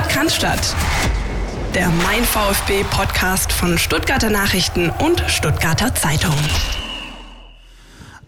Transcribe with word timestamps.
Sport 0.00 0.08
kann. 0.08 0.58
Der 1.74 1.88
Mein 2.04 2.24
VfB 2.24 2.84
Podcast 2.90 3.52
von 3.52 3.76
Stuttgarter 3.76 4.30
Nachrichten 4.30 4.90
und 5.04 5.20
Stuttgarter 5.26 5.94
Zeitung. 5.94 6.34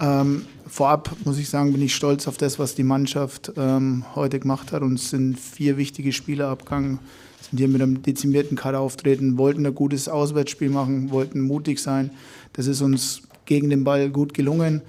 Ähm, 0.00 0.44
vorab 0.66 1.14
muss 1.24 1.38
ich 1.38 1.48
sagen, 1.48 1.72
bin 1.72 1.82
ich 1.82 1.94
stolz 1.94 2.28
auf 2.28 2.36
das, 2.36 2.58
was 2.58 2.74
die 2.74 2.82
Mannschaft 2.82 3.52
ähm, 3.56 4.04
heute 4.14 4.40
gemacht 4.40 4.72
hat. 4.72 4.82
Und 4.82 4.94
es 4.94 5.10
sind 5.10 5.38
vier 5.38 5.76
wichtige 5.76 6.12
Spieler 6.12 6.48
abgegangen, 6.48 6.98
sind 7.40 7.58
hier 7.58 7.68
mit 7.68 7.80
einem 7.80 8.02
dezimierten 8.02 8.56
Kader 8.56 8.80
auftreten, 8.80 9.38
wollten 9.38 9.64
ein 9.64 9.74
gutes 9.74 10.08
Auswärtsspiel 10.08 10.68
machen, 10.68 11.10
wollten 11.10 11.40
mutig 11.40 11.78
sein. 11.78 12.10
Das 12.52 12.66
ist 12.66 12.82
uns 12.82 13.22
gegen 13.46 13.70
den 13.70 13.84
Ball 13.84 14.10
gut 14.10 14.34
gelungen. 14.34 14.82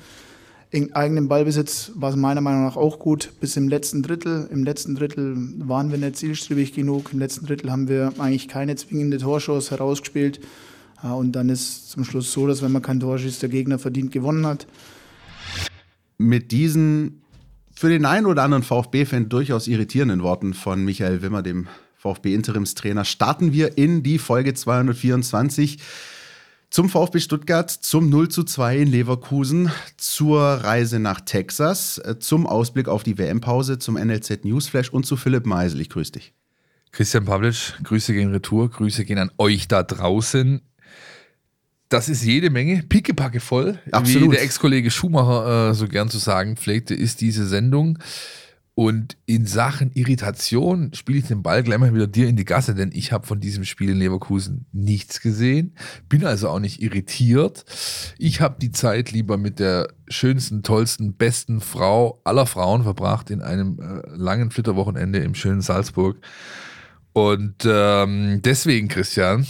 In 0.74 0.92
eigenem 0.96 1.28
Ballbesitz 1.28 1.92
war 1.94 2.10
es 2.10 2.16
meiner 2.16 2.42
Meinung 2.42 2.64
nach 2.64 2.78
auch 2.78 2.98
gut, 2.98 3.32
bis 3.39 3.56
im 3.58 3.70
letzten 3.70 4.02
Drittel. 4.02 4.50
Im 4.52 4.64
letzten 4.64 4.96
Drittel 4.96 5.36
waren 5.60 5.92
wir 5.92 6.00
nicht 6.00 6.16
zielstrebig 6.16 6.74
genug. 6.74 7.14
Im 7.14 7.20
letzten 7.20 7.46
Drittel 7.46 7.70
haben 7.70 7.88
wir 7.88 8.12
eigentlich 8.18 8.47
keine 8.47 8.75
zwingende 8.75 9.20
Torschuss 9.20 9.70
herausgespielt. 9.70 10.39
Und 11.04 11.33
dann 11.33 11.50
ist 11.50 11.92
zum 11.92 12.04
Schluss 12.04 12.33
so, 12.33 12.47
dass 12.47 12.64
wenn 12.64 12.71
man 12.71 12.82
kein 12.82 13.00
Tor 13.00 13.20
schießt, 13.20 13.44
der 13.44 13.50
Gegner 13.50 13.78
verdient 13.78 14.11
gewonnen 14.11 14.47
hat. 14.47 14.66
Mit 16.18 16.52
diesen 16.52 17.21
für 17.75 17.89
den 17.89 18.05
einen 18.08 18.25
oder 18.25 18.42
anderen 18.42 18.64
VfB-Fan 18.64 19.30
durchaus 19.30 19.68
irritierenden 19.68 20.24
Worten 20.24 20.55
von 20.55 20.83
Michael 20.83 21.21
Wimmer, 21.21 21.44
dem 21.44 21.68
VfB-Interimstrainer, 21.97 23.05
starten 23.05 23.54
wir 23.54 23.78
in 23.78 24.02
die 24.02 24.18
Folge 24.18 24.55
224 24.55 25.78
zum 26.73 26.89
VfB 26.89 27.19
Stuttgart, 27.19 27.69
zum 27.69 28.09
0 28.09 28.29
zu 28.29 28.43
2 28.43 28.79
in 28.79 28.87
Leverkusen, 28.87 29.69
zur 29.95 30.41
Reise 30.41 30.97
nach 30.97 31.21
Texas, 31.21 31.99
äh, 31.99 32.17
zum 32.17 32.47
Ausblick 32.47 32.88
auf 32.88 33.03
die 33.03 33.19
WM-Pause, 33.19 33.77
zum 33.77 33.95
NLZ 33.95 34.44
Newsflash 34.44 34.89
und 34.89 35.05
zu 35.05 35.16
Philipp 35.16 35.45
Meisel. 35.45 35.81
Ich 35.81 35.91
grüße 35.91 36.13
dich. 36.13 36.33
Christian 36.91 37.25
Pavlic, 37.25 37.75
Grüße 37.83 38.13
gehen 38.13 38.31
Retour, 38.31 38.72
Grüße 38.72 39.05
gehen 39.05 39.19
an 39.19 39.30
euch 39.38 39.67
da 39.67 39.83
draußen. 39.83 40.61
Das 41.89 42.09
ist 42.09 42.23
jede 42.23 42.49
Menge, 42.49 42.81
pickepacke 42.81 43.39
voll. 43.39 43.77
Absolut. 43.91 44.31
Wie 44.31 44.35
der 44.37 44.43
Ex-Kollege 44.43 44.89
Schumacher 44.89 45.69
äh, 45.69 45.73
so 45.75 45.87
gern 45.87 46.09
zu 46.09 46.17
sagen 46.17 46.58
pflegte, 46.58 46.95
ist 46.95 47.21
diese 47.21 47.47
Sendung. 47.47 47.99
Und 48.75 49.17
in 49.27 49.45
Sachen 49.45 49.91
Irritation 49.91 50.93
spiele 50.93 51.19
ich 51.19 51.27
den 51.27 51.43
Ball 51.43 51.61
gleich 51.61 51.77
mal 51.77 51.93
wieder 51.93 52.07
dir 52.07 52.27
in 52.27 52.35
die 52.35 52.45
Gasse, 52.45 52.73
denn 52.73 52.89
ich 52.91 53.11
habe 53.11 53.27
von 53.27 53.39
diesem 53.39 53.65
Spiel 53.65 53.91
in 53.91 53.97
Leverkusen 53.97 54.65
nichts 54.71 55.21
gesehen, 55.21 55.75
bin 56.09 56.25
also 56.25 56.49
auch 56.49 56.59
nicht 56.59 56.81
irritiert. 56.81 57.65
Ich 58.17 58.41
habe 58.41 58.55
die 58.59 58.71
Zeit 58.71 59.11
lieber 59.11 59.38
mit 59.38 59.59
der 59.59 59.89
schönsten, 60.07 60.63
tollsten, 60.63 61.13
besten 61.13 61.61
Frau 61.61 62.19
aller 62.23 62.47
Frauen 62.47 62.81
verbracht 62.81 63.30
in 63.30 63.43
einem 63.43 63.80
äh, 63.80 64.02
langen 64.15 64.49
Flitterwochenende 64.49 65.19
im 65.19 65.35
schönen 65.35 65.61
Salzburg. 65.61 66.17
Und 67.13 67.63
ähm, 67.65 68.41
deswegen, 68.43 68.87
Christian, 68.87 69.45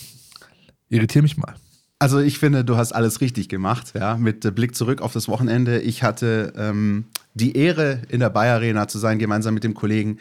irritiere 0.89 1.23
mich 1.23 1.37
mal. 1.37 1.55
Also 2.03 2.19
ich 2.19 2.37
finde, 2.37 2.65
du 2.65 2.75
hast 2.75 2.91
alles 2.91 3.21
richtig 3.21 3.47
gemacht, 3.47 3.93
ja, 3.97 4.17
mit 4.17 4.53
Blick 4.55 4.75
zurück 4.75 5.01
auf 5.01 5.13
das 5.13 5.29
Wochenende. 5.29 5.79
Ich 5.79 6.03
hatte 6.03 6.51
ähm, 6.57 7.05
die 7.33 7.55
Ehre, 7.55 8.01
in 8.09 8.19
der 8.19 8.29
Bayer 8.29 8.55
Arena 8.55 8.89
zu 8.89 8.99
sein, 8.99 9.19
gemeinsam 9.19 9.53
mit 9.53 9.63
dem 9.63 9.73
Kollegen 9.73 10.17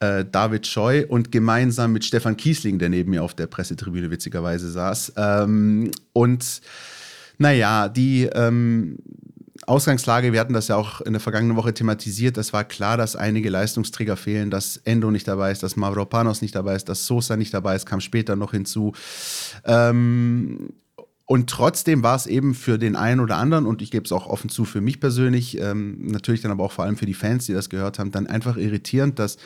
äh, 0.00 0.24
David 0.24 0.66
Scheu 0.66 1.04
und 1.06 1.30
gemeinsam 1.30 1.92
mit 1.92 2.06
Stefan 2.06 2.38
Kiesling, 2.38 2.78
der 2.78 2.88
neben 2.88 3.10
mir 3.10 3.22
auf 3.22 3.34
der 3.34 3.46
Pressetribüne 3.46 4.10
witzigerweise 4.10 4.70
saß. 4.70 5.12
Ähm, 5.18 5.90
und 6.14 6.62
naja, 7.36 7.90
die 7.90 8.22
ähm, 8.24 8.96
Ausgangslage, 9.66 10.32
wir 10.32 10.40
hatten 10.40 10.54
das 10.54 10.68
ja 10.68 10.76
auch 10.76 11.02
in 11.02 11.12
der 11.12 11.20
vergangenen 11.20 11.58
Woche 11.58 11.74
thematisiert, 11.74 12.38
es 12.38 12.54
war 12.54 12.64
klar, 12.64 12.96
dass 12.96 13.16
einige 13.16 13.50
Leistungsträger 13.50 14.16
fehlen, 14.16 14.50
dass 14.50 14.78
Endo 14.78 15.10
nicht 15.10 15.28
dabei 15.28 15.52
ist, 15.52 15.62
dass 15.62 15.76
Mavropanos 15.76 16.40
nicht 16.40 16.54
dabei 16.54 16.74
ist, 16.74 16.88
dass 16.88 17.04
Sosa 17.04 17.36
nicht 17.36 17.52
dabei 17.52 17.76
ist, 17.76 17.84
kam 17.84 18.00
später 18.00 18.34
noch 18.34 18.52
hinzu. 18.52 18.94
Ähm, 19.66 20.70
und 21.30 21.50
trotzdem 21.50 22.02
war 22.02 22.16
es 22.16 22.26
eben 22.26 22.54
für 22.54 22.78
den 22.78 22.96
einen 22.96 23.20
oder 23.20 23.36
anderen, 23.36 23.66
und 23.66 23.82
ich 23.82 23.90
gebe 23.90 24.06
es 24.06 24.12
auch 24.12 24.26
offen 24.26 24.48
zu, 24.48 24.64
für 24.64 24.80
mich 24.80 24.98
persönlich, 24.98 25.60
ähm, 25.60 25.98
natürlich 26.06 26.40
dann 26.40 26.50
aber 26.50 26.64
auch 26.64 26.72
vor 26.72 26.86
allem 26.86 26.96
für 26.96 27.04
die 27.04 27.12
Fans, 27.12 27.44
die 27.44 27.52
das 27.52 27.68
gehört 27.68 27.98
haben, 27.98 28.10
dann 28.10 28.26
einfach 28.26 28.56
irritierend, 28.56 29.18
dass 29.18 29.36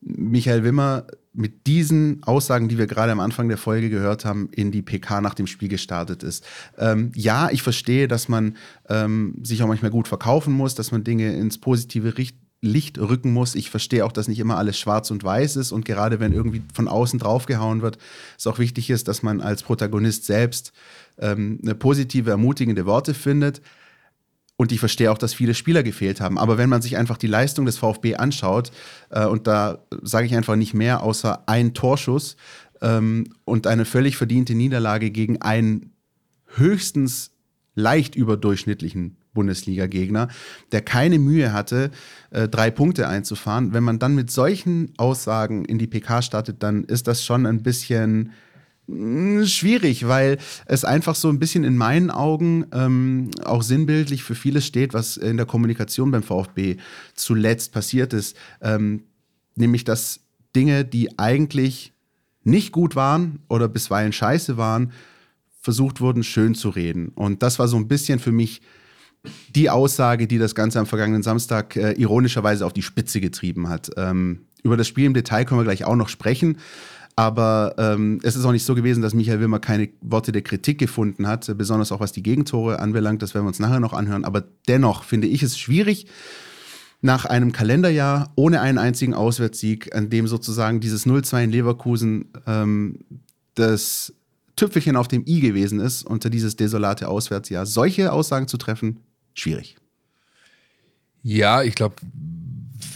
Michael 0.00 0.64
Wimmer 0.64 1.06
mit 1.32 1.68
diesen 1.68 2.24
Aussagen, 2.24 2.66
die 2.66 2.78
wir 2.78 2.88
gerade 2.88 3.12
am 3.12 3.20
Anfang 3.20 3.48
der 3.48 3.58
Folge 3.58 3.90
gehört 3.90 4.24
haben, 4.24 4.48
in 4.50 4.72
die 4.72 4.82
PK 4.82 5.20
nach 5.20 5.34
dem 5.34 5.46
Spiel 5.46 5.68
gestartet 5.68 6.24
ist. 6.24 6.44
Ähm, 6.76 7.12
ja, 7.14 7.48
ich 7.50 7.62
verstehe, 7.62 8.08
dass 8.08 8.28
man 8.28 8.56
ähm, 8.88 9.36
sich 9.44 9.62
auch 9.62 9.68
manchmal 9.68 9.92
gut 9.92 10.08
verkaufen 10.08 10.52
muss, 10.52 10.74
dass 10.74 10.90
man 10.90 11.04
Dinge 11.04 11.32
ins 11.32 11.58
positive 11.58 12.18
Richt 12.18 12.36
Licht 12.60 12.98
rücken 12.98 13.32
muss. 13.32 13.54
Ich 13.54 13.70
verstehe 13.70 14.04
auch, 14.04 14.12
dass 14.12 14.26
nicht 14.26 14.40
immer 14.40 14.58
alles 14.58 14.78
schwarz 14.78 15.10
und 15.10 15.22
weiß 15.22 15.56
ist 15.56 15.70
und 15.70 15.84
gerade 15.84 16.18
wenn 16.18 16.32
irgendwie 16.32 16.62
von 16.74 16.88
außen 16.88 17.18
draufgehauen 17.18 17.82
wird, 17.82 17.98
es 18.36 18.46
auch 18.46 18.58
wichtig 18.58 18.90
ist, 18.90 19.06
dass 19.06 19.22
man 19.22 19.40
als 19.40 19.62
Protagonist 19.62 20.24
selbst 20.24 20.72
ähm, 21.18 21.60
eine 21.62 21.74
positive, 21.74 22.30
ermutigende 22.30 22.86
Worte 22.86 23.14
findet. 23.14 23.62
Und 24.56 24.72
ich 24.72 24.80
verstehe 24.80 25.12
auch, 25.12 25.18
dass 25.18 25.34
viele 25.34 25.54
Spieler 25.54 25.84
gefehlt 25.84 26.20
haben. 26.20 26.36
Aber 26.36 26.58
wenn 26.58 26.68
man 26.68 26.82
sich 26.82 26.96
einfach 26.96 27.16
die 27.16 27.28
Leistung 27.28 27.64
des 27.64 27.78
VfB 27.78 28.16
anschaut, 28.16 28.72
äh, 29.10 29.24
und 29.24 29.46
da 29.46 29.84
sage 30.02 30.26
ich 30.26 30.34
einfach 30.34 30.56
nicht 30.56 30.74
mehr 30.74 31.04
außer 31.04 31.44
ein 31.48 31.74
Torschuss 31.74 32.36
ähm, 32.80 33.32
und 33.44 33.68
eine 33.68 33.84
völlig 33.84 34.16
verdiente 34.16 34.56
Niederlage 34.56 35.12
gegen 35.12 35.40
einen 35.42 35.92
höchstens 36.56 37.30
leicht 37.76 38.16
überdurchschnittlichen 38.16 39.17
Bundesliga-Gegner, 39.34 40.28
der 40.72 40.82
keine 40.82 41.18
Mühe 41.18 41.52
hatte, 41.52 41.90
äh, 42.30 42.48
drei 42.48 42.70
Punkte 42.70 43.08
einzufahren. 43.08 43.72
Wenn 43.72 43.84
man 43.84 43.98
dann 43.98 44.14
mit 44.14 44.30
solchen 44.30 44.92
Aussagen 44.96 45.64
in 45.64 45.78
die 45.78 45.86
PK 45.86 46.22
startet, 46.22 46.62
dann 46.62 46.84
ist 46.84 47.06
das 47.06 47.24
schon 47.24 47.46
ein 47.46 47.62
bisschen 47.62 48.32
hm, 48.88 49.46
schwierig, 49.46 50.08
weil 50.08 50.38
es 50.66 50.84
einfach 50.84 51.14
so 51.14 51.28
ein 51.28 51.38
bisschen 51.38 51.64
in 51.64 51.76
meinen 51.76 52.10
Augen 52.10 52.66
ähm, 52.72 53.30
auch 53.44 53.62
sinnbildlich 53.62 54.22
für 54.22 54.34
vieles 54.34 54.66
steht, 54.66 54.94
was 54.94 55.16
in 55.16 55.36
der 55.36 55.46
Kommunikation 55.46 56.10
beim 56.10 56.22
VfB 56.22 56.76
zuletzt 57.14 57.72
passiert 57.72 58.12
ist. 58.12 58.36
Ähm, 58.62 59.04
nämlich, 59.56 59.84
dass 59.84 60.20
Dinge, 60.56 60.84
die 60.84 61.18
eigentlich 61.18 61.92
nicht 62.44 62.72
gut 62.72 62.96
waren 62.96 63.40
oder 63.48 63.68
bisweilen 63.68 64.12
scheiße 64.12 64.56
waren, 64.56 64.92
versucht 65.60 66.00
wurden, 66.00 66.22
schön 66.22 66.54
zu 66.54 66.70
reden. 66.70 67.08
Und 67.08 67.42
das 67.42 67.58
war 67.58 67.68
so 67.68 67.76
ein 67.76 67.88
bisschen 67.88 68.18
für 68.18 68.32
mich 68.32 68.62
die 69.50 69.70
Aussage, 69.70 70.26
die 70.26 70.38
das 70.38 70.54
Ganze 70.54 70.78
am 70.78 70.86
vergangenen 70.86 71.22
Samstag 71.22 71.76
äh, 71.76 71.92
ironischerweise 71.92 72.64
auf 72.64 72.72
die 72.72 72.82
Spitze 72.82 73.20
getrieben 73.20 73.68
hat. 73.68 73.90
Ähm, 73.96 74.46
über 74.62 74.76
das 74.76 74.88
Spiel 74.88 75.04
im 75.04 75.14
Detail 75.14 75.44
können 75.44 75.60
wir 75.60 75.64
gleich 75.64 75.84
auch 75.84 75.96
noch 75.96 76.08
sprechen. 76.08 76.58
Aber 77.16 77.74
ähm, 77.78 78.20
es 78.22 78.36
ist 78.36 78.44
auch 78.44 78.52
nicht 78.52 78.64
so 78.64 78.76
gewesen, 78.76 79.02
dass 79.02 79.12
Michael 79.12 79.40
Wilmer 79.40 79.58
keine 79.58 79.88
Worte 80.00 80.30
der 80.30 80.42
Kritik 80.42 80.78
gefunden 80.78 81.26
hat, 81.26 81.52
besonders 81.58 81.90
auch 81.90 81.98
was 81.98 82.12
die 82.12 82.22
Gegentore 82.22 82.78
anbelangt. 82.78 83.22
Das 83.22 83.34
werden 83.34 83.44
wir 83.44 83.48
uns 83.48 83.58
nachher 83.58 83.80
noch 83.80 83.92
anhören. 83.92 84.24
Aber 84.24 84.44
dennoch 84.68 85.02
finde 85.02 85.26
ich 85.26 85.42
es 85.42 85.58
schwierig, 85.58 86.06
nach 87.00 87.24
einem 87.24 87.50
Kalenderjahr 87.50 88.32
ohne 88.36 88.60
einen 88.60 88.78
einzigen 88.78 89.14
Auswärtssieg, 89.14 89.94
an 89.96 90.10
dem 90.10 90.28
sozusagen 90.28 90.78
dieses 90.78 91.06
0-2 91.06 91.44
in 91.44 91.50
Leverkusen 91.50 92.32
ähm, 92.46 93.00
das 93.54 94.14
Tüpfelchen 94.54 94.96
auf 94.96 95.08
dem 95.08 95.24
i 95.26 95.40
gewesen 95.40 95.80
ist 95.80 96.04
unter 96.04 96.30
dieses 96.30 96.56
desolate 96.56 97.08
Auswärtsjahr, 97.08 97.66
solche 97.66 98.12
Aussagen 98.12 98.48
zu 98.48 98.58
treffen, 98.58 99.00
schwierig. 99.40 99.76
Ja, 101.22 101.62
ich 101.62 101.74
glaube, 101.74 101.96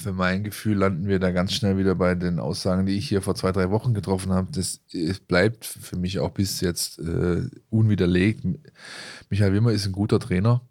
für 0.02 0.12
mein 0.12 0.44
Gefühl 0.44 0.78
landen 0.78 1.06
wir 1.06 1.18
da 1.18 1.30
ganz 1.30 1.52
schnell 1.52 1.76
wieder 1.76 1.94
bei 1.94 2.14
den 2.14 2.38
Aussagen, 2.38 2.86
die 2.86 2.96
ich 2.96 3.08
hier 3.08 3.22
vor 3.22 3.34
zwei, 3.34 3.52
drei 3.52 3.70
Wochen 3.70 3.94
getroffen 3.94 4.32
habe. 4.32 4.50
Das 4.52 4.80
bleibt 5.26 5.64
für 5.64 5.96
mich 5.96 6.18
auch 6.18 6.30
bis 6.30 6.60
jetzt 6.60 6.98
äh, 6.98 7.42
unwiderlegt. 7.70 8.44
Michael 9.28 9.52
Wimmer 9.52 9.72
ist 9.72 9.86
ein 9.86 9.92
guter 9.92 10.18
Trainer, 10.18 10.62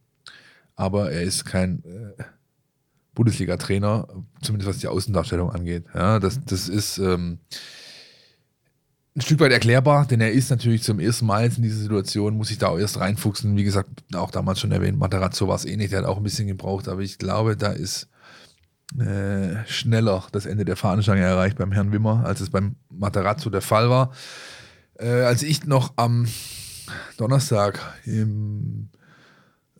aber 0.76 1.12
er 1.12 1.22
ist 1.24 1.46
kein 1.46 1.84
äh, 1.84 2.24
Bundesliga-Trainer, 3.14 4.08
zumindest 4.42 4.70
was 4.70 4.78
die 4.80 4.88
Außendarstellung 4.88 5.50
angeht. 5.52 5.86
Ja, 5.94 6.20
das, 6.20 6.40
das 6.46 6.70
ist. 6.70 6.98
Ähm, 6.98 7.40
ein 9.16 9.22
Stück 9.22 9.41
weit 9.41 9.52
erklärbar, 9.52 10.05
denn 10.05 10.22
er 10.22 10.31
ist 10.31 10.49
natürlich 10.49 10.84
zum 10.84 10.99
ersten 10.99 11.25
Mal 11.25 11.46
in 11.46 11.61
dieser 11.61 11.81
Situation, 11.81 12.37
muss 12.37 12.47
sich 12.47 12.58
da 12.58 12.67
auch 12.67 12.79
erst 12.79 12.99
reinfuchsen. 12.99 13.58
Wie 13.58 13.63
gesagt, 13.66 13.90
auch 14.13 14.31
damals 14.31 14.59
schon 14.59 14.72
erwähnt, 14.72 14.97
Materazzo 14.97 15.47
war 15.47 15.55
es 15.55 15.66
ähnlich, 15.66 15.90
der 15.90 15.99
hat 15.99 16.05
auch 16.05 16.17
ein 16.17 16.23
bisschen 16.23 16.47
gebraucht, 16.47 16.87
aber 16.87 17.02
ich 17.02 17.17
glaube, 17.17 17.58
da 17.58 17.72
ist 17.72 18.08
äh, 18.97 19.66
schneller 19.67 20.23
das 20.31 20.46
Ende 20.46 20.63
der 20.63 20.78
Fahnenstange 20.78 21.22
erreicht 21.22 21.58
beim 21.58 21.73
Herrn 21.73 21.91
Wimmer, 21.91 22.25
als 22.25 22.40
es 22.40 22.49
beim 22.49 22.75
Materazzo 22.90 23.49
der 23.49 23.61
Fall 23.61 23.90
war. 23.90 24.11
Äh, 24.97 25.23
als 25.23 25.43
ich 25.43 25.66
noch 25.66 25.93
am 25.97 26.28
Donnerstag 27.17 27.79
im, 28.05 28.90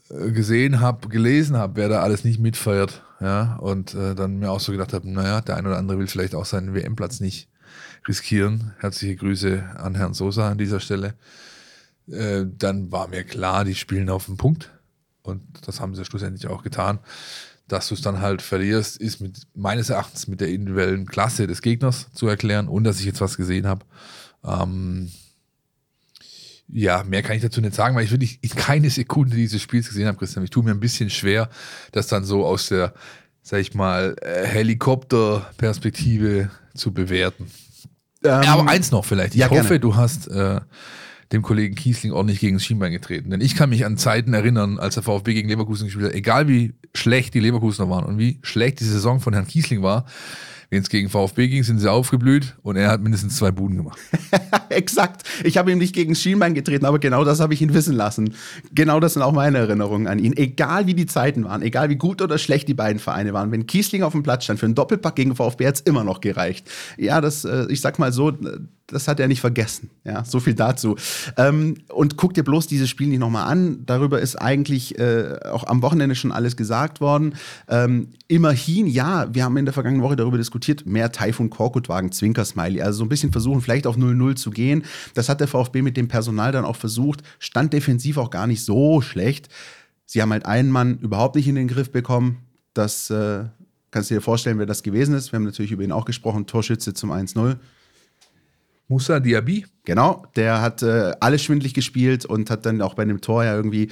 äh, 0.10 0.32
gesehen 0.32 0.82
habe, 0.82 1.08
gelesen 1.08 1.56
habe, 1.56 1.78
wer 1.78 1.88
da 1.88 2.02
alles 2.02 2.26
nicht 2.26 2.40
mitfeiert, 2.40 3.04
ja, 3.22 3.56
und 3.58 3.94
äh, 3.94 4.16
dann 4.16 4.40
mir 4.40 4.52
auch 4.52 4.60
so 4.60 4.72
gedacht 4.72 4.94
habe, 4.94 5.10
naja, 5.10 5.42
der 5.42 5.56
ein 5.56 5.68
oder 5.68 5.78
andere 5.78 6.00
will 6.00 6.08
vielleicht 6.08 6.36
auch 6.36 6.46
seinen 6.46 6.74
WM-Platz 6.74 7.20
nicht 7.20 7.51
riskieren. 8.08 8.74
Herzliche 8.80 9.16
Grüße 9.16 9.64
an 9.78 9.96
Herrn 9.96 10.14
Sosa 10.14 10.52
an 10.52 10.58
dieser 10.58 10.80
Stelle. 10.80 11.16
Äh, 12.10 12.46
dann 12.46 12.92
war 12.92 13.08
mir 13.08 13.24
klar, 13.24 13.66
die 13.66 13.76
spielen 13.76 14.10
auf 14.10 14.26
den 14.26 14.38
Punkt. 14.38 14.72
Und 15.24 15.42
das 15.66 15.80
haben 15.80 15.96
sie 15.96 16.06
schlussendlich 16.06 16.48
auch 16.48 16.64
getan. 16.64 17.00
dass 17.68 17.88
du 17.88 17.94
es 17.94 18.02
dann 18.02 18.20
halt 18.20 18.42
verlierst, 18.42 18.98
ist 18.98 19.22
mit 19.22 19.48
meines 19.56 19.90
Erachtens 19.90 20.28
mit 20.28 20.42
der 20.42 20.50
individuellen 20.50 21.06
Klasse 21.06 21.48
des 21.48 21.62
Gegners 21.62 22.08
zu 22.14 22.28
erklären 22.28 22.68
und 22.68 22.84
dass 22.84 23.00
ich 23.00 23.06
jetzt 23.06 23.22
was 23.22 23.38
gesehen 23.38 23.66
habe. 23.66 23.86
Ähm, 24.44 25.10
ja, 26.68 27.04
mehr 27.04 27.24
kann 27.24 27.36
ich 27.36 27.42
dazu 27.42 27.62
nicht 27.62 27.76
sagen, 27.76 27.96
weil 27.96 28.04
ich 28.04 28.12
wirklich 28.12 28.42
keine 28.56 28.90
Sekunde 28.90 29.38
dieses 29.38 29.62
Spiels 29.62 29.88
gesehen 29.88 30.08
habe, 30.08 30.18
Christian. 30.18 30.44
Ich 30.44 30.50
tue 30.50 30.64
mir 30.64 30.72
ein 30.72 30.82
bisschen 30.82 31.10
schwer, 31.10 31.50
das 31.92 32.08
dann 32.08 32.26
so 32.26 32.46
aus 32.46 32.68
der, 32.68 32.94
sag 33.42 33.60
ich 33.60 33.74
mal, 33.74 34.16
äh, 34.22 34.46
Helikopterperspektive 34.46 36.50
zu 36.74 36.94
bewerten. 36.94 37.50
Ähm, 38.24 38.44
ja, 38.44 38.54
aber 38.54 38.70
eins 38.70 38.92
noch 38.92 39.06
vielleicht. 39.06 39.34
Ich 39.34 39.42
ja, 39.42 39.50
hoffe, 39.50 39.64
gerne. 39.64 39.80
du 39.80 39.96
hast 39.96 40.28
äh, 40.28 40.60
dem 41.32 41.42
Kollegen 41.42 41.76
Kiesling 41.76 42.12
ordentlich 42.12 42.40
gegen 42.40 42.58
das 42.58 42.64
Schienbein 42.64 42.92
getreten. 42.92 43.30
Denn 43.30 43.42
ich 43.42 43.56
kann 43.56 43.70
mich 43.70 43.86
an 43.86 43.98
Zeiten 43.98 44.34
erinnern, 44.34 44.80
als 44.80 44.96
der 44.96 45.04
VfB 45.04 45.34
gegen 45.34 45.50
Leverkusen 45.50 45.86
gespielt 45.86 46.08
hat, 46.08 46.14
egal 46.14 46.48
wie 46.48 46.74
schlecht 46.94 47.34
die 47.34 47.40
Leverkusener 47.40 47.90
waren 47.90 48.06
und 48.06 48.18
wie 48.18 48.40
schlecht 48.44 48.80
die 48.80 48.86
Saison 48.86 49.20
von 49.20 49.34
Herrn 49.34 49.48
Kiesling 49.48 49.82
war, 49.82 50.06
wenn 50.72 50.82
es 50.82 50.90
gegen 50.90 51.10
VfB 51.10 51.50
ging, 51.50 51.64
sind 51.64 51.80
sie 51.80 51.92
aufgeblüht 51.92 52.56
und 52.64 52.78
er 52.78 52.90
hat 52.90 53.02
mindestens 53.02 53.36
zwei 53.36 53.52
Buden 53.52 53.76
gemacht. 53.76 54.00
Exakt. 54.70 55.24
Ich 55.44 55.58
habe 55.58 55.70
ihm 55.70 55.78
nicht 55.78 55.94
gegen 55.94 56.16
Schienbein 56.16 56.54
getreten, 56.54 56.86
aber 56.86 56.98
genau 56.98 57.26
das 57.26 57.42
habe 57.42 57.54
ich 57.54 57.62
ihn 57.62 57.74
wissen 57.74 57.94
lassen. 57.94 58.36
Genau 58.74 59.02
das 59.02 59.14
sind 59.14 59.22
auch 59.22 59.34
meine 59.34 59.58
Erinnerungen 59.58 60.08
an 60.08 60.18
ihn. 60.18 60.36
Egal 60.38 60.88
wie 60.88 60.94
die 60.94 61.08
Zeiten 61.08 61.44
waren, 61.44 61.62
egal 61.62 61.90
wie 61.90 61.98
gut 61.98 62.22
oder 62.22 62.38
schlecht 62.38 62.70
die 62.70 62.74
beiden 62.74 63.00
Vereine 63.00 63.34
waren, 63.34 63.52
wenn 63.52 63.68
Kiesling 63.68 64.02
auf 64.02 64.14
dem 64.14 64.24
Platz 64.24 64.46
stand 64.46 64.62
für 64.62 64.66
einen 64.66 64.76
Doppelpack 64.76 65.18
gegen 65.18 65.36
VfB, 65.36 65.68
hat 65.68 65.76
es 65.76 65.82
immer 65.82 66.06
noch 66.06 66.22
gereicht. 66.22 66.72
Ja, 66.98 67.20
das, 67.20 67.44
äh, 67.44 67.66
ich 67.68 67.82
sag 67.82 68.00
mal 68.00 68.14
so, 68.14 68.32
das 68.92 69.08
hat 69.08 69.20
er 69.20 69.28
nicht 69.28 69.42
vergessen. 69.42 69.90
Ja, 70.04 70.26
so 70.26 70.40
viel 70.40 70.54
dazu. 70.54 70.96
Ähm, 71.38 71.78
und 71.90 72.18
guck 72.18 72.34
dir 72.34 72.44
bloß 72.44 72.68
dieses 72.68 72.90
Spiel 72.90 73.08
nicht 73.08 73.20
nochmal 73.20 73.50
an. 73.50 73.86
Darüber 73.86 74.20
ist 74.20 74.36
eigentlich 74.36 75.00
äh, 75.00 75.38
auch 75.46 75.66
am 75.66 75.82
Wochenende 75.82 76.16
schon 76.16 76.32
alles 76.32 76.58
gesagt 76.58 77.00
worden. 77.00 77.36
Ähm, 77.70 78.10
immerhin, 78.28 78.88
ja, 78.88 79.34
wir 79.34 79.46
haben 79.46 79.56
in 79.58 79.66
der 79.66 79.74
vergangenen 79.74 80.04
Woche 80.04 80.16
darüber 80.16 80.38
diskutiert, 80.38 80.86
mehr 80.86 81.12
Taifun 81.12 81.50
Korkutwagen, 81.50 82.12
Zwinker-Smiley. 82.12 82.82
Also 82.82 83.00
so 83.00 83.06
ein 83.06 83.10
bisschen 83.10 83.32
versuchen, 83.32 83.62
vielleicht 83.62 83.88
auf 83.88 83.98
0-0 83.98 84.36
zu 84.36 84.52
gehen. 84.52 84.84
Das 85.14 85.30
hat 85.30 85.40
der 85.40 85.48
VfB 85.48 85.82
mit 85.82 85.96
dem 85.96 86.08
Personal 86.08 86.52
dann 86.52 86.66
auch 86.66 86.76
versucht. 86.76 87.22
Stand 87.40 87.74
defensiv 87.74 88.18
auch 88.18 88.30
gar 88.30 88.48
nicht 88.48 88.64
so 88.64 89.02
schlecht. 89.02 89.48
Sie 90.06 90.22
haben 90.22 90.32
halt 90.32 90.46
einen 90.46 90.70
Mann 90.70 91.00
überhaupt 91.00 91.36
nicht 91.36 91.48
in 91.48 91.56
den 91.56 91.70
Griff 91.70 91.92
bekommen. 91.92 92.40
Das 92.74 93.10
äh, 93.10 93.46
kannst 93.92 94.12
du 94.12 94.16
dir 94.16 94.22
vorstellen, 94.22 94.60
wer 94.60 94.66
das 94.66 94.84
gewesen 94.84 95.16
ist. 95.16 95.32
Wir 95.32 95.38
haben 95.38 95.46
natürlich 95.46 95.72
über 95.72 95.84
ihn 95.84 95.94
auch 95.94 96.06
gesprochen. 96.06 96.46
Torschütze 96.46 96.94
zum 96.94 97.12
1-0. 97.12 97.56
Musa 98.92 99.22
Diaby? 99.22 99.66
Genau, 99.86 100.26
der 100.36 100.62
hat 100.62 100.84
äh, 100.84 101.14
alles 101.22 101.42
schwindlig 101.42 101.74
gespielt 101.74 102.26
und 102.26 102.50
hat 102.50 102.66
dann 102.66 102.82
auch 102.82 102.94
bei 102.94 103.06
dem 103.06 103.22
Tor 103.22 103.44
ja 103.46 103.56
irgendwie 103.56 103.90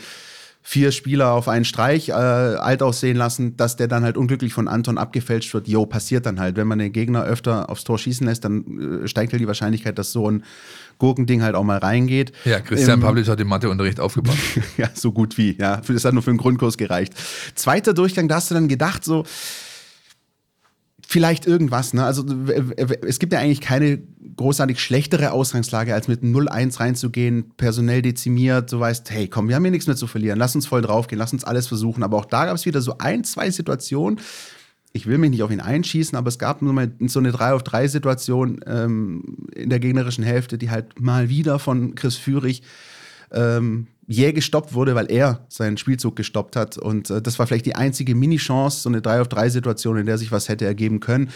vier 0.61 0.91
Spieler 0.91 1.31
auf 1.31 1.47
einen 1.47 1.63
Streich 1.63 2.09
äh, 2.09 2.11
alt 2.11 2.83
aussehen 2.83 3.15
lassen, 3.15 3.55
dass 3.55 3.77
der 3.77 3.87
dann 3.87 4.03
halt 4.03 4.17
unglücklich 4.17 4.53
von 4.53 4.67
Anton 4.67 4.97
abgefälscht 4.97 5.53
wird. 5.53 5.69
Jo, 5.69 5.85
passiert 5.85 6.25
dann 6.25 6.39
halt. 6.39 6.57
Wenn 6.57 6.67
man 6.67 6.79
den 6.79 6.91
Gegner 6.91 7.23
öfter 7.23 7.69
aufs 7.69 7.85
Tor 7.85 7.97
schießen 7.97 8.27
lässt, 8.27 8.43
dann 8.43 9.03
äh, 9.03 9.07
steigt 9.07 9.31
halt 9.31 9.41
die 9.41 9.47
Wahrscheinlichkeit, 9.47 9.97
dass 9.97 10.11
so 10.11 10.29
ein 10.29 10.43
Gurkending 10.97 11.41
halt 11.41 11.55
auch 11.55 11.63
mal 11.63 11.77
reingeht. 11.77 12.33
Ja, 12.43 12.59
Christian 12.59 12.99
ähm, 12.99 13.05
Pavlic 13.05 13.27
hat 13.29 13.39
den 13.39 13.47
Matheunterricht 13.47 14.01
aufgebaut. 14.01 14.37
ja, 14.77 14.89
so 14.93 15.13
gut 15.13 15.37
wie. 15.37 15.55
Ja, 15.57 15.77
das 15.77 16.03
hat 16.03 16.13
nur 16.13 16.23
für 16.23 16.31
einen 16.31 16.37
Grundkurs 16.37 16.77
gereicht. 16.77 17.13
Zweiter 17.55 17.93
Durchgang, 17.93 18.27
da 18.27 18.35
hast 18.35 18.51
du 18.51 18.55
dann 18.55 18.67
gedacht, 18.67 19.05
so, 19.05 19.23
vielleicht 21.11 21.47
irgendwas. 21.47 21.95
Ne? 21.95 22.05
Also 22.05 22.23
es 23.01 23.17
gibt 23.17 23.33
ja 23.33 23.39
eigentlich 23.39 23.61
keine 23.61 23.99
großartig 24.35 24.79
schlechtere 24.79 25.31
Ausgangslage, 25.31 25.95
als 25.95 26.07
mit 26.07 26.21
0-1 26.21 26.79
reinzugehen, 26.79 27.51
personell 27.57 28.03
dezimiert, 28.03 28.71
du 28.71 28.79
weißt, 28.79 29.09
hey, 29.09 29.27
komm, 29.27 29.47
wir 29.47 29.55
haben 29.55 29.63
hier 29.63 29.71
nichts 29.71 29.87
mehr 29.87 29.95
zu 29.95 30.05
verlieren, 30.05 30.37
lass 30.37 30.53
uns 30.53 30.67
voll 30.67 30.83
draufgehen, 30.83 31.17
lass 31.17 31.33
uns 31.33 31.43
alles 31.45 31.65
versuchen. 31.65 32.03
Aber 32.03 32.15
auch 32.15 32.25
da 32.25 32.45
gab 32.45 32.53
es 32.53 32.67
wieder 32.67 32.81
so 32.81 32.99
ein, 32.99 33.23
zwei 33.23 33.49
Situationen, 33.49 34.19
ich 34.93 35.07
will 35.07 35.17
mich 35.17 35.31
nicht 35.31 35.41
auf 35.41 35.49
ihn 35.49 35.61
einschießen, 35.61 36.15
aber 36.15 36.27
es 36.27 36.37
gab 36.37 36.61
nur 36.61 36.73
mal 36.73 36.91
so 37.07 37.17
eine 37.17 37.31
3 37.31 37.53
auf 37.53 37.63
3 37.63 37.87
Situation 37.87 38.59
ähm, 38.67 39.47
in 39.55 39.71
der 39.71 39.79
gegnerischen 39.79 40.23
Hälfte, 40.23 40.59
die 40.59 40.69
halt 40.69 40.99
mal 40.99 41.27
wieder 41.27 41.57
von 41.57 41.95
Chris 41.95 42.17
Führig 42.17 42.61
ähm, 43.31 43.87
jäh 44.09 44.33
gestoppt 44.33 44.73
wurde, 44.73 44.95
weil 44.95 45.11
er 45.11 45.45
seinen 45.49 45.77
Spielzug 45.77 46.15
gestoppt 46.15 46.55
hat. 46.55 46.77
Und 46.77 47.09
äh, 47.11 47.21
das 47.21 47.37
war 47.37 47.47
vielleicht 47.47 47.67
die 47.67 47.75
einzige 47.75 48.15
Mini-Chance, 48.15 48.81
so 48.81 48.89
eine 48.89 49.01
3 49.01 49.21
auf 49.21 49.27
3 49.27 49.49
Situation, 49.49 49.97
in 49.97 50.07
der 50.07 50.17
sich 50.17 50.31
was 50.31 50.49
hätte 50.49 50.65
ergeben 50.65 50.99
können 50.99 51.29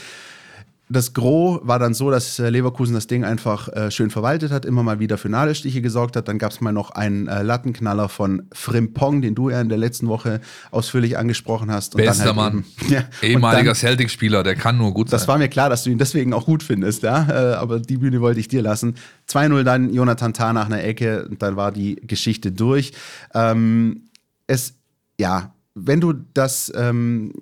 das 0.94 1.14
Gros 1.14 1.60
war 1.64 1.80
dann 1.80 1.94
so, 1.94 2.12
dass 2.12 2.40
äh, 2.40 2.50
Leverkusen 2.50 2.94
das 2.94 3.08
Ding 3.08 3.24
einfach 3.24 3.68
äh, 3.70 3.92
schön 3.92 4.10
verwaltet 4.10 4.52
hat, 4.52 4.66
immer 4.66 4.84
mal 4.84 5.00
wieder 5.00 5.18
für 5.18 5.30
Nadelstiche 5.30 5.82
gesorgt 5.82 6.16
hat. 6.16 6.28
Dann 6.28 6.38
gab 6.38 6.52
es 6.52 6.62
mal 6.62 6.72
noch 6.72 6.92
einen 6.92 7.28
äh, 7.28 7.42
Lattenknaller 7.42 8.10
von 8.10 8.44
Frimpong, 8.54 9.22
den 9.22 9.36
du 9.36 9.50
ja 9.50 9.60
in 9.60 9.70
der 9.70 9.78
letzten 9.78 10.08
Woche 10.08 10.40
ausführlich 10.72 11.18
angesprochen 11.18 11.72
hast. 11.72 11.96
Und 11.96 12.04
Bester 12.04 12.26
halt 12.26 12.36
Mann. 12.36 12.66
Eben, 12.82 12.90
ja, 12.94 13.04
Ehemaliger 13.22 13.74
Celtic-Spieler, 13.74 14.44
der 14.44 14.56
kann 14.56 14.78
nur 14.78 14.94
gut 14.94 15.10
sein. 15.10 15.20
Das 15.20 15.28
war 15.28 15.38
mir 15.38 15.50
klar, 15.50 15.70
dass 15.70 15.84
du 15.84 15.90
ihn 15.90 15.98
deswegen 15.98 16.34
auch 16.34 16.46
gut 16.46 16.64
findest, 16.64 17.04
ja. 17.04 17.28
Äh, 17.30 17.56
aber 17.56 17.80
die 17.80 17.98
Bühne 17.98 18.22
wollte 18.22 18.40
ich 18.40 18.48
dir 18.48 18.62
lassen. 18.62 18.96
2-0 19.30 19.64
dann 19.64 19.94
Jonathan 19.94 20.34
Tah 20.34 20.54
nach 20.54 20.68
einer 20.68 20.84
Ecke 20.84 21.28
und 21.28 21.42
dann 21.42 21.56
war 21.56 21.72
die 21.72 21.96
Geschichte 21.96 22.52
durch. 22.52 22.94
Ähm, 23.34 24.10
es, 24.48 24.76
ja, 25.20 25.54
wenn 25.76 26.00
du 26.00 26.14
das 26.14 26.72
ähm, 26.76 27.34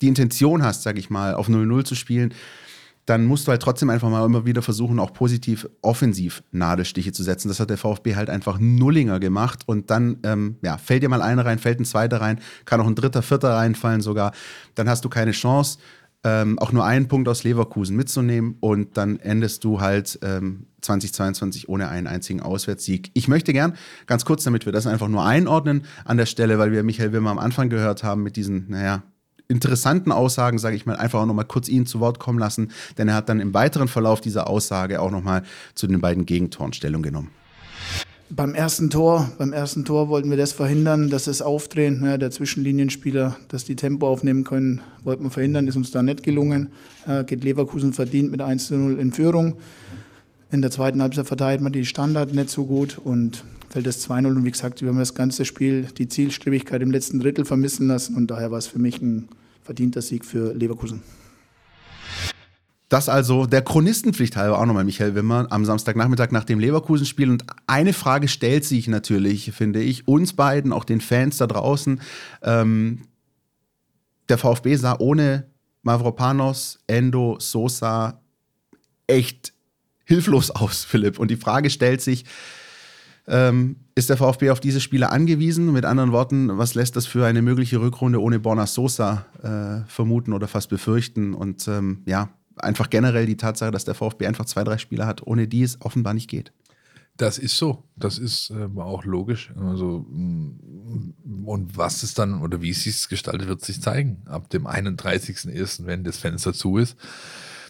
die 0.00 0.08
Intention 0.08 0.62
hast, 0.62 0.82
sag 0.82 0.98
ich 0.98 1.10
mal, 1.10 1.34
auf 1.34 1.48
0-0 1.48 1.84
zu 1.84 1.94
spielen, 1.94 2.34
dann 3.06 3.24
musst 3.24 3.46
du 3.46 3.50
halt 3.50 3.62
trotzdem 3.62 3.90
einfach 3.90 4.08
mal 4.08 4.24
immer 4.24 4.46
wieder 4.46 4.62
versuchen, 4.62 5.00
auch 5.00 5.12
positiv 5.12 5.68
offensiv 5.82 6.42
Nadelstiche 6.52 7.12
zu 7.12 7.22
setzen. 7.22 7.48
Das 7.48 7.58
hat 7.58 7.70
der 7.70 7.78
VfB 7.78 8.14
halt 8.14 8.30
einfach 8.30 8.58
Nullinger 8.60 9.18
gemacht 9.18 9.62
und 9.66 9.90
dann 9.90 10.18
ähm, 10.22 10.56
ja, 10.62 10.78
fällt 10.78 11.02
dir 11.02 11.08
mal 11.08 11.22
einer 11.22 11.44
rein, 11.44 11.58
fällt 11.58 11.80
ein 11.80 11.84
zweiter 11.84 12.20
rein, 12.20 12.38
kann 12.66 12.80
auch 12.80 12.86
ein 12.86 12.94
dritter, 12.94 13.22
vierter 13.22 13.54
reinfallen 13.54 14.00
sogar. 14.00 14.32
Dann 14.74 14.88
hast 14.88 15.04
du 15.04 15.08
keine 15.08 15.32
Chance, 15.32 15.78
ähm, 16.22 16.58
auch 16.58 16.72
nur 16.72 16.84
einen 16.84 17.08
Punkt 17.08 17.28
aus 17.28 17.44
Leverkusen 17.44 17.96
mitzunehmen 17.96 18.56
und 18.60 18.96
dann 18.96 19.18
endest 19.18 19.64
du 19.64 19.80
halt 19.80 20.18
ähm, 20.22 20.66
2022 20.82 21.68
ohne 21.68 21.88
einen 21.88 22.06
einzigen 22.06 22.40
Auswärtssieg. 22.40 23.10
Ich 23.14 23.26
möchte 23.26 23.52
gern 23.52 23.74
ganz 24.06 24.24
kurz, 24.24 24.44
damit 24.44 24.66
wir 24.66 24.72
das 24.72 24.86
einfach 24.86 25.08
nur 25.08 25.24
einordnen 25.24 25.84
an 26.04 26.16
der 26.16 26.26
Stelle, 26.26 26.58
weil 26.58 26.72
wir 26.72 26.82
Michael 26.82 27.12
Wimmer 27.12 27.30
am 27.30 27.38
Anfang 27.38 27.70
gehört 27.70 28.04
haben 28.04 28.22
mit 28.22 28.36
diesen, 28.36 28.66
naja, 28.68 29.02
interessanten 29.50 30.12
Aussagen, 30.12 30.58
sage 30.58 30.76
ich 30.76 30.86
mal, 30.86 30.96
einfach 30.96 31.20
auch 31.20 31.26
nochmal 31.26 31.44
kurz 31.44 31.68
ihn 31.68 31.84
zu 31.84 32.00
Wort 32.00 32.18
kommen 32.18 32.38
lassen, 32.38 32.70
denn 32.96 33.08
er 33.08 33.14
hat 33.14 33.28
dann 33.28 33.40
im 33.40 33.52
weiteren 33.52 33.88
Verlauf 33.88 34.20
dieser 34.20 34.48
Aussage 34.48 35.00
auch 35.02 35.10
nochmal 35.10 35.42
zu 35.74 35.86
den 35.86 36.00
beiden 36.00 36.24
Gegentoren 36.24 36.72
Stellung 36.72 37.02
genommen. 37.02 37.30
Beim 38.32 38.54
ersten 38.54 38.90
Tor, 38.90 39.32
beim 39.38 39.52
ersten 39.52 39.84
Tor 39.84 40.08
wollten 40.08 40.30
wir 40.30 40.36
das 40.36 40.52
verhindern, 40.52 41.10
dass 41.10 41.24
das 41.24 41.42
Aufdrehen 41.42 42.00
ne, 42.00 42.16
der 42.16 42.30
Zwischenlinienspieler, 42.30 43.36
dass 43.48 43.64
die 43.64 43.74
Tempo 43.74 44.06
aufnehmen 44.06 44.44
können, 44.44 44.82
wollten 45.02 45.24
wir 45.24 45.30
verhindern, 45.30 45.66
ist 45.66 45.74
uns 45.74 45.90
da 45.90 46.00
nicht 46.00 46.22
gelungen. 46.22 46.68
Äh, 47.08 47.24
geht 47.24 47.42
Leverkusen 47.42 47.92
verdient 47.92 48.30
mit 48.30 48.40
1 48.40 48.68
zu 48.68 48.76
0 48.76 49.00
in 49.00 49.10
Führung. 49.10 49.56
In 50.52 50.62
der 50.62 50.70
zweiten 50.70 51.02
Halbzeit 51.02 51.26
verteilt 51.26 51.60
man 51.60 51.72
die 51.72 51.84
Standard 51.84 52.32
nicht 52.32 52.50
so 52.50 52.66
gut 52.66 52.98
und 53.02 53.44
fällt 53.70 53.86
das 53.86 54.06
2-0. 54.08 54.26
Und 54.26 54.44
wie 54.44 54.50
gesagt, 54.50 54.82
wir 54.82 54.88
haben 54.88 54.98
das 54.98 55.14
ganze 55.14 55.44
Spiel, 55.44 55.86
die 55.96 56.08
Zielstrebigkeit 56.08 56.82
im 56.82 56.90
letzten 56.90 57.20
Drittel 57.20 57.44
vermissen 57.44 57.86
lassen 57.86 58.16
und 58.16 58.26
daher 58.30 58.50
war 58.50 58.58
es 58.58 58.66
für 58.66 58.78
mich 58.78 59.00
ein 59.00 59.28
verdienter 59.62 60.02
Sieg 60.02 60.24
für 60.24 60.52
Leverkusen. 60.52 61.02
Das 62.88 63.08
also 63.08 63.46
der 63.46 63.62
Chronistenpflicht 63.62 64.36
halber 64.36 64.58
auch 64.58 64.66
nochmal 64.66 64.82
Michael 64.82 65.14
Wimmer 65.14 65.46
am 65.50 65.64
Samstagnachmittag 65.64 66.32
nach 66.32 66.42
dem 66.42 66.58
Leverkusen-Spiel. 66.58 67.30
Und 67.30 67.44
eine 67.68 67.92
Frage 67.92 68.26
stellt 68.26 68.64
sich 68.64 68.88
natürlich, 68.88 69.52
finde 69.52 69.80
ich, 69.80 70.08
uns 70.08 70.32
beiden, 70.32 70.72
auch 70.72 70.82
den 70.82 71.00
Fans 71.00 71.36
da 71.36 71.46
draußen. 71.46 72.00
Ähm, 72.42 73.02
der 74.28 74.38
VfB 74.38 74.74
sah 74.74 74.96
ohne 74.98 75.46
Mavropanos, 75.82 76.80
Endo, 76.88 77.36
Sosa 77.38 78.20
echt 79.06 79.52
hilflos 80.04 80.50
aus, 80.50 80.82
Philipp. 80.82 81.20
Und 81.20 81.30
die 81.30 81.36
Frage 81.36 81.70
stellt 81.70 82.00
sich, 82.00 82.24
ähm, 83.30 83.76
ist 83.94 84.10
der 84.10 84.16
VfB 84.16 84.50
auf 84.50 84.60
diese 84.60 84.80
Spiele 84.80 85.10
angewiesen? 85.10 85.72
Mit 85.72 85.84
anderen 85.84 86.10
Worten, 86.10 86.58
was 86.58 86.74
lässt 86.74 86.96
das 86.96 87.06
für 87.06 87.26
eine 87.26 87.42
mögliche 87.42 87.80
Rückrunde 87.80 88.20
ohne 88.20 88.40
Borna 88.40 88.66
Sosa 88.66 89.24
äh, 89.42 89.88
vermuten 89.88 90.32
oder 90.32 90.48
fast 90.48 90.68
befürchten? 90.68 91.32
Und 91.32 91.66
ähm, 91.68 92.02
ja, 92.06 92.28
einfach 92.56 92.90
generell 92.90 93.26
die 93.26 93.36
Tatsache, 93.36 93.70
dass 93.70 93.84
der 93.84 93.94
VfB 93.94 94.26
einfach 94.26 94.46
zwei, 94.46 94.64
drei 94.64 94.78
Spieler 94.78 95.06
hat, 95.06 95.24
ohne 95.26 95.46
die 95.46 95.62
es 95.62 95.80
offenbar 95.80 96.12
nicht 96.12 96.28
geht. 96.28 96.52
Das 97.16 97.38
ist 97.38 97.56
so. 97.56 97.84
Das 97.96 98.18
ist 98.18 98.50
äh, 98.50 98.80
auch 98.80 99.04
logisch. 99.04 99.52
Also, 99.56 100.06
mm, 100.08 101.44
und 101.44 101.76
was 101.76 102.02
es 102.02 102.14
dann 102.14 102.40
oder 102.40 102.62
wie 102.62 102.70
es 102.70 102.82
sich 102.82 103.08
gestaltet, 103.08 103.46
wird 103.46 103.64
sich 103.64 103.80
zeigen. 103.80 104.22
Ab 104.26 104.50
dem 104.50 104.66
31.01., 104.66 105.86
wenn 105.86 106.02
das 106.02 106.16
Fenster 106.16 106.52
zu 106.52 106.78
ist, 106.78 106.96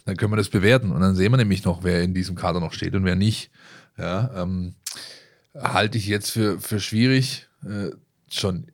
dann 0.05 0.17
können 0.17 0.31
wir 0.31 0.37
das 0.37 0.49
bewerten. 0.49 0.91
Und 0.91 1.01
dann 1.01 1.15
sehen 1.15 1.31
wir 1.31 1.37
nämlich 1.37 1.65
noch, 1.65 1.83
wer 1.83 2.01
in 2.01 2.15
diesem 2.15 2.35
Kader 2.35 2.59
noch 2.59 2.73
steht 2.73 2.95
und 2.95 3.03
wer 3.03 3.15
nicht. 3.15 3.51
Ja, 3.97 4.31
ähm, 4.41 4.73
halte 5.55 5.97
ich 5.97 6.07
jetzt 6.07 6.31
für, 6.31 6.59
für 6.59 6.79
schwierig, 6.79 7.47
äh, 7.65 7.91
schon 8.29 8.67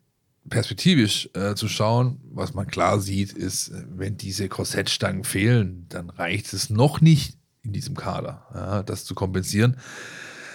perspektivisch 0.50 1.30
äh, 1.34 1.56
zu 1.56 1.68
schauen. 1.68 2.20
Was 2.32 2.54
man 2.54 2.68
klar 2.68 3.00
sieht, 3.00 3.34
ist, 3.34 3.70
äh, 3.70 3.84
wenn 3.90 4.18
diese 4.18 4.48
Korsettstangen 4.50 5.24
fehlen, 5.24 5.86
dann 5.90 6.10
reicht 6.10 6.54
es 6.54 6.70
noch 6.70 7.02
nicht 7.02 7.38
in 7.64 7.74
diesem 7.74 7.96
Kader, 7.96 8.46
ja, 8.54 8.84
das 8.84 9.06
zu 9.06 9.14
kompensieren. 9.14 9.78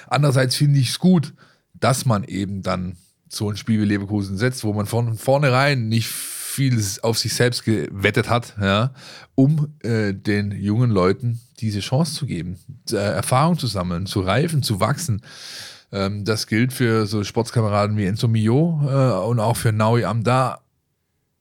Andererseits 0.07 0.57
finde 0.57 0.79
ich 0.79 0.91
es 0.91 0.99
gut, 0.99 1.35
dass 1.75 2.07
man 2.07 2.25
eben 2.25 2.63
dann 2.63 2.97
so 3.29 3.51
ein 3.51 3.57
Spiel 3.57 3.81
wie 3.83 3.87
Leverkusen 3.87 4.37
setzt, 4.37 4.65
wo 4.65 4.73
man 4.73 4.87
von 4.87 5.17
vornherein 5.17 5.89
nicht 5.89 6.09
viel 6.09 6.83
auf 7.03 7.19
sich 7.19 7.35
selbst 7.35 7.65
gewettet 7.65 8.29
hat, 8.29 8.55
ja, 8.61 8.93
um 9.35 9.75
äh, 9.81 10.13
den 10.13 10.53
jungen 10.53 10.91
Leuten 10.91 11.41
diese 11.61 11.81
Chance 11.81 12.15
zu 12.15 12.27
geben, 12.27 12.59
äh, 12.91 12.97
Erfahrung 12.97 13.59
zu 13.59 13.67
sammeln, 13.67 14.07
zu 14.07 14.21
reifen, 14.21 14.63
zu 14.63 14.81
wachsen. 14.81 15.23
Ähm, 15.93 16.25
das 16.25 16.47
gilt 16.47 16.73
für 16.73 17.07
so 17.07 17.23
Sportskameraden 17.23 17.97
wie 17.97 18.07
Enzo 18.07 18.29
Mio 18.29 18.81
äh, 18.85 19.27
und 19.27 19.41
auch 19.41 19.57
für 19.57 19.73
Naui 19.73 20.05
Amda. 20.05 20.61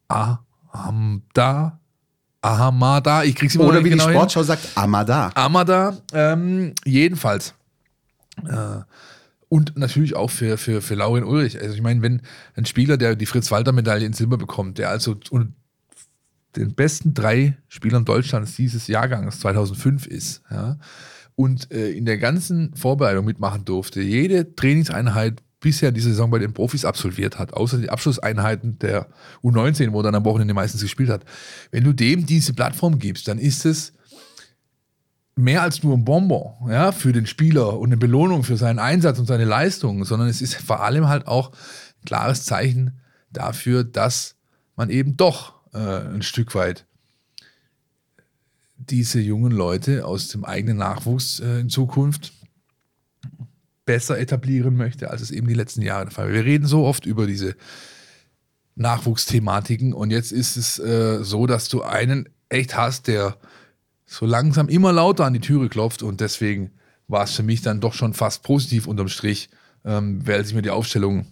Amda. 0.08 1.79
Ahamada, 2.41 3.24
ich 3.24 3.36
krieg's 3.36 3.53
immer 3.53 3.65
Oder 3.65 3.84
wie 3.86 3.89
genau 3.91 4.05
die 4.05 4.12
hin. 4.12 4.20
Sportschau 4.20 4.43
sagt, 4.43 4.70
Amada. 4.75 5.31
Amada, 5.36 5.96
ähm, 6.12 6.74
jedenfalls. 6.84 7.53
Äh, 8.48 8.79
und 9.48 9.77
natürlich 9.77 10.15
auch 10.15 10.29
für, 10.31 10.58
für, 10.58 10.81
für 10.81 10.96
Laurin 10.96 11.24
Ulrich. 11.24 11.62
Also 11.62 11.75
ich 11.75 11.81
meine, 11.81 12.01
wenn 12.01 12.22
ein 12.55 12.65
Spieler, 12.65 12.98
der 12.98 13.15
die 13.15 13.27
Fritz-Walter-Medaille 13.27 14.05
in 14.05 14.13
Silber 14.13 14.38
bekommt, 14.38 14.79
der 14.79 14.89
also 14.89 15.17
unter 15.29 15.53
den 16.55 16.74
besten 16.74 17.13
drei 17.13 17.58
Spielern 17.67 18.05
Deutschlands 18.05 18.55
dieses 18.55 18.88
Jahrgangs 18.88 19.39
2005 19.39 20.08
ist, 20.08 20.41
ja, 20.50 20.77
und 21.41 21.71
äh, 21.71 21.89
in 21.89 22.05
der 22.05 22.19
ganzen 22.19 22.75
Vorbereitung 22.75 23.25
mitmachen 23.25 23.65
durfte, 23.65 24.00
jede 24.00 24.55
Trainingseinheit 24.55 25.41
bisher 25.60 25.91
diese 25.91 26.10
Saison 26.10 26.29
bei 26.29 26.38
den 26.38 26.53
Profis 26.53 26.86
absolviert 26.86 27.39
hat, 27.39 27.53
außer 27.53 27.79
die 27.79 27.89
Abschlusseinheiten 27.89 28.77
der 28.77 29.07
U19, 29.43 29.91
wo 29.91 30.01
er 30.01 30.03
dann 30.03 30.15
am 30.15 30.25
Wochenende 30.25 30.53
meistens 30.53 30.83
gespielt 30.83 31.10
hat. 31.10 31.25
Wenn 31.71 31.83
du 31.83 31.93
dem 31.93 32.27
diese 32.27 32.53
Plattform 32.53 33.00
gibst, 33.00 33.27
dann 33.27 33.39
ist 33.39 33.65
es 33.65 33.93
mehr 35.36 35.63
als 35.63 35.81
nur 35.81 35.98
ein 35.98 36.05
Bonbon 36.05 36.69
ja, 36.69 36.91
für 36.91 37.12
den 37.12 37.25
Spieler 37.25 37.79
und 37.79 37.89
eine 37.89 37.98
Belohnung 37.98 38.43
für 38.43 38.57
seinen 38.57 38.77
Einsatz 38.77 39.17
und 39.17 39.25
seine 39.25 39.45
Leistung, 39.45 40.05
sondern 40.05 40.29
es 40.29 40.43
ist 40.43 40.53
vor 40.55 40.83
allem 40.83 41.07
halt 41.07 41.25
auch 41.25 41.50
ein 41.50 42.05
klares 42.05 42.45
Zeichen 42.45 43.00
dafür, 43.31 43.83
dass 43.83 44.36
man 44.75 44.91
eben 44.91 45.17
doch 45.17 45.55
äh, 45.74 45.79
ein 45.79 46.21
Stück 46.21 46.53
weit 46.53 46.86
diese 48.91 49.19
jungen 49.19 49.51
Leute 49.51 50.05
aus 50.05 50.27
dem 50.27 50.45
eigenen 50.45 50.77
Nachwuchs 50.77 51.39
äh, 51.39 51.60
in 51.60 51.69
Zukunft 51.69 52.33
besser 53.86 54.19
etablieren 54.19 54.75
möchte, 54.75 55.10
als 55.10 55.21
es 55.21 55.31
eben 55.31 55.48
die 55.48 55.53
letzten 55.53 55.81
Jahre 55.81 56.05
der 56.05 56.12
Fall 56.12 56.27
war. 56.27 56.33
Wir 56.33 56.45
reden 56.45 56.67
so 56.67 56.86
oft 56.86 57.05
über 57.05 57.25
diese 57.25 57.55
Nachwuchsthematiken 58.75 59.93
und 59.93 60.12
jetzt 60.12 60.31
ist 60.31 60.57
es 60.57 60.79
äh, 60.79 61.24
so, 61.24 61.48
dass 61.48 61.67
du 61.67 61.81
einen 61.81 62.29
echt 62.50 62.77
hast, 62.77 63.07
der 63.07 63.38
so 64.05 64.25
langsam 64.25 64.69
immer 64.69 64.91
lauter 64.91 65.25
an 65.25 65.33
die 65.33 65.39
Türe 65.39 65.69
klopft 65.69 66.03
und 66.03 66.21
deswegen 66.21 66.71
war 67.07 67.24
es 67.24 67.31
für 67.31 67.43
mich 67.43 67.62
dann 67.62 67.81
doch 67.81 67.93
schon 67.93 68.13
fast 68.13 68.43
positiv 68.43 68.88
unterm 68.88 69.07
Strich, 69.07 69.50
ähm, 69.83 70.25
weil 70.25 70.41
ich 70.41 70.53
mir 70.53 70.62
die 70.62 70.69
Aufstellung 70.69 71.25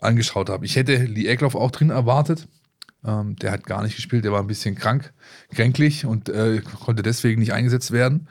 angeschaut 0.00 0.48
habe. 0.48 0.66
Ich 0.66 0.76
hätte 0.76 0.96
Lee 0.96 1.26
Eckloff 1.26 1.54
auch 1.54 1.70
drin 1.70 1.90
erwartet. 1.90 2.48
Ähm, 3.04 3.36
der 3.36 3.52
hat 3.52 3.64
gar 3.64 3.82
nicht 3.82 3.96
gespielt, 3.96 4.24
der 4.24 4.32
war 4.32 4.40
ein 4.40 4.46
bisschen 4.46 4.74
krank, 4.74 5.12
kränklich 5.50 6.04
und 6.04 6.28
äh, 6.28 6.60
konnte 6.60 7.02
deswegen 7.02 7.40
nicht 7.40 7.52
eingesetzt 7.52 7.92
werden. 7.92 8.28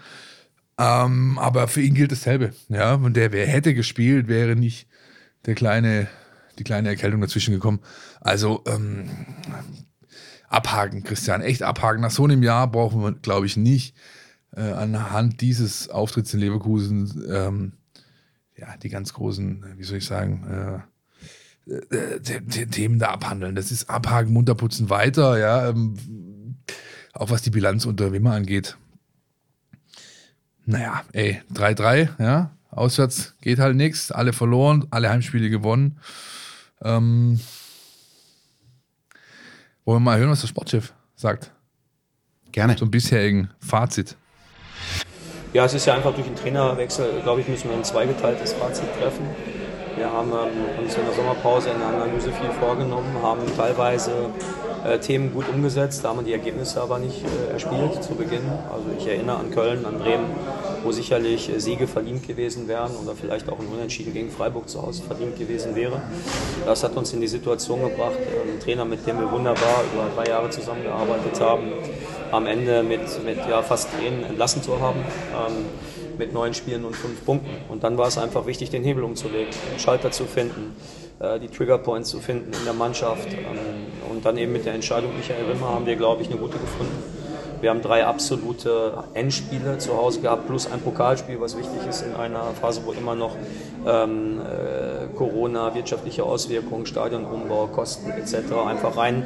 Ähm, 0.77 1.37
aber 1.39 1.67
für 1.67 1.81
ihn 1.81 1.95
gilt 1.95 2.11
dasselbe. 2.11 2.53
Ja, 2.69 2.93
und 2.95 3.15
der, 3.15 3.31
wer 3.31 3.47
hätte 3.47 3.73
gespielt, 3.73 4.27
wäre 4.27 4.55
nicht 4.55 4.87
der 5.45 5.55
kleine, 5.55 6.07
die 6.57 6.63
kleine 6.63 6.89
Erkältung 6.89 7.21
dazwischen 7.21 7.53
gekommen. 7.53 7.79
Also 8.21 8.63
ähm, 8.67 9.09
abhaken, 10.47 11.03
Christian, 11.03 11.41
echt 11.41 11.63
abhaken. 11.63 12.01
Nach 12.01 12.11
so 12.11 12.23
einem 12.23 12.43
Jahr 12.43 12.69
brauchen 12.71 13.01
wir, 13.01 13.11
glaube 13.13 13.45
ich, 13.45 13.57
nicht 13.57 13.95
äh, 14.55 14.61
anhand 14.61 15.41
dieses 15.41 15.89
Auftritts 15.89 16.33
in 16.33 16.39
Leverkusen 16.39 17.25
ähm, 17.29 17.73
ja, 18.59 18.75
die 18.77 18.89
ganz 18.89 19.13
großen, 19.13 19.65
wie 19.77 19.83
soll 19.83 19.97
ich 19.97 20.05
sagen, 20.05 20.45
äh, 20.49 20.79
äh, 21.69 22.19
The- 22.23 22.39
The- 22.47 22.65
Themen 22.67 22.99
da 22.99 23.09
abhandeln. 23.09 23.55
Das 23.55 23.71
ist 23.71 23.89
abhaken, 23.89 24.33
munterputzen 24.33 24.89
weiter, 24.89 25.37
ja. 25.37 25.69
Ähm, 25.69 26.57
auch 27.13 27.29
was 27.29 27.41
die 27.41 27.49
Bilanz 27.49 27.85
unter 27.85 28.11
Wimmer 28.11 28.33
angeht. 28.33 28.77
Naja, 30.65 31.01
ey, 31.13 31.41
3-3, 31.53 32.09
ja. 32.19 32.51
Auswärts 32.69 33.33
geht 33.41 33.57
halt 33.59 33.75
nichts. 33.75 34.11
Alle 34.11 34.31
verloren, 34.33 34.85
alle 34.91 35.09
Heimspiele 35.09 35.49
gewonnen. 35.49 35.99
Ähm, 36.81 37.39
wollen 39.85 39.97
wir 39.97 40.11
mal 40.11 40.19
hören, 40.19 40.29
was 40.29 40.41
der 40.41 40.47
Sportchef 40.47 40.93
sagt? 41.15 41.51
Gerne. 42.51 42.75
Zum 42.75 42.91
bisherigen 42.91 43.49
Fazit. 43.59 44.15
Ja, 45.53 45.65
es 45.65 45.73
ist 45.73 45.87
ja 45.87 45.95
einfach 45.95 46.13
durch 46.13 46.27
den 46.27 46.35
Trainerwechsel, 46.35 47.21
glaube 47.23 47.41
ich, 47.41 47.47
müssen 47.47 47.69
wir 47.69 47.75
ein 47.77 47.83
zweigeteiltes 47.83 48.53
Fazit 48.53 48.85
treffen. 48.99 49.25
Wir 49.99 50.09
haben 50.13 50.31
ähm, 50.31 50.81
uns 50.81 50.95
in 50.95 51.03
der 51.03 51.13
Sommerpause 51.13 51.71
in 51.71 51.77
der 51.77 51.89
Analyse 51.89 52.31
viel 52.31 52.51
vorgenommen, 52.51 53.21
haben 53.21 53.41
teilweise 53.57 54.11
äh, 54.85 54.97
Themen 54.97 55.33
gut 55.33 55.43
umgesetzt, 55.53 56.05
haben 56.05 56.23
die 56.23 56.31
Ergebnisse 56.31 56.81
aber 56.81 56.99
nicht 56.99 57.21
äh, 57.21 57.51
erspielt 57.51 58.01
zu 58.01 58.15
Beginn. 58.15 58.43
Also 58.71 58.85
ich 58.97 59.05
erinnere 59.05 59.39
an 59.39 59.51
Köln, 59.51 59.85
an 59.85 59.99
Bremen, 59.99 60.27
wo 60.85 60.93
sicherlich 60.93 61.53
äh, 61.53 61.59
Siege 61.59 61.85
verdient 61.85 62.25
gewesen 62.25 62.69
wären 62.69 62.91
oder 62.95 63.13
vielleicht 63.13 63.49
auch 63.49 63.59
ein 63.59 63.67
Unentschieden 63.67 64.13
gegen 64.13 64.31
Freiburg 64.31 64.69
zu 64.69 64.81
Hause 64.81 65.03
verdient 65.03 65.37
gewesen 65.37 65.75
wäre. 65.75 66.01
Das 66.65 66.81
hat 66.81 66.95
uns 66.95 67.11
in 67.11 67.19
die 67.19 67.27
Situation 67.27 67.81
gebracht, 67.81 68.15
äh, 68.15 68.49
ein 68.53 68.57
Trainer, 68.61 68.85
mit 68.85 69.05
dem 69.05 69.19
wir 69.19 69.29
wunderbar 69.29 69.83
über 69.93 70.05
drei 70.15 70.29
Jahre 70.29 70.49
zusammengearbeitet 70.49 71.41
haben, 71.41 71.73
am 72.31 72.45
Ende 72.45 72.83
mit, 72.83 73.01
mit 73.25 73.39
ja, 73.49 73.61
fast 73.61 73.89
Tränen 73.91 74.23
entlassen 74.23 74.63
zu 74.63 74.79
haben. 74.79 74.99
Ähm, 74.99 75.65
mit 76.19 76.33
neun 76.33 76.53
Spielen 76.53 76.85
und 76.85 76.95
fünf 76.95 77.25
Punkten. 77.25 77.49
Und 77.69 77.83
dann 77.83 77.97
war 77.97 78.07
es 78.07 78.19
einfach 78.19 78.45
wichtig, 78.45 78.69
den 78.69 78.83
Hebel 78.83 79.03
umzulegen, 79.03 79.51
den 79.73 79.79
Schalter 79.79 80.11
zu 80.11 80.25
finden, 80.25 80.75
äh, 81.19 81.39
die 81.39 81.47
Triggerpoints 81.47 82.09
zu 82.09 82.19
finden 82.19 82.53
in 82.53 82.65
der 82.65 82.73
Mannschaft. 82.73 83.33
Ähm, 83.33 84.11
und 84.11 84.23
dann 84.25 84.37
eben 84.37 84.51
mit 84.51 84.65
der 84.65 84.73
Entscheidung 84.75 85.15
Michael 85.17 85.47
Wimmer 85.47 85.69
haben 85.69 85.87
wir, 85.87 85.95
glaube 85.95 86.21
ich, 86.21 86.29
eine 86.29 86.37
gute 86.37 86.59
gefunden. 86.59 87.03
Wir 87.61 87.71
haben 87.71 87.81
drei 87.81 88.05
absolute 88.05 89.03
Endspiele 89.13 89.77
zu 89.79 89.97
Hause 89.97 90.21
gehabt, 90.21 90.47
plus 90.47 90.71
ein 90.71 90.79
Pokalspiel, 90.79 91.41
was 91.41 91.57
wichtig 91.57 91.85
ist 91.89 92.03
in 92.03 92.15
einer 92.15 92.43
Phase, 92.61 92.81
wo 92.85 92.93
immer 92.93 93.15
noch 93.15 93.35
ähm, 93.85 94.39
äh, 94.39 95.13
Corona, 95.17 95.75
wirtschaftliche 95.75 96.23
Auswirkungen, 96.23 96.85
Stadionumbau, 96.85 97.67
Kosten 97.67 98.11
etc. 98.11 98.53
einfach 98.65 98.95
rein 98.95 99.25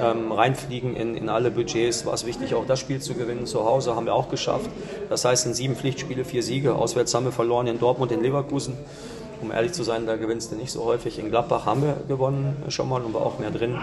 ähm, 0.00 0.32
reinfliegen 0.32 0.96
in, 0.96 1.14
in 1.14 1.28
alle 1.28 1.50
Budgets, 1.50 2.06
war 2.06 2.14
es 2.14 2.26
wichtig, 2.26 2.54
auch 2.54 2.66
das 2.66 2.78
Spiel 2.80 3.00
zu 3.00 3.14
gewinnen. 3.14 3.46
Zu 3.46 3.64
Hause 3.64 3.94
haben 3.96 4.06
wir 4.06 4.14
auch 4.14 4.28
geschafft. 4.28 4.70
Das 5.08 5.24
heißt, 5.24 5.46
in 5.46 5.54
sieben 5.54 5.76
Pflichtspiele 5.76 6.24
vier 6.24 6.42
Siege. 6.42 6.74
Auswärts 6.74 7.14
haben 7.14 7.24
wir 7.24 7.32
verloren 7.32 7.66
in 7.66 7.78
Dortmund, 7.78 8.12
in 8.12 8.22
Leverkusen. 8.22 8.76
Um 9.42 9.50
ehrlich 9.50 9.72
zu 9.72 9.82
sein, 9.84 10.06
da 10.06 10.16
gewinnst 10.16 10.52
du 10.52 10.56
nicht 10.56 10.70
so 10.70 10.84
häufig. 10.84 11.18
In 11.18 11.30
Gladbach 11.30 11.64
haben 11.64 11.82
wir 11.82 11.96
gewonnen 12.08 12.62
schon 12.68 12.88
mal 12.90 13.00
und 13.00 13.14
war 13.14 13.22
auch 13.22 13.38
mehr 13.38 13.50
drin. 13.50 13.78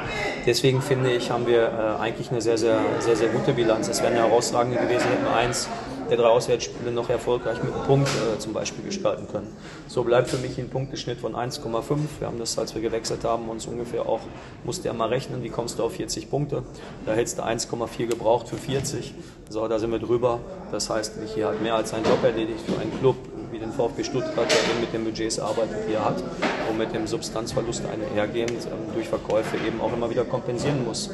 Deswegen 0.46 0.84
finde 0.84 1.12
ich, 1.12 1.32
haben 1.32 1.48
wir 1.48 1.64
äh, 1.64 2.02
eigentlich 2.02 2.30
eine 2.30 2.42
sehr, 2.42 2.60
sehr, 2.60 2.80
sehr, 3.00 3.16
sehr 3.16 3.30
gute 3.30 3.54
Bilanz. 3.54 3.88
Es 3.88 4.02
wäre 4.02 4.12
eine 4.12 4.28
herausragende 4.28 4.78
gewesen, 4.78 5.10
hätten 5.10 5.24
wir 5.24 5.36
eins 5.36 5.68
der 6.10 6.18
drei 6.18 6.28
Auswärtsspiele 6.28 6.92
noch 6.92 7.10
erfolgreich 7.10 7.62
mit 7.64 7.74
einem 7.74 7.84
Punkt 7.84 8.10
äh, 8.10 8.40
zum 8.40 8.54
Beispiel 8.54 8.86
gestalten 8.86 9.28
können. 9.32 9.48
So 9.88 10.04
bleibt 10.04 10.30
für 10.30 10.38
mich 10.38 10.58
ein 10.58 10.70
Punkteschnitt 10.70 11.20
von 11.20 11.36
1,5. 11.36 11.98
Wir 12.20 12.28
haben 12.28 12.40
das, 12.40 12.58
als 12.58 12.76
wir 12.76 12.82
gewechselt 12.82 13.24
haben, 13.24 13.50
uns 13.50 13.66
ungefähr 13.68 14.08
auch, 14.08 14.22
musste 14.64 14.88
ja 14.88 14.94
mal 14.94 15.10
rechnen, 15.10 15.44
wie 15.44 15.50
kommst 15.50 15.80
du 15.80 15.84
auf 15.84 15.94
40 15.94 16.30
Punkte. 16.30 16.64
Da 17.06 17.14
hättest 17.14 17.40
du 17.40 17.44
1,4 17.44 18.08
gebraucht 18.08 18.48
für 18.50 18.58
40. 18.58 19.14
So, 19.50 19.68
da 19.68 19.80
sind 19.80 19.92
wir 19.92 20.00
drüber. 20.00 20.40
Das 20.72 20.90
heißt, 20.90 21.18
Michi 21.22 21.42
hat 21.42 21.62
mehr 21.62 21.76
als 21.76 21.92
seinen 21.92 22.06
Job 22.06 22.24
erledigt 22.24 22.62
für 22.66 22.80
einen 22.80 22.98
Club 23.00 23.16
wie 23.52 23.60
den 23.60 23.72
VfB 23.72 24.04
Stuttgart, 24.04 24.36
der 24.52 24.72
eben 24.72 24.82
mit 24.82 24.94
den 24.94 25.04
Budgets 25.06 25.40
arbeitet, 25.40 25.78
die 25.88 25.94
er 25.94 26.06
hat 26.06 26.22
und 26.70 26.78
mit 26.78 26.94
dem 26.94 27.08
Substanzverlust 27.08 27.84
einhergehend 27.86 28.52
ähm, 28.66 28.94
durch 28.94 29.08
Verkäufe 29.08 29.58
eben 29.66 29.80
auch 29.82 29.94
immer 29.94 30.10
wieder 30.10 30.26
kompensieren 30.26 30.86
muss. 30.86 31.10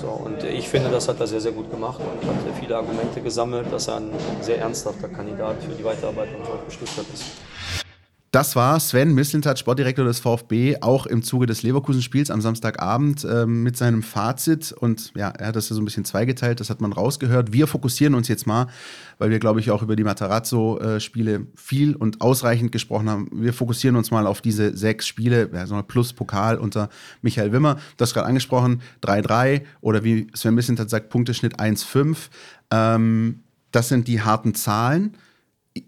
So, 0.00 0.08
und 0.08 0.44
ich 0.44 0.68
finde, 0.68 0.90
das 0.90 1.08
hat 1.08 1.18
er 1.18 1.26
sehr, 1.26 1.40
sehr 1.40 1.52
gut 1.52 1.70
gemacht 1.70 1.98
und 2.00 2.28
hat 2.28 2.36
viele 2.60 2.76
Argumente 2.76 3.20
gesammelt, 3.20 3.72
dass 3.72 3.88
er 3.88 3.96
ein 3.96 4.12
sehr 4.40 4.58
ernsthafter 4.58 5.08
Kandidat 5.08 5.56
für 5.62 5.72
die 5.72 5.84
Weiterarbeit 5.84 6.28
beim 6.32 6.44
VfB 6.44 6.70
Stuttgart 6.70 7.06
ist. 7.12 7.87
Das 8.30 8.56
war 8.56 8.78
Sven 8.78 9.14
Mislintat, 9.14 9.58
Sportdirektor 9.58 10.04
des 10.04 10.20
VfB, 10.20 10.76
auch 10.82 11.06
im 11.06 11.22
Zuge 11.22 11.46
des 11.46 11.62
Leverkusen-Spiels 11.62 12.30
am 12.30 12.42
Samstagabend 12.42 13.24
ähm, 13.24 13.62
mit 13.62 13.78
seinem 13.78 14.02
Fazit. 14.02 14.70
Und 14.70 15.12
ja, 15.16 15.30
er 15.30 15.46
hat 15.46 15.56
das 15.56 15.70
ja 15.70 15.76
so 15.76 15.80
ein 15.80 15.86
bisschen 15.86 16.04
zweigeteilt, 16.04 16.60
das 16.60 16.68
hat 16.68 16.82
man 16.82 16.92
rausgehört. 16.92 17.54
Wir 17.54 17.66
fokussieren 17.66 18.14
uns 18.14 18.28
jetzt 18.28 18.46
mal, 18.46 18.66
weil 19.16 19.30
wir, 19.30 19.38
glaube 19.38 19.60
ich, 19.60 19.70
auch 19.70 19.82
über 19.82 19.96
die 19.96 20.04
Matarazzo-Spiele 20.04 21.46
viel 21.54 21.96
und 21.96 22.20
ausreichend 22.20 22.70
gesprochen 22.70 23.08
haben. 23.08 23.30
Wir 23.32 23.54
fokussieren 23.54 23.96
uns 23.96 24.10
mal 24.10 24.26
auf 24.26 24.42
diese 24.42 24.76
sechs 24.76 25.06
Spiele, 25.06 25.48
ja, 25.50 25.66
so 25.66 25.82
plus 25.82 26.12
Pokal 26.12 26.58
unter 26.58 26.90
Michael 27.22 27.52
Wimmer. 27.52 27.76
Du 27.96 28.02
hast 28.02 28.12
gerade 28.12 28.26
angesprochen, 28.26 28.82
3-3 29.04 29.62
oder 29.80 30.04
wie 30.04 30.26
Sven 30.34 30.54
Mislintat 30.54 30.90
sagt, 30.90 31.08
Punkteschnitt 31.08 31.58
1-5. 31.58 32.28
Ähm, 32.70 33.40
das 33.70 33.88
sind 33.88 34.06
die 34.06 34.20
harten 34.20 34.54
Zahlen 34.54 35.16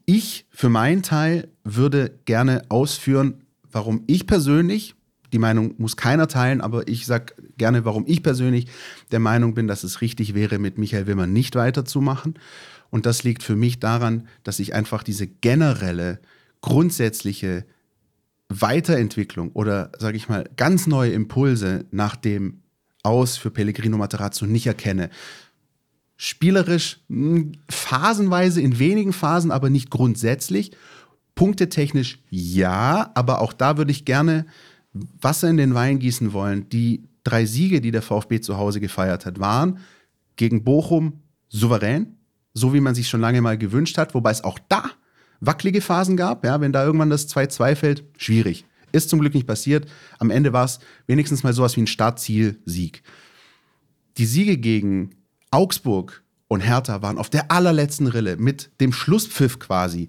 ich 0.07 0.47
für 0.51 0.69
meinen 0.69 1.03
Teil 1.03 1.49
würde 1.65 2.19
gerne 2.25 2.63
ausführen, 2.69 3.43
warum 3.71 4.05
ich 4.07 4.27
persönlich, 4.27 4.95
die 5.33 5.39
Meinung 5.39 5.75
muss 5.79 5.97
keiner 5.97 6.29
teilen, 6.29 6.61
aber 6.61 6.89
ich 6.89 7.07
sage 7.07 7.35
gerne, 7.57 7.85
warum 7.85 8.05
ich 8.07 8.23
persönlich 8.23 8.67
der 9.13 9.21
Meinung 9.21 9.55
bin, 9.55 9.69
dass 9.69 9.85
es 9.85 10.01
richtig 10.01 10.35
wäre, 10.35 10.59
mit 10.59 10.79
Michael 10.79 11.07
Wimmer 11.07 11.27
nicht 11.27 11.55
weiterzumachen. 11.55 12.35
Und 12.91 13.07
das 13.07 13.23
liegt 13.23 13.43
für 13.43 13.55
mich 13.55 13.79
daran, 13.79 14.27
dass 14.43 14.59
ich 14.59 14.75
einfach 14.75 15.03
diese 15.03 15.29
generelle, 15.29 16.21
grundsätzliche 16.61 17.65
Weiterentwicklung 18.49 19.53
oder, 19.53 19.93
sage 19.99 20.17
ich 20.17 20.29
mal, 20.29 20.45
ganz 20.57 20.87
neue 20.89 21.13
Impulse 21.13 21.87
nach 21.93 22.17
dem 22.17 22.63
aus 23.03 23.37
für 23.37 23.51
Pellegrino 23.51 23.97
Materazzo 23.97 24.45
nicht 24.47 24.67
erkenne. 24.67 25.11
Spielerisch 26.23 27.01
mh, 27.09 27.53
phasenweise, 27.71 28.61
in 28.61 28.79
wenigen 28.79 29.15
Phasen, 29.15 29.51
aber 29.51 29.71
nicht 29.71 29.89
grundsätzlich. 29.89 30.73
Punktetechnisch 31.35 32.19
ja, 32.29 33.11
aber 33.15 33.41
auch 33.41 33.55
da 33.55 33.79
würde 33.79 33.91
ich 33.91 34.05
gerne 34.05 34.45
Wasser 34.93 35.49
in 35.49 35.57
den 35.57 35.73
Wein 35.73 35.99
gießen 35.99 36.35
wollen. 36.35 36.69
Die 36.69 37.09
drei 37.25 37.47
Siege, 37.47 37.81
die 37.81 37.91
der 37.91 38.03
VfB 38.03 38.43
zu 38.43 38.59
Hause 38.59 38.81
gefeiert 38.81 39.25
hat, 39.25 39.41
waren 39.41 39.79
gegen 40.37 40.63
Bochum 40.63 41.23
souverän, 41.49 42.19
so 42.53 42.75
wie 42.75 42.81
man 42.81 42.95
sich 42.95 43.09
schon 43.09 43.23
lange 43.23 43.41
mal 43.41 43.57
gewünscht 43.57 43.97
hat, 43.97 44.13
wobei 44.13 44.31
es 44.31 44.45
auch 44.45 44.59
da 44.69 44.91
wackelige 45.41 45.81
Phasen 45.81 46.19
gab. 46.19 46.45
Ja, 46.45 46.61
wenn 46.61 46.75
da 46.75 46.85
irgendwann 46.85 47.09
das 47.09 47.35
2-2 47.35 47.77
fällt, 47.77 48.05
schwierig. 48.19 48.67
Ist 48.93 49.09
zum 49.09 49.21
Glück 49.21 49.33
nicht 49.33 49.47
passiert. 49.47 49.89
Am 50.19 50.31
Ende 50.31 50.53
war 50.53 50.67
es 50.67 50.81
wenigstens 51.07 51.45
mal 51.45 51.55
sowas 51.55 51.77
wie 51.77 51.81
ein 51.81 51.87
Startziel-Sieg. 51.87 53.05
Die 54.19 54.27
Siege 54.27 54.59
gegen 54.59 55.13
Augsburg 55.51 56.23
und 56.49 56.61
Hertha 56.61 57.03
waren 57.03 57.19
auf 57.19 57.31
der 57.31 57.51
allerletzten 57.51 58.07
Rille 58.07 58.37
mit 58.37 58.71
dem 58.81 58.93
Schlusspfiff 58.93 59.59
quasi. 59.59 60.09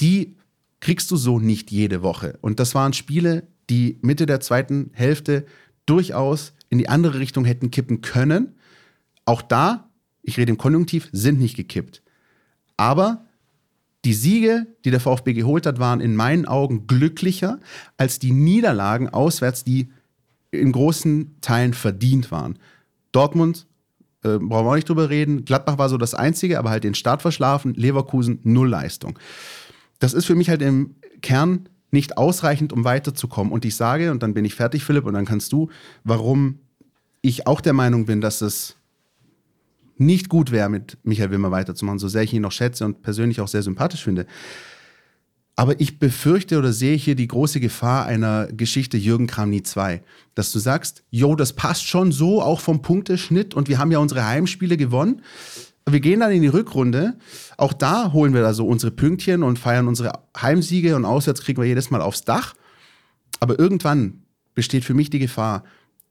Die 0.00 0.36
kriegst 0.80 1.10
du 1.10 1.16
so 1.16 1.38
nicht 1.38 1.70
jede 1.70 2.02
Woche. 2.02 2.38
Und 2.40 2.60
das 2.60 2.74
waren 2.74 2.92
Spiele, 2.92 3.46
die 3.70 3.98
Mitte 4.02 4.26
der 4.26 4.40
zweiten 4.40 4.90
Hälfte 4.92 5.46
durchaus 5.86 6.52
in 6.68 6.78
die 6.78 6.88
andere 6.88 7.18
Richtung 7.18 7.44
hätten 7.44 7.70
kippen 7.70 8.00
können. 8.00 8.54
Auch 9.24 9.42
da, 9.42 9.90
ich 10.22 10.38
rede 10.38 10.50
im 10.50 10.58
Konjunktiv, 10.58 11.08
sind 11.12 11.38
nicht 11.38 11.56
gekippt. 11.56 12.02
Aber 12.76 13.24
die 14.04 14.14
Siege, 14.14 14.66
die 14.84 14.90
der 14.90 15.00
VfB 15.00 15.32
geholt 15.32 15.66
hat, 15.66 15.78
waren 15.78 16.00
in 16.00 16.16
meinen 16.16 16.46
Augen 16.46 16.86
glücklicher 16.86 17.60
als 17.96 18.18
die 18.18 18.32
Niederlagen 18.32 19.08
auswärts, 19.08 19.64
die 19.64 19.92
in 20.50 20.72
großen 20.72 21.36
Teilen 21.40 21.74
verdient 21.74 22.30
waren. 22.30 22.58
Dortmund, 23.12 23.66
äh, 24.24 24.38
brauchen 24.38 24.66
wir 24.66 24.70
auch 24.70 24.74
nicht 24.74 24.88
drüber 24.88 25.10
reden. 25.10 25.44
Gladbach 25.44 25.78
war 25.78 25.88
so 25.88 25.98
das 25.98 26.14
Einzige, 26.14 26.58
aber 26.58 26.70
halt 26.70 26.84
den 26.84 26.94
Start 26.94 27.22
verschlafen. 27.22 27.74
Leverkusen, 27.74 28.40
null 28.42 28.68
Leistung. 28.68 29.18
Das 29.98 30.14
ist 30.14 30.24
für 30.24 30.34
mich 30.34 30.48
halt 30.48 30.62
im 30.62 30.96
Kern 31.20 31.68
nicht 31.90 32.16
ausreichend, 32.16 32.72
um 32.72 32.84
weiterzukommen. 32.84 33.52
Und 33.52 33.64
ich 33.64 33.76
sage, 33.76 34.10
und 34.10 34.22
dann 34.22 34.34
bin 34.34 34.44
ich 34.44 34.54
fertig, 34.54 34.84
Philipp, 34.84 35.04
und 35.04 35.14
dann 35.14 35.26
kannst 35.26 35.52
du, 35.52 35.68
warum 36.04 36.58
ich 37.20 37.46
auch 37.46 37.60
der 37.60 37.74
Meinung 37.74 38.06
bin, 38.06 38.20
dass 38.20 38.40
es 38.40 38.76
nicht 39.98 40.28
gut 40.28 40.50
wäre, 40.50 40.68
mit 40.68 40.98
Michael 41.04 41.30
Wimmer 41.30 41.50
weiterzumachen, 41.50 41.98
so 41.98 42.08
sehr 42.08 42.22
ich 42.22 42.32
ihn 42.32 42.42
noch 42.42 42.52
schätze 42.52 42.84
und 42.84 43.02
persönlich 43.02 43.40
auch 43.40 43.48
sehr 43.48 43.62
sympathisch 43.62 44.02
finde. 44.02 44.26
Aber 45.54 45.80
ich 45.80 45.98
befürchte 45.98 46.58
oder 46.58 46.72
sehe 46.72 46.96
hier 46.96 47.14
die 47.14 47.28
große 47.28 47.60
Gefahr 47.60 48.06
einer 48.06 48.46
Geschichte 48.46 48.96
Jürgen 48.96 49.26
Kramny 49.26 49.62
2. 49.62 50.02
Dass 50.34 50.50
du 50.50 50.58
sagst, 50.58 51.04
jo, 51.10 51.36
das 51.36 51.52
passt 51.52 51.86
schon 51.86 52.10
so, 52.10 52.40
auch 52.40 52.60
vom 52.60 52.80
Punkteschnitt 52.80 53.54
und 53.54 53.68
wir 53.68 53.78
haben 53.78 53.92
ja 53.92 53.98
unsere 53.98 54.26
Heimspiele 54.26 54.76
gewonnen. 54.76 55.22
Wir 55.88 56.00
gehen 56.00 56.20
dann 56.20 56.32
in 56.32 56.42
die 56.42 56.48
Rückrunde. 56.48 57.18
Auch 57.58 57.72
da 57.72 58.12
holen 58.12 58.34
wir 58.34 58.40
da 58.40 58.54
so 58.54 58.66
unsere 58.66 58.92
Pünktchen 58.92 59.42
und 59.42 59.58
feiern 59.58 59.88
unsere 59.88 60.12
Heimsiege 60.40 60.96
und 60.96 61.04
auswärts 61.04 61.42
kriegen 61.42 61.60
wir 61.60 61.68
jedes 61.68 61.90
Mal 61.90 62.00
aufs 62.00 62.22
Dach. 62.22 62.54
Aber 63.40 63.58
irgendwann 63.58 64.22
besteht 64.54 64.84
für 64.84 64.94
mich 64.94 65.10
die 65.10 65.18
Gefahr, 65.18 65.64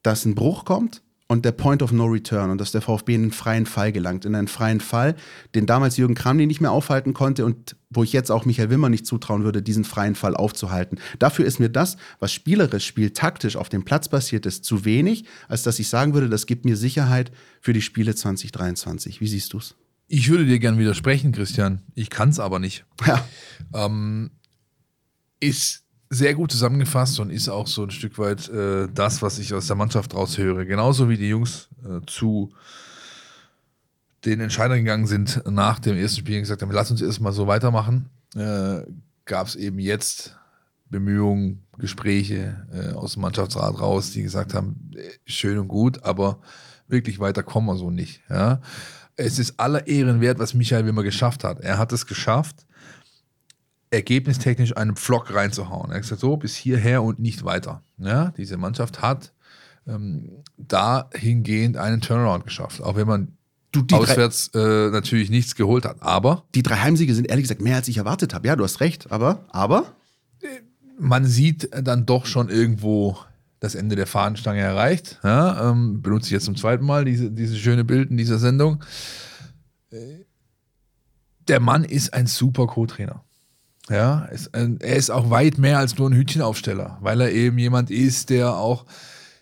dass 0.03 0.25
ein 0.25 0.36
Bruch 0.36 0.65
kommt 0.65 1.01
und 1.27 1.45
der 1.45 1.53
Point 1.53 1.81
of 1.81 1.93
No 1.93 2.05
Return 2.05 2.50
und 2.50 2.60
dass 2.60 2.74
der 2.74 2.81
VfB 2.81 3.15
in 3.15 3.21
einen 3.21 3.31
freien 3.31 3.65
Fall 3.65 3.91
gelangt, 3.91 4.25
in 4.25 4.36
einen 4.36 4.50
freien 4.50 4.81
Fall, 4.81 5.15
den 5.55 5.65
damals 5.65 5.98
Jürgen 5.98 6.15
Kramny 6.15 6.45
nicht 6.45 6.60
mehr 6.60 6.71
aufhalten 6.71 7.13
konnte 7.13 7.45
und 7.45 7.75
wo 7.91 8.03
ich 8.03 8.13
jetzt 8.13 8.31
auch 8.31 8.45
Michael 8.45 8.69
Wimmer 8.69 8.89
nicht 8.89 9.05
zutrauen 9.05 9.43
würde, 9.43 9.62
diesen 9.62 9.83
freien 9.83 10.15
Fall 10.15 10.36
aufzuhalten. 10.36 10.98
Dafür 11.19 11.45
ist 11.45 11.60
mir 11.60 11.69
das, 11.69 11.98
was 12.19 12.31
spielerisch, 12.33 12.86
spieltaktisch 12.86 13.55
auf 13.55 13.69
dem 13.69 13.83
Platz 13.83 14.10
passiert 14.10 14.45
ist, 14.45 14.65
zu 14.65 14.86
wenig, 14.86 15.25
als 15.48 15.63
dass 15.63 15.77
ich 15.79 15.89
sagen 15.89 16.13
würde, 16.13 16.29
das 16.29 16.45
gibt 16.45 16.65
mir 16.65 16.77
Sicherheit 16.77 17.31
für 17.60 17.74
die 17.74 17.81
Spiele 17.81 18.15
2023. 18.15 19.21
Wie 19.21 19.27
siehst 19.27 19.53
du 19.53 19.60
es? 19.60 19.75
Ich 20.07 20.29
würde 20.29 20.45
dir 20.45 20.60
gern 20.60 20.77
widersprechen, 20.77 21.31
Christian. 21.31 21.83
Ich 21.95 22.10
kann 22.10 22.29
es 22.29 22.39
aber 22.39 22.60
nicht. 22.60 22.86
Ja. 23.05 23.25
Ähm, 23.74 24.31
ist 25.39 25.84
sehr 26.10 26.36
gut 26.36 26.51
zusammengefasst 26.51 27.19
und 27.21 27.30
ist 27.30 27.47
auch 27.47 27.67
so 27.67 27.84
ein 27.84 27.91
Stück 27.91 28.17
weit 28.17 28.49
äh, 28.49 28.89
das, 28.93 29.21
was 29.21 29.39
ich 29.39 29.54
aus 29.54 29.67
der 29.67 29.77
Mannschaft 29.77 30.13
raushöre. 30.13 30.65
Genauso 30.65 31.08
wie 31.08 31.17
die 31.17 31.30
Jungs 31.30 31.69
äh, 31.86 32.06
zu 32.06 32.51
den 34.25 34.39
Entscheidern 34.39 34.79
gegangen 34.79 35.07
sind 35.07 35.41
nach 35.49 35.79
dem 35.79 35.97
ersten 35.97 36.19
Spiel 36.19 36.36
und 36.36 36.41
gesagt 36.41 36.62
haben, 36.62 36.71
lass 36.71 36.91
uns 36.91 37.01
erstmal 37.01 37.34
so 37.34 37.47
weitermachen, 37.47 38.10
äh, 38.36 38.81
gab 39.25 39.47
es 39.47 39.55
eben 39.55 39.79
jetzt 39.79 40.38
Bemühungen, 40.89 41.63
Gespräche 41.77 42.67
äh, 42.71 42.93
aus 42.93 43.13
dem 43.13 43.23
Mannschaftsrat 43.23 43.79
raus, 43.79 44.12
die 44.12 44.21
gesagt 44.21 44.53
haben, 44.53 44.91
äh, 44.95 45.10
schön 45.25 45.57
und 45.57 45.67
gut, 45.67 46.03
aber 46.03 46.41
wirklich 46.88 47.19
weiter 47.19 47.41
kommen 47.41 47.67
wir 47.67 47.77
so 47.77 47.89
nicht. 47.89 48.21
Ja? 48.29 48.62
Es 49.15 49.39
ist 49.39 49.60
aller 49.60 49.88
Ehren 49.88 50.21
wert, 50.21 50.38
was 50.38 50.53
Michael 50.53 50.86
Wimmer 50.86 51.03
geschafft 51.03 51.43
hat. 51.43 51.62
Er 51.62 51.77
hat 51.77 51.91
es 51.91 52.05
geschafft, 52.05 52.67
ergebnistechnisch 53.89 54.75
einen 54.77 54.95
Pflock 54.95 55.34
reinzuhauen. 55.34 55.91
Er 55.91 55.95
hat 55.95 56.01
gesagt, 56.03 56.21
so 56.21 56.38
bis 56.38 56.55
hierher 56.55 57.03
und 57.03 57.19
nicht 57.19 57.43
weiter. 57.43 57.84
Ja, 57.97 58.31
diese 58.38 58.57
Mannschaft 58.57 59.01
hat 59.01 59.34
ähm, 59.88 60.43
dahingehend 60.57 61.77
einen 61.77 62.01
Turnaround 62.01 62.43
geschafft, 62.43 62.81
auch 62.81 62.95
wenn 62.95 63.07
man 63.07 63.38
Du, 63.71 63.81
drei, 63.84 63.97
auswärts 63.97 64.49
äh, 64.53 64.89
natürlich 64.89 65.29
nichts 65.29 65.55
geholt 65.55 65.86
hat. 65.86 65.97
Aber 66.01 66.43
die 66.55 66.63
drei 66.63 66.75
Heimsiege 66.75 67.15
sind 67.15 67.29
ehrlich 67.29 67.43
gesagt 67.43 67.62
mehr, 67.62 67.77
als 67.77 67.88
ich 67.88 67.97
erwartet 67.97 68.34
habe. 68.34 68.47
Ja, 68.47 68.55
du 68.55 68.63
hast 68.63 68.81
recht. 68.81 69.12
Aber, 69.12 69.45
aber, 69.49 69.95
man 70.99 71.25
sieht 71.25 71.69
dann 71.71 72.05
doch 72.05 72.25
schon 72.25 72.49
irgendwo 72.49 73.17
das 73.60 73.75
Ende 73.75 73.95
der 73.95 74.07
Fahnenstange 74.07 74.60
erreicht. 74.60 75.19
Ja, 75.23 75.69
ähm, 75.71 76.01
benutze 76.01 76.27
ich 76.27 76.31
jetzt 76.31 76.45
zum 76.45 76.55
zweiten 76.55 76.86
Mal 76.86 77.05
diese, 77.05 77.31
diese 77.31 77.55
schöne 77.55 77.84
Bild 77.84 78.10
in 78.12 78.17
dieser 78.17 78.39
Sendung. 78.39 78.84
Äh, 79.91 80.25
Der 81.47 81.60
Mann 81.60 81.84
ist 81.84 82.13
ein 82.13 82.27
super 82.27 82.67
Co-Trainer. 82.67 83.23
Ja, 83.89 84.25
ist 84.25 84.53
ein, 84.53 84.79
er 84.79 84.95
ist 84.95 85.12
auch 85.12 85.29
weit 85.29 85.57
mehr 85.57 85.79
als 85.79 85.97
nur 85.97 86.10
ein 86.10 86.15
Hütchenaufsteller, 86.15 86.97
weil 87.01 87.21
er 87.21 87.31
eben 87.31 87.57
jemand 87.57 87.89
ist, 87.89 88.29
der 88.29 88.55
auch 88.55 88.86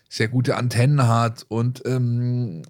sehr 0.08 0.28
gute 0.28 0.56
Antennen 0.56 1.06
hat 1.06 1.44
und 1.48 1.82
ähm, 1.86 2.62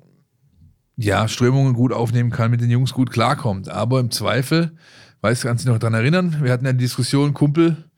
ja, 1.03 1.29
Strömungen 1.29 1.73
gut 1.73 1.93
aufnehmen 1.93 2.31
kann, 2.31 2.51
mit 2.51 2.61
den 2.61 2.71
Jungs 2.71 2.93
gut 2.93 3.11
klarkommt. 3.11 3.71
Aber 3.71 4.01
im 4.01 4.11
Zweifel, 4.11 4.77
weißt 5.23 5.43
du, 5.43 5.49
kannst 5.49 5.65
du 5.65 5.69
dich 5.69 5.73
noch 5.73 5.81
daran 5.81 5.95
erinnern? 5.95 6.39
Wir 6.43 6.53
hatten 6.53 6.67
ja 6.67 6.73
die 6.73 6.79
Diskussion, 6.79 7.33
Kumpel, 7.33 7.89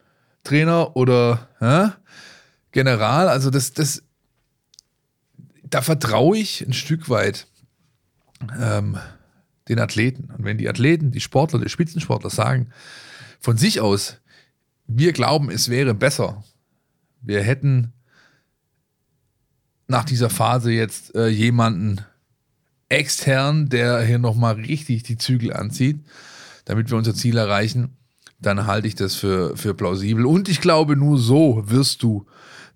Trainer 0.44 0.96
oder 0.96 1.48
ja, 1.60 1.96
General. 2.70 3.28
Also 3.28 3.50
das, 3.50 3.72
das, 3.72 4.04
da 5.64 5.82
vertraue 5.82 6.38
ich 6.38 6.64
ein 6.64 6.72
Stück 6.72 7.08
weit 7.08 7.48
ähm, 8.60 8.96
den 9.68 9.80
Athleten. 9.80 10.30
Und 10.36 10.44
wenn 10.44 10.58
die 10.58 10.68
Athleten, 10.68 11.10
die 11.10 11.20
Sportler, 11.20 11.58
die 11.58 11.68
Spitzensportler 11.68 12.30
sagen, 12.30 12.70
von 13.40 13.56
sich 13.56 13.80
aus, 13.80 14.18
wir 14.86 15.12
glauben, 15.12 15.50
es 15.50 15.68
wäre 15.68 15.94
besser. 15.94 16.44
Wir 17.20 17.42
hätten 17.42 17.92
nach 19.88 20.04
dieser 20.04 20.30
Phase 20.30 20.70
jetzt 20.70 21.16
äh, 21.16 21.26
jemanden 21.26 22.04
extern, 22.92 23.68
der 23.68 24.02
hier 24.02 24.18
nochmal 24.18 24.54
richtig 24.54 25.02
die 25.02 25.16
Zügel 25.16 25.52
anzieht, 25.52 26.00
damit 26.64 26.90
wir 26.90 26.98
unser 26.98 27.14
Ziel 27.14 27.36
erreichen, 27.36 27.96
dann 28.38 28.66
halte 28.66 28.88
ich 28.88 28.94
das 28.94 29.14
für, 29.14 29.56
für 29.56 29.74
plausibel. 29.74 30.26
Und 30.26 30.48
ich 30.48 30.60
glaube, 30.60 30.96
nur 30.96 31.18
so 31.18 31.62
wirst 31.66 32.02
du 32.02 32.26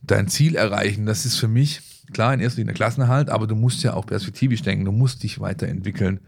dein 0.02 0.28
Ziel 0.28 0.54
erreichen. 0.54 1.06
Das 1.06 1.26
ist 1.26 1.36
für 1.36 1.48
mich 1.48 1.80
klar 2.12 2.34
in 2.34 2.40
erster 2.40 2.60
Linie 2.60 2.74
Klassenerhalt, 2.74 3.30
aber 3.30 3.46
du 3.46 3.54
musst 3.54 3.82
ja 3.82 3.94
auch 3.94 4.06
perspektivisch 4.06 4.62
denken, 4.62 4.84
du 4.84 4.92
musst 4.92 5.22
dich 5.22 5.40
weiterentwickeln. 5.40 6.20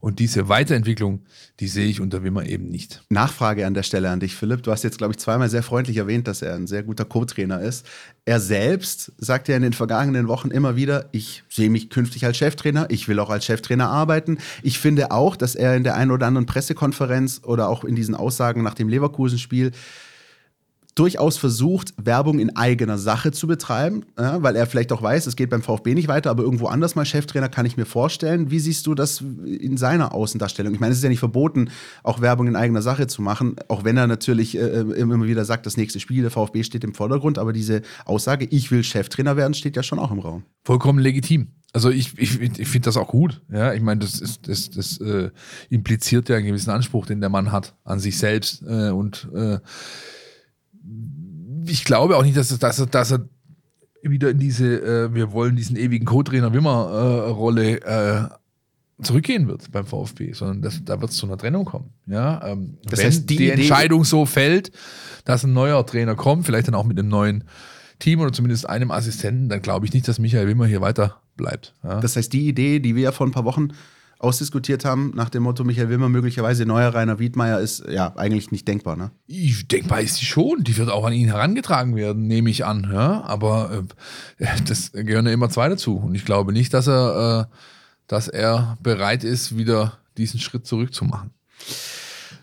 Und 0.00 0.18
diese 0.18 0.48
Weiterentwicklung, 0.48 1.22
die 1.58 1.68
sehe 1.68 1.86
ich 1.86 2.00
unter 2.00 2.22
Wimmer 2.22 2.44
eben 2.46 2.68
nicht. 2.68 3.02
Nachfrage 3.08 3.66
an 3.66 3.74
der 3.74 3.82
Stelle 3.82 4.10
an 4.10 4.20
dich, 4.20 4.36
Philipp. 4.36 4.62
Du 4.62 4.70
hast 4.70 4.84
jetzt, 4.84 4.98
glaube 4.98 5.12
ich, 5.12 5.18
zweimal 5.18 5.48
sehr 5.48 5.62
freundlich 5.62 5.96
erwähnt, 5.96 6.28
dass 6.28 6.42
er 6.42 6.54
ein 6.54 6.66
sehr 6.66 6.82
guter 6.82 7.04
Co-Trainer 7.04 7.60
ist. 7.60 7.86
Er 8.24 8.38
selbst 8.38 9.12
sagt 9.18 9.48
ja 9.48 9.56
in 9.56 9.62
den 9.62 9.72
vergangenen 9.72 10.28
Wochen 10.28 10.50
immer 10.50 10.76
wieder, 10.76 11.08
ich 11.12 11.44
sehe 11.48 11.70
mich 11.70 11.90
künftig 11.90 12.24
als 12.26 12.36
Cheftrainer, 12.36 12.86
ich 12.90 13.08
will 13.08 13.18
auch 13.18 13.30
als 13.30 13.46
Cheftrainer 13.46 13.88
arbeiten. 13.88 14.38
Ich 14.62 14.78
finde 14.78 15.10
auch, 15.10 15.34
dass 15.34 15.54
er 15.54 15.76
in 15.76 15.84
der 15.84 15.96
einen 15.96 16.10
oder 16.10 16.26
anderen 16.26 16.46
Pressekonferenz 16.46 17.40
oder 17.42 17.68
auch 17.68 17.84
in 17.84 17.96
diesen 17.96 18.14
Aussagen 18.14 18.62
nach 18.62 18.74
dem 18.74 18.88
Leverkusen-Spiel 18.88 19.72
durchaus 20.96 21.36
versucht, 21.36 21.94
Werbung 22.02 22.40
in 22.40 22.56
eigener 22.56 22.98
Sache 22.98 23.30
zu 23.30 23.46
betreiben, 23.46 24.04
ja, 24.18 24.42
weil 24.42 24.56
er 24.56 24.66
vielleicht 24.66 24.90
auch 24.92 25.02
weiß, 25.02 25.26
es 25.26 25.36
geht 25.36 25.50
beim 25.50 25.62
VfB 25.62 25.94
nicht 25.94 26.08
weiter, 26.08 26.30
aber 26.30 26.42
irgendwo 26.42 26.66
anders 26.66 26.96
mal 26.96 27.04
Cheftrainer 27.04 27.48
kann 27.48 27.66
ich 27.66 27.76
mir 27.76 27.84
vorstellen. 27.84 28.50
Wie 28.50 28.58
siehst 28.58 28.86
du 28.86 28.94
das 28.94 29.20
in 29.20 29.76
seiner 29.76 30.14
Außendarstellung? 30.14 30.74
Ich 30.74 30.80
meine, 30.80 30.92
es 30.92 30.98
ist 30.98 31.04
ja 31.04 31.10
nicht 31.10 31.20
verboten, 31.20 31.70
auch 32.02 32.20
Werbung 32.20 32.48
in 32.48 32.56
eigener 32.56 32.82
Sache 32.82 33.06
zu 33.06 33.22
machen, 33.22 33.56
auch 33.68 33.84
wenn 33.84 33.96
er 33.96 34.06
natürlich 34.06 34.56
äh, 34.56 34.80
immer 34.80 35.22
wieder 35.24 35.44
sagt, 35.44 35.66
das 35.66 35.76
nächste 35.76 36.00
Spiel, 36.00 36.22
der 36.22 36.30
VfB 36.30 36.64
steht 36.64 36.82
im 36.82 36.94
Vordergrund, 36.94 37.38
aber 37.38 37.52
diese 37.52 37.82
Aussage, 38.06 38.46
ich 38.50 38.70
will 38.70 38.82
Cheftrainer 38.82 39.36
werden, 39.36 39.54
steht 39.54 39.76
ja 39.76 39.82
schon 39.82 39.98
auch 39.98 40.10
im 40.10 40.18
Raum. 40.18 40.44
Vollkommen 40.64 40.98
legitim. 40.98 41.48
Also 41.74 41.90
ich, 41.90 42.16
ich, 42.16 42.40
ich 42.40 42.68
finde 42.68 42.86
das 42.86 42.96
auch 42.96 43.08
gut. 43.08 43.42
Ja, 43.52 43.74
ich 43.74 43.82
meine, 43.82 44.00
das, 44.00 44.18
ist, 44.18 44.48
das, 44.48 44.70
das 44.70 44.98
äh, 44.98 45.30
impliziert 45.68 46.30
ja 46.30 46.36
einen 46.36 46.46
gewissen 46.46 46.70
Anspruch, 46.70 47.04
den 47.04 47.20
der 47.20 47.28
Mann 47.28 47.52
hat 47.52 47.74
an 47.84 48.00
sich 48.00 48.16
selbst 48.16 48.62
äh, 48.66 48.88
und 48.88 49.28
äh, 49.34 49.58
ich 51.66 51.84
glaube 51.84 52.16
auch 52.16 52.24
nicht, 52.24 52.36
dass, 52.36 52.56
dass, 52.58 52.86
dass 52.90 53.10
er 53.12 53.28
wieder 54.02 54.30
in 54.30 54.38
diese, 54.38 54.80
äh, 54.82 55.14
wir 55.14 55.32
wollen 55.32 55.56
diesen 55.56 55.76
ewigen 55.76 56.04
Co-Trainer 56.04 56.52
Wimmer-Rolle 56.52 57.80
äh, 57.82 58.28
zurückgehen 59.02 59.46
wird 59.48 59.70
beim 59.72 59.86
VfB, 59.86 60.32
sondern 60.32 60.62
das, 60.62 60.82
da 60.84 61.00
wird 61.00 61.10
es 61.10 61.16
zu 61.16 61.26
einer 61.26 61.36
Trennung 61.36 61.64
kommen. 61.64 61.90
Ja, 62.06 62.46
ähm, 62.46 62.78
Das 62.84 63.00
wenn 63.00 63.06
heißt, 63.06 63.28
die 63.28 63.36
die, 63.36 63.50
Entscheidung 63.50 64.04
so 64.04 64.24
fällt, 64.24 64.70
dass 65.24 65.44
ein 65.44 65.52
neuer 65.52 65.84
Trainer 65.84 66.14
kommt, 66.14 66.46
vielleicht 66.46 66.68
dann 66.68 66.74
auch 66.74 66.84
mit 66.84 66.98
einem 66.98 67.08
neuen 67.08 67.44
Team 67.98 68.20
oder 68.20 68.32
zumindest 68.32 68.68
einem 68.68 68.90
Assistenten, 68.90 69.48
dann 69.48 69.62
glaube 69.62 69.86
ich 69.86 69.92
nicht, 69.92 70.06
dass 70.08 70.18
Michael 70.18 70.46
Wimmer 70.46 70.66
hier 70.66 70.80
weiter 70.80 71.20
bleibt. 71.36 71.74
Ja. 71.82 72.00
Das 72.00 72.16
heißt, 72.16 72.32
die 72.32 72.48
Idee, 72.48 72.80
die 72.80 72.94
wir 72.94 73.04
ja 73.04 73.12
vor 73.12 73.26
ein 73.26 73.32
paar 73.32 73.44
Wochen 73.44 73.68
ausdiskutiert 74.26 74.84
haben, 74.84 75.12
nach 75.14 75.30
dem 75.30 75.44
Motto 75.44 75.62
Michael 75.62 75.88
Wilmer 75.88 76.08
möglicherweise 76.08 76.66
neuer 76.66 76.92
Rainer 76.92 77.18
Wiedmeier, 77.18 77.60
ist 77.60 77.84
ja 77.88 78.12
eigentlich 78.16 78.50
nicht 78.50 78.66
denkbar, 78.66 78.96
ne? 78.96 79.12
Denkbar 79.28 80.00
ist 80.00 80.16
sie 80.16 80.26
schon. 80.26 80.64
Die 80.64 80.76
wird 80.76 80.90
auch 80.90 81.04
an 81.04 81.12
ihn 81.12 81.28
herangetragen 81.28 81.94
werden, 81.94 82.26
nehme 82.26 82.50
ich 82.50 82.64
an. 82.64 82.90
Ja? 82.92 83.22
Aber 83.24 83.84
äh, 84.38 84.46
das 84.66 84.92
gehören 84.92 85.26
ja 85.26 85.32
immer 85.32 85.48
zwei 85.48 85.68
dazu. 85.68 85.96
Und 85.96 86.14
ich 86.14 86.24
glaube 86.24 86.52
nicht, 86.52 86.74
dass 86.74 86.88
er, 86.88 87.48
äh, 87.48 87.56
dass 88.08 88.28
er 88.28 88.76
bereit 88.82 89.22
ist, 89.22 89.56
wieder 89.56 89.98
diesen 90.16 90.40
Schritt 90.40 90.66
zurückzumachen. 90.66 91.30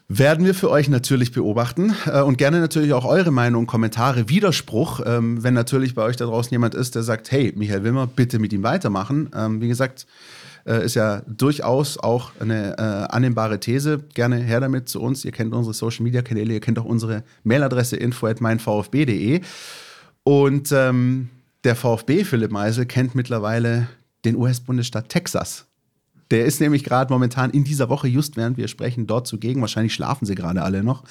Werden 0.08 0.46
wir 0.46 0.54
für 0.54 0.70
euch 0.70 0.90
natürlich 0.90 1.32
beobachten 1.32 1.96
äh, 2.06 2.22
und 2.22 2.38
gerne 2.38 2.60
natürlich 2.60 2.94
auch 2.94 3.06
eure 3.06 3.32
Meinung, 3.32 3.66
Kommentare, 3.66 4.30
Widerspruch, 4.30 5.02
ähm, 5.06 5.44
wenn 5.44 5.54
natürlich 5.54 5.96
bei 5.96 6.04
euch 6.04 6.18
da 6.18 6.26
draußen 6.26 6.52
jemand 6.52 6.76
ist, 6.76 6.96
der 6.96 7.04
sagt, 7.04 7.32
hey, 7.32 7.54
Michael 7.56 7.84
Wimmer, 7.84 8.08
bitte 8.08 8.38
mit 8.38 8.54
ihm 8.54 8.64
weitermachen. 8.64 9.30
Ähm, 9.36 9.62
wie 9.62 9.68
gesagt, 9.68 10.06
äh, 10.66 10.86
ist 10.86 10.96
ja 10.96 11.22
durchaus 11.28 11.98
auch 11.98 12.32
eine 12.40 12.78
äh, 12.78 13.14
annehmbare 13.14 13.60
These. 13.60 14.00
Gerne 14.14 14.38
her 14.38 14.60
damit 14.60 14.90
zu 14.90 15.02
uns. 15.02 15.26
Ihr 15.26 15.32
kennt 15.32 15.54
unsere 15.54 15.74
Social 15.74 16.04
Media 16.04 16.22
Kanäle, 16.22 16.54
ihr 16.54 16.60
kennt 16.60 16.80
auch 16.80 16.86
unsere 16.86 17.24
Mailadresse 17.44 17.96
info 17.98 18.28
at 18.28 18.42
meinvfb.de. 18.42 19.42
Und 20.24 20.72
ähm, 20.72 21.30
der 21.64 21.76
VfB, 21.76 22.24
Philipp 22.24 22.52
Meisel, 22.52 22.86
kennt 22.86 23.16
mittlerweile 23.16 23.88
den 24.26 24.36
US-Bundesstaat 24.36 25.10
Texas. 25.10 25.66
Der 26.32 26.46
ist 26.46 26.62
nämlich 26.62 26.84
gerade 26.84 27.14
momentan 27.14 27.52
in 27.52 27.64
dieser 27.64 27.90
Woche, 27.90 28.08
just 28.08 28.38
während 28.38 28.58
wir 28.58 28.68
sprechen, 28.68 29.06
dort 29.06 29.28
zugegen. 29.28 29.62
Wahrscheinlich 29.62 29.94
schlafen 29.94 30.26
sie 30.26 30.36
gerade 30.36 30.64
alle 30.64 30.84
noch, 30.84 31.04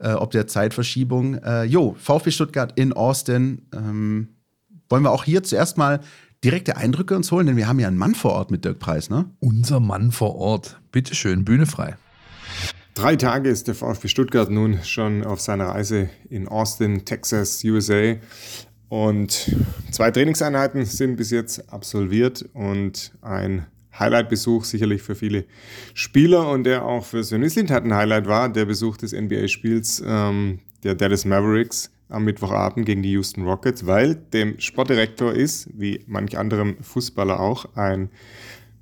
äh, 0.00 0.12
ob 0.12 0.30
der 0.30 0.46
Zeitverschiebung. 0.46 1.34
Äh, 1.36 1.64
jo, 1.64 1.94
VfB 1.98 2.30
Stuttgart 2.30 2.72
in 2.76 2.92
Austin. 2.92 3.62
Ähm, 3.72 4.28
wollen 4.88 5.02
wir 5.02 5.12
auch 5.12 5.24
hier 5.24 5.42
zuerst 5.42 5.78
mal 5.78 6.00
direkte 6.44 6.76
Eindrücke 6.76 7.16
uns 7.16 7.32
holen, 7.32 7.46
denn 7.46 7.56
wir 7.56 7.66
haben 7.66 7.80
ja 7.80 7.88
einen 7.88 7.96
Mann 7.96 8.14
vor 8.14 8.32
Ort 8.32 8.50
mit 8.50 8.64
Dirk 8.64 8.78
Preis, 8.78 9.08
ne? 9.08 9.24
Unser 9.40 9.80
Mann 9.80 10.12
vor 10.12 10.36
Ort. 10.36 10.78
Bitteschön, 10.92 11.44
Bühne 11.44 11.66
frei. 11.66 11.96
Drei 12.94 13.16
Tage 13.16 13.48
ist 13.48 13.66
der 13.66 13.74
VfB 13.74 14.08
Stuttgart 14.08 14.50
nun 14.50 14.80
schon 14.84 15.24
auf 15.24 15.40
seiner 15.40 15.68
Reise 15.68 16.10
in 16.28 16.46
Austin, 16.46 17.04
Texas, 17.04 17.64
USA. 17.64 18.16
Und 18.88 19.56
zwei 19.90 20.10
Trainingseinheiten 20.10 20.84
sind 20.84 21.16
bis 21.16 21.30
jetzt 21.30 21.72
absolviert 21.72 22.44
und 22.52 23.12
ein 23.22 23.66
Highlight-Besuch 23.98 24.64
sicherlich 24.64 25.02
für 25.02 25.14
viele 25.14 25.46
Spieler 25.94 26.48
und 26.50 26.64
der 26.64 26.84
auch 26.84 27.04
für 27.04 27.24
Sven 27.24 27.40
Mislintat 27.40 27.84
ein 27.84 27.94
Highlight 27.94 28.26
war, 28.26 28.48
der 28.48 28.66
Besuch 28.66 28.96
des 28.96 29.12
NBA-Spiels 29.12 30.02
ähm, 30.06 30.60
der 30.82 30.94
Dallas 30.94 31.24
Mavericks 31.24 31.90
am 32.08 32.24
Mittwochabend 32.24 32.86
gegen 32.86 33.02
die 33.02 33.12
Houston 33.12 33.46
Rockets, 33.46 33.86
weil 33.86 34.14
dem 34.14 34.58
Sportdirektor 34.60 35.32
ist, 35.32 35.68
wie 35.72 36.04
manch 36.06 36.38
anderem 36.38 36.76
Fußballer 36.82 37.40
auch, 37.40 37.66
ein 37.74 38.10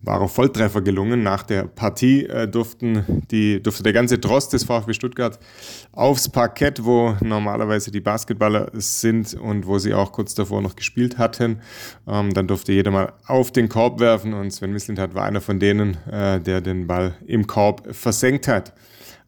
wahrer 0.02 0.28
Volltreffer 0.28 0.82
gelungen. 0.82 1.22
Nach 1.22 1.42
der 1.42 1.64
Partie 1.64 2.26
äh, 2.26 2.48
durften 2.48 3.22
die, 3.30 3.62
durfte 3.62 3.82
der 3.82 3.92
ganze 3.92 4.20
Trost 4.20 4.52
des 4.52 4.64
VfB 4.64 4.92
Stuttgart 4.92 5.38
aufs 5.92 6.28
Parkett, 6.28 6.84
wo 6.84 7.16
normalerweise 7.20 7.90
die 7.90 8.00
Basketballer 8.00 8.70
sind 8.74 9.34
und 9.34 9.66
wo 9.66 9.78
sie 9.78 9.94
auch 9.94 10.12
kurz 10.12 10.34
davor 10.34 10.60
noch 10.60 10.76
gespielt 10.76 11.18
hatten. 11.18 11.60
Ähm, 12.06 12.34
dann 12.34 12.48
durfte 12.48 12.72
jeder 12.72 12.90
mal 12.90 13.12
auf 13.26 13.52
den 13.52 13.68
Korb 13.68 14.00
werfen 14.00 14.34
und 14.34 14.50
Sven 14.50 14.72
Mislintat 14.72 15.14
war 15.14 15.24
einer 15.24 15.40
von 15.40 15.58
denen, 15.58 15.96
äh, 16.10 16.40
der 16.40 16.60
den 16.60 16.86
Ball 16.86 17.14
im 17.26 17.46
Korb 17.46 17.94
versenkt 17.94 18.48
hat. 18.48 18.72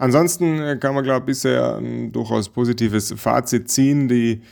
Ansonsten 0.04 0.60
äh, 0.60 0.76
kann 0.76 0.94
man, 0.94 1.02
glaube 1.02 1.20
ich, 1.20 1.24
bisher 1.24 1.78
ein 1.78 2.12
durchaus 2.12 2.50
positives 2.50 3.14
Fazit 3.16 3.70
ziehen. 3.70 4.06
Die 4.06 4.42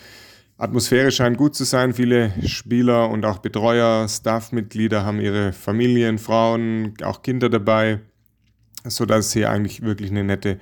Atmosphäre 0.57 1.11
scheint 1.11 1.37
gut 1.37 1.55
zu 1.55 1.65
sein. 1.65 1.93
Viele 1.93 2.33
Spieler 2.47 3.11
und 3.11 3.27
auch 3.27 3.37
Betreuer, 3.37 4.09
Staffmitglieder 4.09 5.05
haben 5.05 5.21
ihre 5.21 5.53
Familien, 5.53 6.17
Frauen, 6.17 6.95
auch 7.05 7.21
Kinder 7.21 7.51
dabei, 7.51 8.01
sodass 8.85 9.33
hier 9.33 9.51
eigentlich 9.51 9.83
wirklich 9.83 10.11
eine 10.11 10.25
nette, 10.25 10.59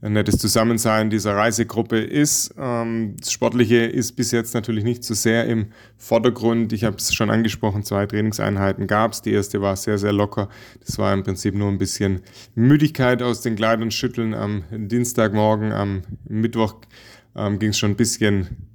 ein 0.00 0.12
nettes 0.12 0.38
Zusammensein 0.38 1.10
dieser 1.10 1.34
Reisegruppe 1.34 1.98
ist. 1.98 2.54
Ähm, 2.58 3.16
das 3.18 3.32
Sportliche 3.32 3.76
ist 3.76 4.12
bis 4.12 4.30
jetzt 4.30 4.54
natürlich 4.54 4.84
nicht 4.84 5.04
so 5.04 5.14
sehr 5.14 5.46
im 5.46 5.68
Vordergrund. 5.96 6.72
Ich 6.72 6.84
habe 6.84 6.96
es 6.96 7.14
schon 7.14 7.30
angesprochen, 7.30 7.82
zwei 7.82 8.06
Trainingseinheiten 8.06 8.86
gab 8.86 9.12
es. 9.12 9.22
Die 9.22 9.32
erste 9.32 9.60
war 9.60 9.76
sehr, 9.76 9.98
sehr 9.98 10.12
locker. 10.12 10.48
Das 10.84 10.98
war 10.98 11.12
im 11.14 11.22
Prinzip 11.22 11.54
nur 11.54 11.68
ein 11.68 11.78
bisschen 11.78 12.20
Müdigkeit 12.54 13.22
aus 13.22 13.40
den 13.40 13.56
Kleidern 13.56 13.90
schütteln. 13.90 14.34
Am 14.34 14.64
Dienstagmorgen, 14.70 15.72
am 15.72 16.02
Mittwoch 16.28 16.76
ähm, 17.34 17.58
ging 17.58 17.70
es 17.70 17.78
schon 17.78 17.92
ein 17.92 17.96
bisschen 17.96 18.68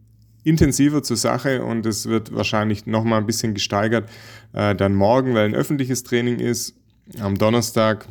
intensiver 0.43 1.03
zur 1.03 1.17
Sache 1.17 1.63
und 1.63 1.85
es 1.85 2.07
wird 2.07 2.33
wahrscheinlich 2.33 2.85
noch 2.85 3.03
mal 3.03 3.17
ein 3.17 3.25
bisschen 3.25 3.53
gesteigert 3.53 4.09
äh, 4.53 4.73
dann 4.75 4.95
morgen, 4.95 5.33
weil 5.33 5.45
ein 5.45 5.55
öffentliches 5.55 6.03
Training 6.03 6.39
ist, 6.39 6.73
am 7.19 7.37
Donnerstag 7.37 8.07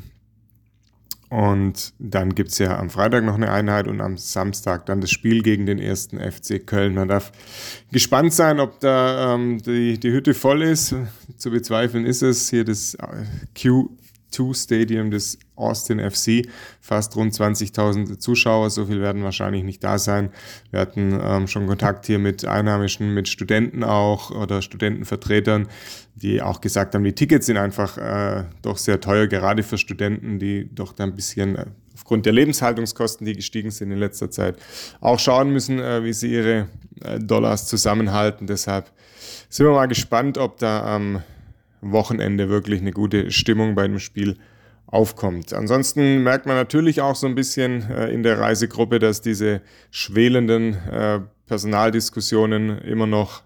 und 1.28 1.92
dann 1.98 2.34
gibt 2.34 2.50
es 2.50 2.58
ja 2.58 2.78
am 2.78 2.88
Freitag 2.88 3.24
noch 3.24 3.34
eine 3.34 3.50
Einheit 3.50 3.88
und 3.88 4.00
am 4.00 4.16
Samstag 4.16 4.86
dann 4.86 5.00
das 5.00 5.10
Spiel 5.10 5.42
gegen 5.42 5.66
den 5.66 5.78
ersten 5.78 6.18
FC 6.18 6.64
Köln. 6.64 6.94
Man 6.94 7.08
darf 7.08 7.32
gespannt 7.90 8.32
sein, 8.32 8.60
ob 8.60 8.78
da 8.80 9.34
ähm, 9.34 9.58
die, 9.60 9.98
die 9.98 10.12
Hütte 10.12 10.34
voll 10.34 10.62
ist. 10.62 10.94
Zu 11.36 11.50
bezweifeln 11.50 12.06
ist 12.06 12.22
es. 12.22 12.48
Hier 12.48 12.64
das 12.64 12.94
äh, 12.94 13.24
Q2 14.36 14.54
Stadium 14.54 15.10
des 15.10 15.38
Austin 15.54 15.98
FC. 15.98 16.46
Fast 16.80 17.16
rund 17.16 17.32
20.000 17.32 18.18
Zuschauer. 18.18 18.70
So 18.70 18.86
viel 18.86 19.00
werden 19.00 19.22
wahrscheinlich 19.22 19.64
nicht 19.64 19.82
da 19.82 19.98
sein. 19.98 20.30
Wir 20.70 20.80
hatten 20.80 21.18
ähm, 21.20 21.46
schon 21.46 21.66
Kontakt 21.66 22.06
hier 22.06 22.18
mit 22.18 22.44
Einheimischen, 22.44 23.14
mit 23.14 23.28
Studenten 23.28 23.84
auch 23.84 24.30
oder 24.30 24.62
Studentenvertretern, 24.62 25.68
die 26.14 26.42
auch 26.42 26.60
gesagt 26.60 26.94
haben, 26.94 27.04
die 27.04 27.14
Tickets 27.14 27.46
sind 27.46 27.56
einfach 27.56 27.98
äh, 27.98 28.44
doch 28.62 28.78
sehr 28.78 29.00
teuer, 29.00 29.26
gerade 29.26 29.62
für 29.62 29.78
Studenten, 29.78 30.38
die 30.38 30.68
doch 30.74 30.92
da 30.92 31.04
ein 31.04 31.14
bisschen 31.14 31.56
äh, 31.56 31.66
aufgrund 31.94 32.26
der 32.26 32.32
Lebenshaltungskosten, 32.34 33.26
die 33.26 33.34
gestiegen 33.34 33.70
sind 33.70 33.90
in 33.90 33.98
letzter 33.98 34.30
Zeit, 34.30 34.58
auch 35.00 35.18
schauen 35.18 35.50
müssen, 35.50 35.78
äh, 35.78 36.04
wie 36.04 36.12
sie 36.12 36.32
ihre 36.32 36.68
äh, 37.02 37.18
Dollars 37.18 37.66
zusammenhalten. 37.66 38.46
Deshalb 38.46 38.90
sind 39.48 39.66
wir 39.66 39.72
mal 39.72 39.86
gespannt, 39.86 40.38
ob 40.38 40.58
da 40.58 40.94
am 40.94 41.22
Wochenende 41.80 42.48
wirklich 42.48 42.80
eine 42.80 42.92
gute 42.92 43.30
Stimmung 43.30 43.74
bei 43.74 43.86
dem 43.86 43.98
Spiel 43.98 44.36
aufkommt. 44.86 45.52
Ansonsten 45.52 46.22
merkt 46.22 46.46
man 46.46 46.56
natürlich 46.56 47.00
auch 47.00 47.16
so 47.16 47.26
ein 47.26 47.34
bisschen 47.34 47.90
äh, 47.90 48.08
in 48.10 48.22
der 48.22 48.38
Reisegruppe, 48.38 48.98
dass 48.98 49.20
diese 49.20 49.60
schwelenden 49.90 50.74
äh, 50.74 51.20
Personaldiskussionen 51.46 52.78
immer 52.78 53.06
noch 53.06 53.42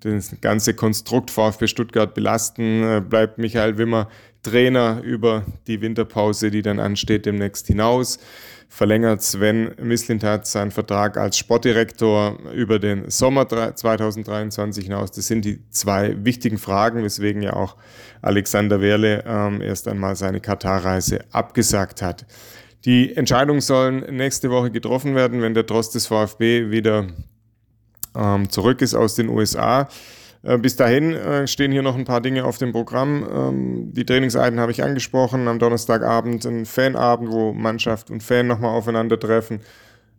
das 0.00 0.36
ganze 0.40 0.74
Konstrukt 0.74 1.30
VfB 1.30 1.66
Stuttgart 1.66 2.14
belasten. 2.14 2.82
Äh, 2.82 3.00
bleibt 3.00 3.38
Michael 3.38 3.76
Wimmer 3.78 4.08
Trainer 4.42 5.02
über 5.02 5.44
die 5.66 5.80
Winterpause, 5.80 6.50
die 6.50 6.62
dann 6.62 6.78
ansteht, 6.78 7.26
demnächst 7.26 7.66
hinaus. 7.66 8.18
Verlängert 8.70 9.22
Sven 9.22 9.74
Mislintat 9.80 10.46
seinen 10.46 10.70
Vertrag 10.70 11.16
als 11.16 11.38
Sportdirektor 11.38 12.38
über 12.52 12.78
den 12.78 13.10
Sommer 13.10 13.48
2023 13.48 14.84
hinaus. 14.84 15.10
Das 15.10 15.26
sind 15.26 15.44
die 15.44 15.68
zwei 15.70 16.22
wichtigen 16.22 16.58
Fragen, 16.58 17.02
weswegen 17.02 17.40
ja 17.42 17.54
auch 17.54 17.76
Alexander 18.20 18.80
Werle 18.80 19.24
ähm, 19.26 19.62
erst 19.62 19.88
einmal 19.88 20.16
seine 20.16 20.40
Katarreise 20.40 21.24
abgesagt 21.32 22.02
hat. 22.02 22.26
Die 22.84 23.16
Entscheidungen 23.16 23.62
sollen 23.62 24.14
nächste 24.14 24.50
Woche 24.50 24.70
getroffen 24.70 25.14
werden, 25.14 25.40
wenn 25.40 25.54
der 25.54 25.66
Trost 25.66 25.94
des 25.94 26.06
VfB 26.06 26.70
wieder 26.70 27.06
ähm, 28.14 28.50
zurück 28.50 28.82
ist 28.82 28.94
aus 28.94 29.14
den 29.14 29.28
USA. 29.28 29.88
Äh, 30.42 30.58
bis 30.58 30.76
dahin 30.76 31.14
äh, 31.14 31.46
stehen 31.46 31.72
hier 31.72 31.82
noch 31.82 31.96
ein 31.96 32.04
paar 32.04 32.20
Dinge 32.20 32.44
auf 32.44 32.58
dem 32.58 32.72
Programm. 32.72 33.26
Ähm, 33.32 33.92
die 33.92 34.04
Trainingseinheiten 34.04 34.60
habe 34.60 34.72
ich 34.72 34.82
angesprochen. 34.82 35.48
Am 35.48 35.58
Donnerstagabend 35.58 36.44
ein 36.46 36.66
Fanabend, 36.66 37.30
wo 37.30 37.52
Mannschaft 37.52 38.10
und 38.10 38.22
Fan 38.22 38.46
nochmal 38.46 38.74
aufeinandertreffen. 38.74 39.60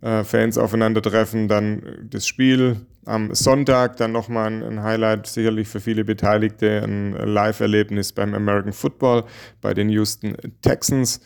Äh, 0.01 0.23
Fans 0.23 0.58
aufeinandertreffen, 0.58 1.49
dann 1.49 2.08
das 2.10 2.25
Spiel 2.25 2.77
am 3.05 3.34
Sonntag, 3.34 3.97
dann 3.97 4.13
nochmal 4.13 4.47
ein, 4.47 4.63
ein 4.63 4.84
Highlight, 4.84 5.27
sicherlich 5.27 5.67
für 5.67 5.82
viele 5.82 6.05
Beteiligte, 6.05 6.82
ein 6.84 7.12
Live-Erlebnis 7.12 8.13
beim 8.13 8.34
American 8.34 8.71
Football 8.71 9.25
bei 9.60 9.73
den 9.73 9.89
Houston 9.89 10.38
Texans. 10.62 11.19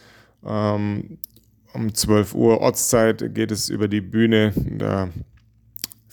Ähm, 0.43 1.19
um 1.73 1.93
12 1.93 2.34
Uhr 2.34 2.62
Ortszeit 2.62 3.36
geht 3.36 3.51
es 3.51 3.69
über 3.69 3.88
die 3.88 4.01
Bühne. 4.01 4.53
Da 4.56 5.10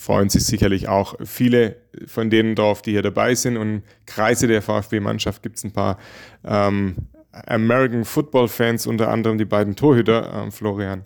freuen 0.01 0.31
sich 0.31 0.47
sicherlich 0.47 0.89
auch 0.89 1.15
viele 1.25 1.77
von 2.07 2.31
denen 2.31 2.55
drauf, 2.55 2.81
die 2.81 2.93
hier 2.93 3.03
dabei 3.03 3.35
sind. 3.35 3.59
Und 3.59 3.69
im 3.69 3.83
Kreise 4.07 4.47
der 4.47 4.63
VfB-Mannschaft 4.63 5.43
gibt 5.43 5.59
es 5.59 5.65
ein 5.65 5.73
paar 5.73 5.99
ähm, 6.43 6.97
American 7.33 8.07
Football-Fans, 8.07 8.87
unter 8.87 9.11
anderem 9.11 9.37
die 9.37 9.45
beiden 9.45 9.77
Torhüter, 9.77 10.33
ähm, 10.33 10.53
Florian 10.53 11.05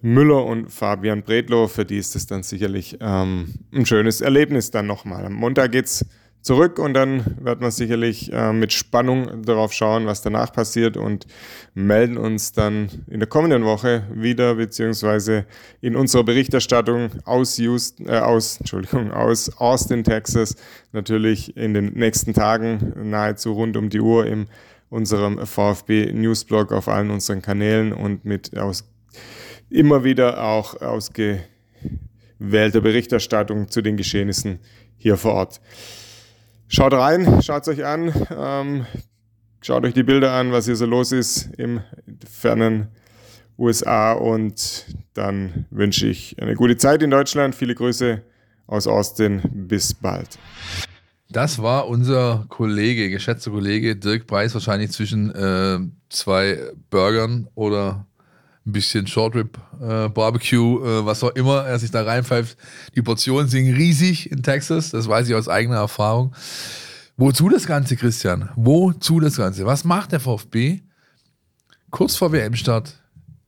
Müller 0.00 0.46
und 0.46 0.72
Fabian 0.72 1.22
Bredlow. 1.22 1.68
Für 1.68 1.84
die 1.84 1.98
ist 1.98 2.16
es 2.16 2.26
dann 2.26 2.42
sicherlich 2.42 2.96
ähm, 3.02 3.52
ein 3.70 3.84
schönes 3.84 4.22
Erlebnis 4.22 4.70
dann 4.70 4.86
nochmal. 4.86 5.26
Am 5.26 5.34
Montag 5.34 5.72
geht's 5.72 6.06
zurück 6.42 6.78
und 6.78 6.94
dann 6.94 7.24
wird 7.40 7.60
man 7.60 7.70
sicherlich 7.70 8.32
äh, 8.32 8.52
mit 8.52 8.72
Spannung 8.72 9.42
darauf 9.42 9.72
schauen, 9.72 10.06
was 10.06 10.22
danach 10.22 10.52
passiert 10.52 10.96
und 10.96 11.26
melden 11.74 12.16
uns 12.16 12.52
dann 12.52 12.88
in 13.08 13.20
der 13.20 13.28
kommenden 13.28 13.64
Woche 13.64 14.06
wieder, 14.12 14.56
beziehungsweise 14.56 15.46
in 15.80 15.94
unserer 15.96 16.24
Berichterstattung 16.24 17.10
aus, 17.24 17.56
Houston, 17.58 18.08
äh, 18.08 18.18
aus, 18.18 18.58
Entschuldigung, 18.58 19.12
aus 19.12 19.56
Austin, 19.58 20.02
Texas, 20.04 20.56
natürlich 20.90 21.56
in 21.56 21.74
den 21.74 21.92
nächsten 21.94 22.34
Tagen 22.34 22.92
nahezu 23.10 23.52
rund 23.52 23.76
um 23.76 23.88
die 23.88 24.00
Uhr 24.00 24.26
in 24.26 24.48
unserem 24.90 25.46
VfB 25.46 26.12
Newsblog 26.12 26.72
auf 26.72 26.88
allen 26.88 27.10
unseren 27.10 27.40
Kanälen 27.40 27.92
und 27.92 28.24
mit 28.24 28.58
aus, 28.58 28.84
immer 29.70 30.04
wieder 30.04 30.42
auch 30.42 30.82
ausgewählter 30.82 31.40
Berichterstattung 32.80 33.70
zu 33.70 33.80
den 33.80 33.96
Geschehnissen 33.96 34.58
hier 34.98 35.16
vor 35.16 35.34
Ort. 35.34 35.60
Schaut 36.74 36.94
rein, 36.94 37.42
schaut 37.42 37.62
es 37.62 37.68
euch 37.68 37.84
an, 37.84 38.14
ähm, 38.34 38.86
schaut 39.60 39.84
euch 39.84 39.92
die 39.92 40.04
Bilder 40.04 40.32
an, 40.32 40.52
was 40.52 40.64
hier 40.64 40.74
so 40.74 40.86
los 40.86 41.12
ist 41.12 41.50
im 41.58 41.82
fernen 42.26 42.88
USA 43.58 44.12
und 44.12 44.86
dann 45.12 45.66
wünsche 45.70 46.06
ich 46.06 46.40
eine 46.40 46.54
gute 46.54 46.78
Zeit 46.78 47.02
in 47.02 47.10
Deutschland. 47.10 47.54
Viele 47.54 47.74
Grüße 47.74 48.22
aus 48.66 48.86
Austin. 48.86 49.42
Bis 49.52 49.92
bald. 49.92 50.38
Das 51.28 51.60
war 51.60 51.88
unser 51.88 52.46
Kollege, 52.48 53.10
geschätzter 53.10 53.50
Kollege 53.50 53.94
Dirk 53.94 54.26
Preis, 54.26 54.54
wahrscheinlich 54.54 54.92
zwischen 54.92 55.30
äh, 55.34 55.78
zwei 56.08 56.58
Burgern 56.88 57.48
oder 57.54 58.06
ein 58.64 58.72
bisschen 58.72 59.06
Shortrib 59.06 59.58
äh, 59.80 60.08
Barbecue, 60.08 60.78
äh, 60.84 61.04
was 61.04 61.22
auch 61.24 61.34
immer 61.34 61.64
er 61.64 61.78
sich 61.78 61.90
da 61.90 62.02
reinpfeift. 62.02 62.56
Die 62.94 63.02
Portionen 63.02 63.48
sind 63.48 63.74
riesig 63.74 64.30
in 64.30 64.42
Texas, 64.42 64.90
das 64.90 65.08
weiß 65.08 65.28
ich 65.28 65.34
aus 65.34 65.48
eigener 65.48 65.76
Erfahrung. 65.76 66.34
Wozu 67.16 67.48
das 67.48 67.66
Ganze, 67.66 67.96
Christian? 67.96 68.50
Wozu 68.56 69.20
das 69.20 69.36
Ganze? 69.36 69.66
Was 69.66 69.84
macht 69.84 70.12
der 70.12 70.20
VfB 70.20 70.80
kurz 71.90 72.16
vor 72.16 72.32
WM-Start 72.32 73.00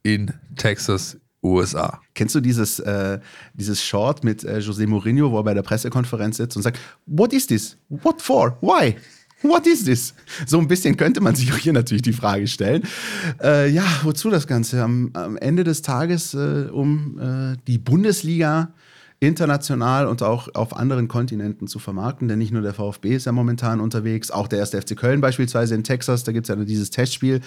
in 0.03 0.33
Texas, 0.57 1.17
USA? 1.43 2.01
Kennst 2.15 2.35
du 2.35 2.41
dieses, 2.41 2.81
äh, 2.81 3.21
dieses 3.55 3.83
Short 3.83 4.25
mit 4.25 4.45
äh, 4.45 4.59
José 4.59 4.87
Mourinho, 4.87 5.31
wo 5.31 5.39
er 5.39 5.45
bei 5.45 5.55
der 5.55 5.63
Pressekonferenz 5.63 6.37
sitzt 6.37 6.57
und 6.57 6.63
sagt, 6.63 6.79
What 7.07 7.33
is 7.33 7.47
this? 7.47 7.77
What 7.89 8.21
for? 8.21 8.59
Why? 8.61 8.97
What 9.45 9.67
is 9.67 9.85
this? 9.85 10.15
So 10.47 10.59
ein 10.59 10.69
bisschen 10.69 10.97
könnte 10.97 11.21
man 11.21 11.35
sich 11.35 11.53
auch 11.53 11.59
hier 11.59 11.75
natürlich 11.75 12.01
die 12.01 12.15
Frage 12.15 12.47
stellen. 12.47 12.83
Äh, 13.43 13.69
ja, 13.69 13.85
wozu 14.03 14.31
das 14.31 14.47
Ganze? 14.47 14.83
Am, 14.83 15.11
am 15.13 15.37
Ende 15.37 15.65
des 15.65 15.83
Tages 15.83 16.33
äh, 16.33 16.69
um 16.73 17.19
äh, 17.21 17.57
die 17.67 17.77
Bundesliga 17.77 18.73
international 19.27 20.07
und 20.07 20.23
auch 20.23 20.49
auf 20.55 20.77
anderen 20.77 21.09
Kontinenten 21.09 21.67
zu 21.67 21.79
vermarkten, 21.79 22.29
denn 22.29 22.39
nicht 22.39 22.53
nur 22.53 22.63
der 22.63 22.75
VfB 22.75 23.15
ist 23.15 23.27
ja 23.27 23.33
momentan 23.33 23.81
unterwegs, 23.81 24.31
auch 24.31 24.49
der 24.49 24.59
erste 24.59 24.81
FC 24.81 24.97
Köln 24.97 25.21
beispielsweise 25.21 25.75
in 25.75 25.85
Texas, 25.85 26.25
da 26.25 26.33
gibt 26.33 26.49
es 26.49 26.55
ja 26.55 26.63
dieses 26.65 26.91
Testspiel 26.91 27.41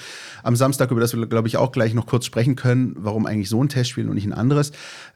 am 0.43 0.55
Samstag, 0.55 0.91
über 0.91 0.99
das 0.99 1.15
wir, 1.15 1.25
glaube 1.27 1.47
ich, 1.47 1.57
auch 1.57 1.71
gleich 1.71 1.93
noch 1.93 2.05
kurz 2.05 2.25
sprechen 2.25 2.55
können, 2.55 2.95
warum 2.97 3.25
eigentlich 3.25 3.49
so 3.49 3.63
ein 3.63 3.69
Testspiel 3.69 4.07
und 4.07 4.15
nicht 4.15 4.27
ein 4.27 4.33
anderes. 4.33 4.71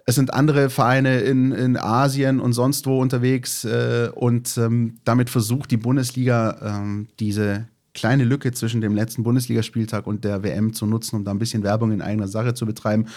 Es 0.05 0.15
sind 0.15 0.33
andere 0.33 0.69
Vereine 0.69 1.21
in, 1.21 1.51
in 1.51 1.77
Asien 1.77 2.39
und 2.39 2.53
sonst 2.53 2.85
wo 2.87 2.99
unterwegs 2.99 3.65
äh, 3.65 4.09
und 4.13 4.57
ähm, 4.57 4.99
damit 5.03 5.29
versucht 5.29 5.71
die 5.71 5.77
Bundesliga 5.77 6.57
ähm, 6.61 7.07
diese 7.19 7.67
kleine 7.93 8.23
Lücke 8.23 8.51
zwischen 8.51 8.81
dem 8.81 8.95
letzten 8.95 9.23
Bundesligaspieltag 9.23 10.07
und 10.07 10.23
der 10.23 10.43
WM 10.43 10.73
zu 10.73 10.85
nutzen, 10.85 11.17
um 11.17 11.25
da 11.25 11.31
ein 11.31 11.39
bisschen 11.39 11.63
Werbung 11.63 11.91
in 11.91 12.01
eigener 12.01 12.27
Sache 12.27 12.53
zu 12.53 12.65
betreiben. 12.65 13.07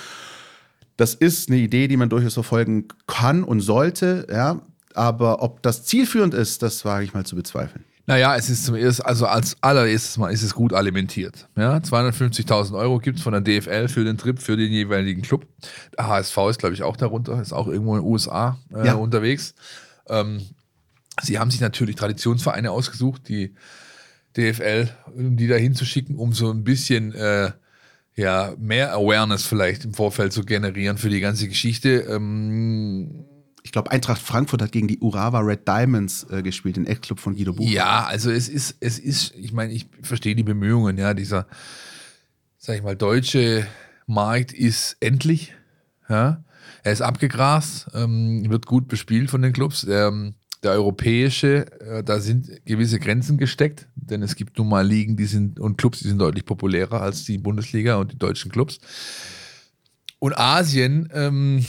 Das 0.97 1.15
ist 1.15 1.49
eine 1.49 1.59
Idee, 1.59 1.89
die 1.89 1.97
man 1.97 2.09
durchaus 2.09 2.35
verfolgen 2.35 2.89
kann 3.07 3.45
und 3.45 3.61
sollte, 3.61 4.27
ja. 4.31 4.61
Aber 4.95 5.43
ob 5.43 5.61
das 5.63 5.85
zielführend 5.85 6.35
ist, 6.35 6.63
das 6.63 6.85
wage 6.85 7.05
ich 7.05 7.15
mal 7.15 7.27
zu 7.27 7.35
bezweifeln. 7.35 7.85
Naja, 8.07 8.37
es 8.37 8.51
ist 8.51 8.67
zum 8.67 8.75
ersten, 8.75 9.03
also 9.03 9.27
als 9.27 9.57
allererstes 9.63 10.19
Mal 10.19 10.31
ist 10.31 10.43
es 10.43 10.55
gut 10.55 10.75
alimentiert. 10.75 11.49
Ja, 11.57 11.79
250.000 11.79 12.77
Euro 12.79 12.99
gibt 12.99 13.17
es 13.17 13.23
von 13.23 13.33
der 13.33 13.41
DFL 13.41 13.89
für 13.89 14.05
den 14.05 14.19
Trip 14.19 14.39
für 14.39 14.57
den 14.57 14.71
jeweiligen 14.71 15.23
Club. 15.23 15.47
Der 15.97 16.07
HSV 16.07 16.37
ist, 16.51 16.59
glaube 16.59 16.75
ich, 16.75 16.83
auch 16.83 16.99
darunter, 16.99 17.41
ist 17.41 17.55
auch 17.55 17.67
irgendwo 17.67 17.97
in 17.97 18.03
den 18.03 18.11
USA 18.11 18.59
äh, 18.75 18.87
ja. 18.87 18.95
unterwegs. 18.95 19.55
Ähm, 20.09 20.43
sie 21.23 21.39
haben 21.39 21.51
sich 21.51 21.61
natürlich 21.61 21.97
Traditionsvereine 21.97 22.71
ausgesucht, 22.71 23.29
die 23.29 23.55
DFL, 24.37 24.91
um 25.17 25.37
die 25.37 25.47
da 25.47 25.55
hinzuschicken, 25.55 26.17
um 26.17 26.35
so 26.35 26.51
ein 26.51 26.63
bisschen 26.63 27.15
äh, 27.15 27.53
ja, 28.17 28.55
mehr 28.59 28.93
Awareness 28.95 29.45
vielleicht 29.45 29.85
im 29.85 29.95
Vorfeld 29.95 30.33
zu 30.33 30.45
generieren 30.45 30.99
für 30.99 31.09
die 31.09 31.21
ganze 31.21 31.49
Geschichte. 31.49 32.01
Ähm, 32.09 33.25
ich 33.63 33.73
glaube, 33.73 33.91
Eintracht 33.91 34.21
Frankfurt 34.21 34.63
hat 34.63 34.73
gegen 34.73 34.89
die 34.89 34.99
Urawa 34.99 35.41
Red 35.41 35.67
Diamonds 35.67 36.27
äh, 36.31 36.43
gespielt, 36.43 36.77
den 36.77 36.87
Ex-Club 36.87 37.19
von 37.19 37.35
Guido 37.35 37.55
Buch. 37.55 37.69
Ja, 37.69 38.05
also 38.05 38.31
es 38.31 38.49
ist, 38.49 38.77
es 38.81 38.99
ist, 38.99 39.35
ich 39.35 39.53
meine, 39.53 39.73
ich 39.73 39.87
verstehe 40.03 40.37
die 40.37 40.43
Bemühungen, 40.43 40.99
ja, 40.99 41.15
dieser, 41.15 41.47
sag 42.59 42.77
ich 42.77 42.83
mal, 42.83 42.95
deutsche 42.95 43.67
Markt 44.07 44.53
ist 44.53 44.97
endlich, 45.01 45.55
ja. 46.09 46.45
Er 46.83 46.93
ist 46.93 47.01
abgegrast, 47.01 47.89
ähm, 47.95 48.49
wird 48.51 48.67
gut 48.67 48.89
bespielt 48.89 49.31
von 49.31 49.41
den 49.41 49.55
Clubs. 49.55 49.87
Ähm, 49.89 50.35
der 50.65 50.73
europäische, 50.73 51.67
äh, 51.81 52.03
da 52.03 52.19
sind 52.19 52.65
gewisse 52.65 52.99
Grenzen 52.99 53.39
gesteckt, 53.39 53.87
denn 53.95 54.23
es 54.23 54.35
gibt 54.35 54.59
nun 54.59 54.69
mal 54.69 54.87
Ligen, 54.87 55.17
die 55.17 55.27
sind 55.27 55.61
und 55.61 55.77
Clubs, 55.77 56.01
die 56.01 56.09
sind 56.09 56.19
deutlich 56.19 56.45
populärer 56.45 57.01
als 57.01 57.25
die 57.25 57.39
Bundesliga 57.39 57.97
und 57.97 58.13
die 58.13 58.19
deutschen 58.19 58.51
Clubs. 58.51 58.79
Und 60.19 60.39
Asien, 60.39 61.09
ähm, 61.13 61.65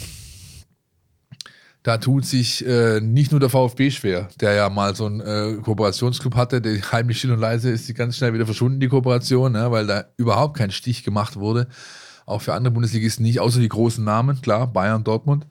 da 1.83 1.97
tut 1.97 2.25
sich 2.25 2.65
äh, 2.65 2.99
nicht 2.99 3.31
nur 3.31 3.39
der 3.39 3.49
VfB 3.49 3.91
schwer, 3.91 4.29
der 4.41 4.53
ja 4.53 4.69
mal 4.69 4.95
so 4.95 5.05
einen 5.05 5.19
äh, 5.19 5.61
Kooperationsclub 5.61 6.35
hatte, 6.35 6.61
der 6.61 6.81
heimlich 6.91 7.19
still 7.19 7.33
und 7.33 7.39
leise 7.39 7.69
ist, 7.69 7.87
die 7.87 7.93
ganz 7.93 8.17
schnell 8.17 8.33
wieder 8.33 8.45
verschwunden, 8.45 8.79
die 8.79 8.87
Kooperation, 8.87 9.51
ne, 9.51 9.69
weil 9.69 9.85
da 9.85 10.05
überhaupt 10.17 10.57
kein 10.57 10.71
Stich 10.71 11.03
gemacht 11.03 11.35
wurde. 11.35 11.67
Auch 12.25 12.41
für 12.41 12.55
andere 12.55 12.73
Bundesligisten 12.73 13.23
nicht, 13.23 13.39
außer 13.39 13.59
die 13.59 13.69
großen 13.69 14.03
Namen, 14.03 14.41
klar, 14.41 14.65
Bayern, 14.65 15.03
Dortmund, 15.03 15.45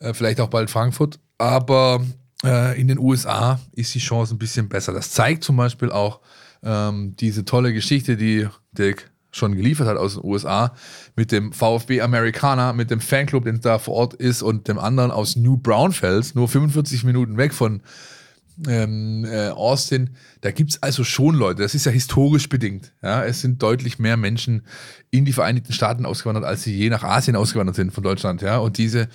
äh, 0.00 0.14
vielleicht 0.14 0.40
auch 0.40 0.48
bald 0.48 0.68
Frankfurt. 0.68 1.20
Aber 1.38 2.02
äh, 2.44 2.80
in 2.80 2.88
den 2.88 2.98
USA 2.98 3.60
ist 3.72 3.94
die 3.94 3.98
Chance 3.98 4.34
ein 4.34 4.38
bisschen 4.38 4.68
besser. 4.68 4.92
Das 4.92 5.10
zeigt 5.10 5.44
zum 5.44 5.56
Beispiel 5.56 5.90
auch 5.90 6.20
ähm, 6.62 7.14
diese 7.16 7.44
tolle 7.44 7.72
Geschichte, 7.72 8.16
die 8.16 8.48
Dirk 8.72 9.10
schon 9.32 9.56
geliefert 9.56 9.88
hat 9.88 9.96
aus 9.96 10.14
den 10.14 10.24
USA 10.24 10.74
mit 11.16 11.32
dem 11.32 11.52
VfB 11.52 12.02
Americana, 12.02 12.72
mit 12.72 12.90
dem 12.90 13.00
Fanclub, 13.00 13.44
den 13.44 13.60
da 13.60 13.78
vor 13.78 13.94
Ort 13.94 14.14
ist 14.14 14.42
und 14.42 14.68
dem 14.68 14.78
anderen 14.78 15.10
aus 15.10 15.36
New 15.36 15.56
Braunfels, 15.56 16.34
nur 16.34 16.48
45 16.48 17.04
Minuten 17.04 17.38
weg 17.38 17.54
von 17.54 17.82
ähm, 18.68 19.24
äh, 19.24 19.48
Austin. 19.48 20.10
Da 20.42 20.50
gibt 20.50 20.72
es 20.72 20.82
also 20.82 21.04
schon 21.04 21.34
Leute, 21.34 21.62
das 21.62 21.74
ist 21.74 21.86
ja 21.86 21.92
historisch 21.92 22.48
bedingt. 22.48 22.92
Ja? 23.02 23.24
Es 23.24 23.40
sind 23.40 23.62
deutlich 23.62 23.98
mehr 23.98 24.18
Menschen 24.18 24.62
in 25.10 25.24
die 25.24 25.32
Vereinigten 25.32 25.72
Staaten 25.72 26.04
ausgewandert, 26.04 26.44
als 26.44 26.62
sie 26.62 26.76
je 26.76 26.90
nach 26.90 27.02
Asien 27.02 27.36
ausgewandert 27.36 27.76
sind 27.76 27.92
von 27.92 28.04
Deutschland. 28.04 28.42
Ja? 28.42 28.58
Und 28.58 28.76
diese 28.76 29.08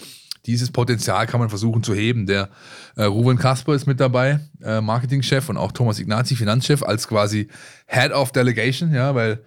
dieses 0.48 0.72
Potenzial 0.72 1.28
kann 1.28 1.40
man 1.40 1.50
versuchen 1.50 1.84
zu 1.84 1.94
heben. 1.94 2.26
Der 2.26 2.50
äh, 2.96 3.04
Ruben 3.04 3.38
Kasper 3.38 3.76
ist 3.76 3.86
mit 3.86 4.00
dabei, 4.00 4.40
äh, 4.64 4.82
Marketingchef 4.82 5.50
und 5.50 5.58
auch 5.58 5.74
Thomas 5.74 6.00
Ignazi, 6.00 6.36
Finanzchef, 6.36 6.82
als 6.82 7.08
quasi 7.08 7.50
Head 7.86 8.12
of 8.12 8.32
Delegation, 8.32 8.94
ja, 8.94 9.14
weil 9.14 9.44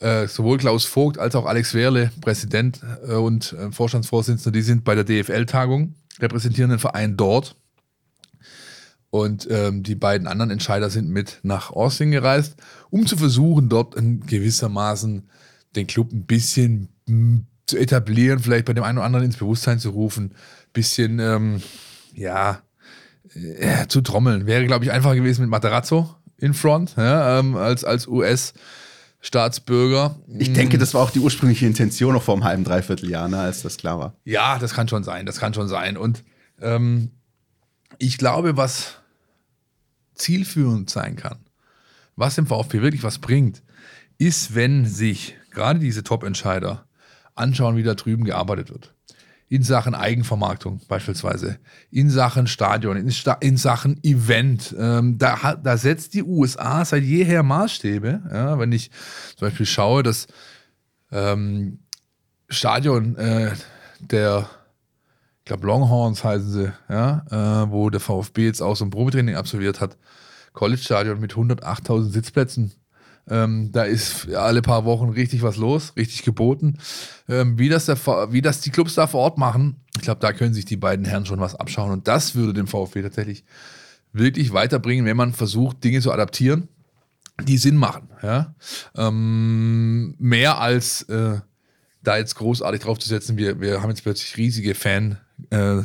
äh, 0.00 0.26
sowohl 0.26 0.58
Klaus 0.58 0.84
Vogt 0.84 1.18
als 1.18 1.34
auch 1.36 1.46
Alex 1.46 1.72
Wehrle, 1.72 2.10
Präsident 2.20 2.80
äh, 3.08 3.12
und 3.12 3.52
äh, 3.54 3.70
Vorstandsvorsitzender, 3.70 4.50
die 4.50 4.62
sind 4.62 4.84
bei 4.84 4.94
der 4.94 5.04
DFL-Tagung, 5.04 5.94
repräsentieren 6.20 6.70
den 6.70 6.78
Verein 6.78 7.16
dort. 7.16 7.56
Und 9.10 9.48
ähm, 9.50 9.82
die 9.82 9.94
beiden 9.94 10.26
anderen 10.26 10.50
Entscheider 10.50 10.90
sind 10.90 11.08
mit 11.08 11.38
nach 11.42 11.70
Austin 11.70 12.10
gereist, 12.10 12.56
um 12.90 13.06
zu 13.06 13.16
versuchen, 13.16 13.68
dort 13.68 13.94
in 13.94 14.20
gewissermaßen 14.26 15.30
den 15.76 15.86
Club 15.86 16.12
ein 16.12 16.26
bisschen 16.26 16.88
zu 17.66 17.76
etablieren, 17.76 18.38
vielleicht 18.38 18.64
bei 18.64 18.72
dem 18.72 18.84
einen 18.84 18.98
oder 18.98 19.06
anderen 19.06 19.26
ins 19.26 19.36
Bewusstsein 19.36 19.78
zu 19.78 19.90
rufen, 19.90 20.34
bisschen, 20.72 21.18
ähm, 21.18 21.62
ja, 22.14 22.62
äh, 23.34 23.86
zu 23.88 24.00
trommeln. 24.00 24.46
Wäre, 24.46 24.64
glaube 24.66 24.84
ich, 24.84 24.92
einfacher 24.92 25.16
gewesen 25.16 25.42
mit 25.42 25.50
Materazzo 25.50 26.14
in 26.38 26.54
Front, 26.54 26.94
ja, 26.96 27.38
ähm, 27.38 27.56
als, 27.56 27.84
als 27.84 28.06
US- 28.06 28.54
Staatsbürger. 29.26 30.20
Ich 30.38 30.52
denke, 30.52 30.78
das 30.78 30.94
war 30.94 31.02
auch 31.02 31.10
die 31.10 31.18
ursprüngliche 31.18 31.66
Intention 31.66 32.12
noch 32.14 32.22
vor 32.22 32.34
einem 32.34 32.44
halben, 32.44 32.64
dreiviertel 32.64 33.10
Jahr, 33.10 33.26
ne, 33.28 33.40
als 33.40 33.62
das 33.62 33.76
klar 33.76 33.98
war. 33.98 34.14
Ja, 34.24 34.58
das 34.58 34.72
kann 34.72 34.86
schon 34.86 35.02
sein, 35.02 35.26
das 35.26 35.40
kann 35.40 35.52
schon 35.52 35.66
sein. 35.66 35.96
Und 35.96 36.22
ähm, 36.60 37.10
ich 37.98 38.18
glaube, 38.18 38.56
was 38.56 38.98
zielführend 40.14 40.90
sein 40.90 41.16
kann, 41.16 41.38
was 42.14 42.36
dem 42.36 42.46
VfB 42.46 42.82
wirklich 42.82 43.02
was 43.02 43.18
bringt, 43.18 43.62
ist, 44.18 44.54
wenn 44.54 44.86
sich 44.86 45.36
gerade 45.50 45.80
diese 45.80 46.04
Top-Entscheider 46.04 46.85
anschauen, 47.36 47.76
wie 47.76 47.82
da 47.82 47.94
drüben 47.94 48.24
gearbeitet 48.24 48.70
wird. 48.70 48.94
In 49.48 49.62
Sachen 49.62 49.94
Eigenvermarktung 49.94 50.80
beispielsweise, 50.88 51.58
in 51.92 52.10
Sachen 52.10 52.48
Stadion, 52.48 52.96
in, 52.96 53.12
Sta 53.12 53.34
in 53.34 53.56
Sachen 53.56 54.02
Event. 54.02 54.74
Ähm, 54.76 55.18
da, 55.18 55.54
da 55.54 55.76
setzt 55.76 56.14
die 56.14 56.24
USA 56.24 56.84
seit 56.84 57.04
jeher 57.04 57.44
Maßstäbe. 57.44 58.22
Ja, 58.32 58.58
wenn 58.58 58.72
ich 58.72 58.90
zum 59.36 59.46
Beispiel 59.46 59.66
schaue, 59.66 60.02
dass 60.02 60.26
ähm, 61.12 61.78
Stadion 62.48 63.16
äh, 63.16 63.52
der, 64.00 64.48
ich 65.38 65.44
glaube 65.44 65.66
Longhorns 65.66 66.24
heißen 66.24 66.50
sie, 66.50 66.72
ja, 66.88 67.24
äh, 67.30 67.70
wo 67.70 67.88
der 67.90 68.00
VfB 68.00 68.46
jetzt 68.46 68.62
auch 68.62 68.74
so 68.74 68.84
ein 68.84 68.90
Probetraining 68.90 69.36
absolviert 69.36 69.80
hat. 69.80 69.96
College-Stadion 70.54 71.20
mit 71.20 71.34
108.000 71.34 72.10
Sitzplätzen. 72.10 72.72
Ähm, 73.28 73.72
da 73.72 73.82
ist 73.84 74.32
alle 74.32 74.62
paar 74.62 74.84
Wochen 74.84 75.08
richtig 75.08 75.42
was 75.42 75.56
los, 75.56 75.94
richtig 75.96 76.22
geboten. 76.22 76.78
Ähm, 77.28 77.58
wie, 77.58 77.68
das 77.68 77.86
der, 77.86 77.96
wie 78.32 78.42
das 78.42 78.60
die 78.60 78.70
Clubs 78.70 78.94
da 78.94 79.06
vor 79.06 79.20
Ort 79.20 79.38
machen, 79.38 79.76
ich 79.96 80.02
glaube, 80.02 80.20
da 80.20 80.32
können 80.32 80.54
sich 80.54 80.64
die 80.64 80.76
beiden 80.76 81.04
Herren 81.04 81.26
schon 81.26 81.40
was 81.40 81.56
abschauen. 81.56 81.90
Und 81.90 82.06
das 82.06 82.34
würde 82.34 82.54
den 82.54 82.66
VfB 82.66 83.02
tatsächlich 83.02 83.44
wirklich 84.12 84.52
weiterbringen, 84.52 85.06
wenn 85.06 85.16
man 85.16 85.32
versucht, 85.32 85.82
Dinge 85.82 86.00
zu 86.00 86.12
adaptieren, 86.12 86.68
die 87.42 87.58
Sinn 87.58 87.76
machen. 87.76 88.08
Ja? 88.22 88.54
Ähm, 88.94 90.14
mehr 90.18 90.60
als 90.60 91.02
äh, 91.02 91.40
da 92.02 92.16
jetzt 92.16 92.36
großartig 92.36 92.82
drauf 92.82 92.98
zu 92.98 93.08
setzen, 93.08 93.36
wir, 93.36 93.60
wir 93.60 93.82
haben 93.82 93.90
jetzt 93.90 94.02
plötzlich 94.02 94.36
riesige 94.36 94.74
Fan-Zuströme 94.74 95.25
äh, 95.50 95.82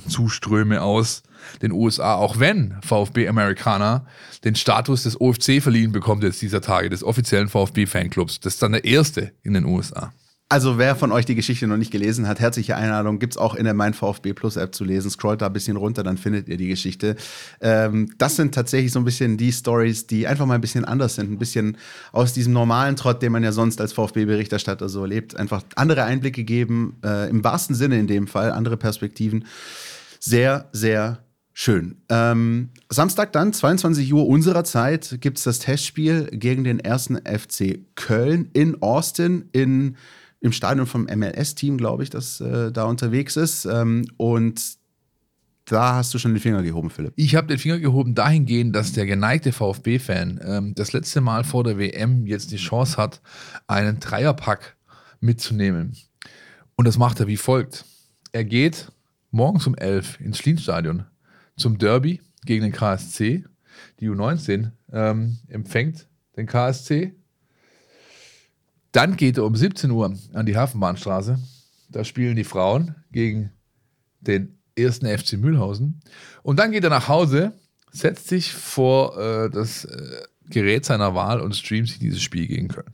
aus 0.78 1.24
den 1.62 1.72
USA, 1.72 2.16
auch 2.16 2.40
wenn 2.40 2.78
VfB 2.84 3.28
Americana 3.28 4.06
den 4.44 4.56
Status 4.56 5.04
des 5.04 5.20
OFC 5.20 5.62
verliehen 5.62 5.92
bekommt 5.92 6.24
jetzt 6.24 6.42
dieser 6.42 6.62
Tage, 6.62 6.90
des 6.90 7.04
offiziellen 7.04 7.50
VfB-Fanclubs. 7.50 8.40
Das 8.40 8.54
ist 8.54 8.64
dann 8.64 8.74
der 8.74 8.86
erste 8.86 9.32
in 9.44 9.54
den 9.54 9.66
USA. 9.66 10.14
Also 10.52 10.78
wer 10.78 10.98
von 10.98 11.14
euch 11.14 11.24
die 11.24 11.36
Geschichte 11.36 11.66
noch 11.66 11.78
nicht 11.78 11.92
gelesen 11.92 12.28
hat, 12.28 12.42
herzliche 12.42 12.76
Einladung. 12.76 13.20
Gibt 13.20 13.36
es 13.36 13.38
auch 13.38 13.56
in 13.56 13.64
der 13.64 13.74
Mein 13.74 13.94
VfB 13.94 14.34
Plus 14.34 14.58
App 14.58 14.76
zu 14.76 14.84
lesen. 14.84 15.10
Scrollt 15.10 15.42
da 15.42 15.46
ein 15.46 15.54
bisschen 15.54 15.78
runter, 15.78 16.04
dann 16.04 16.18
findet 16.18 16.50
ihr 16.50 16.58
die 16.58 16.68
Geschichte. 16.68 17.16
Ähm, 17.62 18.14
das 18.18 18.36
sind 18.36 18.54
tatsächlich 18.54 18.92
so 18.92 19.00
ein 19.00 19.06
bisschen 19.06 19.38
die 19.38 19.54
Stories, 19.54 20.08
die 20.08 20.28
einfach 20.28 20.46
mal 20.46 20.56
ein 20.56 20.60
bisschen 20.60 20.84
anders 20.84 21.16
sind. 21.16 21.32
Ein 21.32 21.38
bisschen 21.38 21.78
aus 22.12 22.34
diesem 22.34 22.52
normalen 22.52 22.98
Trott, 22.98 23.22
den 23.22 23.32
man 23.32 23.44
ja 23.44 23.54
sonst 23.54 23.80
als 23.80 23.94
VfB-Berichterstatter 23.94 24.90
so 24.90 25.04
erlebt. 25.04 25.38
Einfach 25.38 25.64
andere 25.78 26.04
Einblicke 26.04 26.44
geben, 26.44 26.98
äh, 27.02 27.30
im 27.30 27.46
wahrsten 27.46 27.74
Sinne 27.74 27.98
in 27.98 28.08
dem 28.08 28.28
Fall, 28.28 28.52
andere 28.52 28.76
Perspektiven. 28.76 29.46
Sehr, 30.20 30.68
sehr 30.74 31.24
Schön. 31.54 31.98
Ähm, 32.10 32.72
Samstag 32.90 33.32
dann, 33.34 33.54
22 33.54 34.14
Uhr 34.14 34.28
unserer 34.28 34.64
Zeit, 34.64 35.18
gibt 35.20 35.38
es 35.38 35.44
das 35.44 35.60
Testspiel 35.60 36.28
gegen 36.32 36.64
den 36.64 36.80
ersten 36.80 37.18
FC 37.18 37.80
Köln 37.96 38.50
in 38.54 38.82
Austin 38.82 39.50
in 39.52 39.98
im 40.42 40.52
Stadion 40.52 40.88
vom 40.88 41.04
MLS-Team, 41.04 41.78
glaube 41.78 42.04
ich, 42.04 42.10
das 42.10 42.42
äh, 42.42 42.72
da 42.72 42.84
unterwegs 42.86 43.38
ist. 43.38 43.66
Ähm, 43.66 44.06
und 44.18 44.60
da 45.66 45.96
hast 45.96 46.14
du 46.14 46.18
schon 46.18 46.34
den 46.34 46.42
Finger 46.42 46.64
gehoben, 46.64 46.90
Philipp. 46.90 47.14
Ich 47.16 47.36
habe 47.36 47.48
den 47.48 47.60
Finger 47.60 47.80
gehoben 47.80 48.16
dahingehend, 48.16 48.76
dass 48.76 48.92
der 48.92 49.06
geneigte 49.06 49.52
VfB-Fan 49.52 50.42
ähm, 50.44 50.76
das 50.76 50.92
letzte 50.94 51.22
Mal 51.22 51.44
vor 51.44 51.64
der 51.64 51.78
WM 51.78 52.26
jetzt 52.26 52.52
die 52.52 52.58
Chance 52.58 52.98
hat, 52.98 53.22
einen 53.68 54.00
Dreierpack 54.00 54.76
mitzunehmen. 55.20 55.96
Und 56.76 56.88
das 56.88 56.98
macht 56.98 57.20
er 57.20 57.28
wie 57.28 57.38
folgt. 57.38 57.86
Er 58.32 58.44
geht 58.44 58.92
morgens 59.30 59.68
um 59.68 59.76
11 59.76 60.20
ins 60.20 60.40
Schlienstadion 60.40 61.06
zum 61.56 61.78
Derby 61.78 62.20
gegen 62.46 62.64
den 62.64 62.72
KSC. 62.72 63.46
Die 64.00 64.10
U19 64.10 64.72
ähm, 64.92 65.38
empfängt 65.48 66.08
den 66.36 66.48
KSC 66.48 67.14
dann 68.92 69.18
geht 69.18 69.38
er 69.38 69.46
um 69.46 69.56
17 69.56 69.92
Uhr 69.92 70.14
an 70.34 70.46
die 70.46 70.58
Hafenbahnstraße. 70.58 71.40
Da 71.90 72.04
spielen 72.04 72.36
die 72.36 72.44
Frauen 72.44 72.96
gegen 73.12 73.52
den 74.20 74.58
ersten 74.76 75.06
FC 75.06 75.34
Mühlhausen. 75.34 76.02
Und 76.44 76.60
dann 76.60 76.72
geht 76.72 76.84
er 76.84 76.90
nach 76.90 77.08
Hause, 77.08 77.54
setzt 77.92 78.28
sich 78.28 78.54
vor 78.54 79.18
äh, 79.18 79.50
das 79.50 79.86
äh, 79.86 80.24
Gerät 80.50 80.86
seiner 80.86 81.16
Wahl 81.16 81.40
und 81.42 81.56
streamt 81.56 81.90
sich 81.90 82.00
dieses 82.00 82.22
Spiel 82.22 82.48
gegen 82.48 82.68
Köln. 82.68 82.94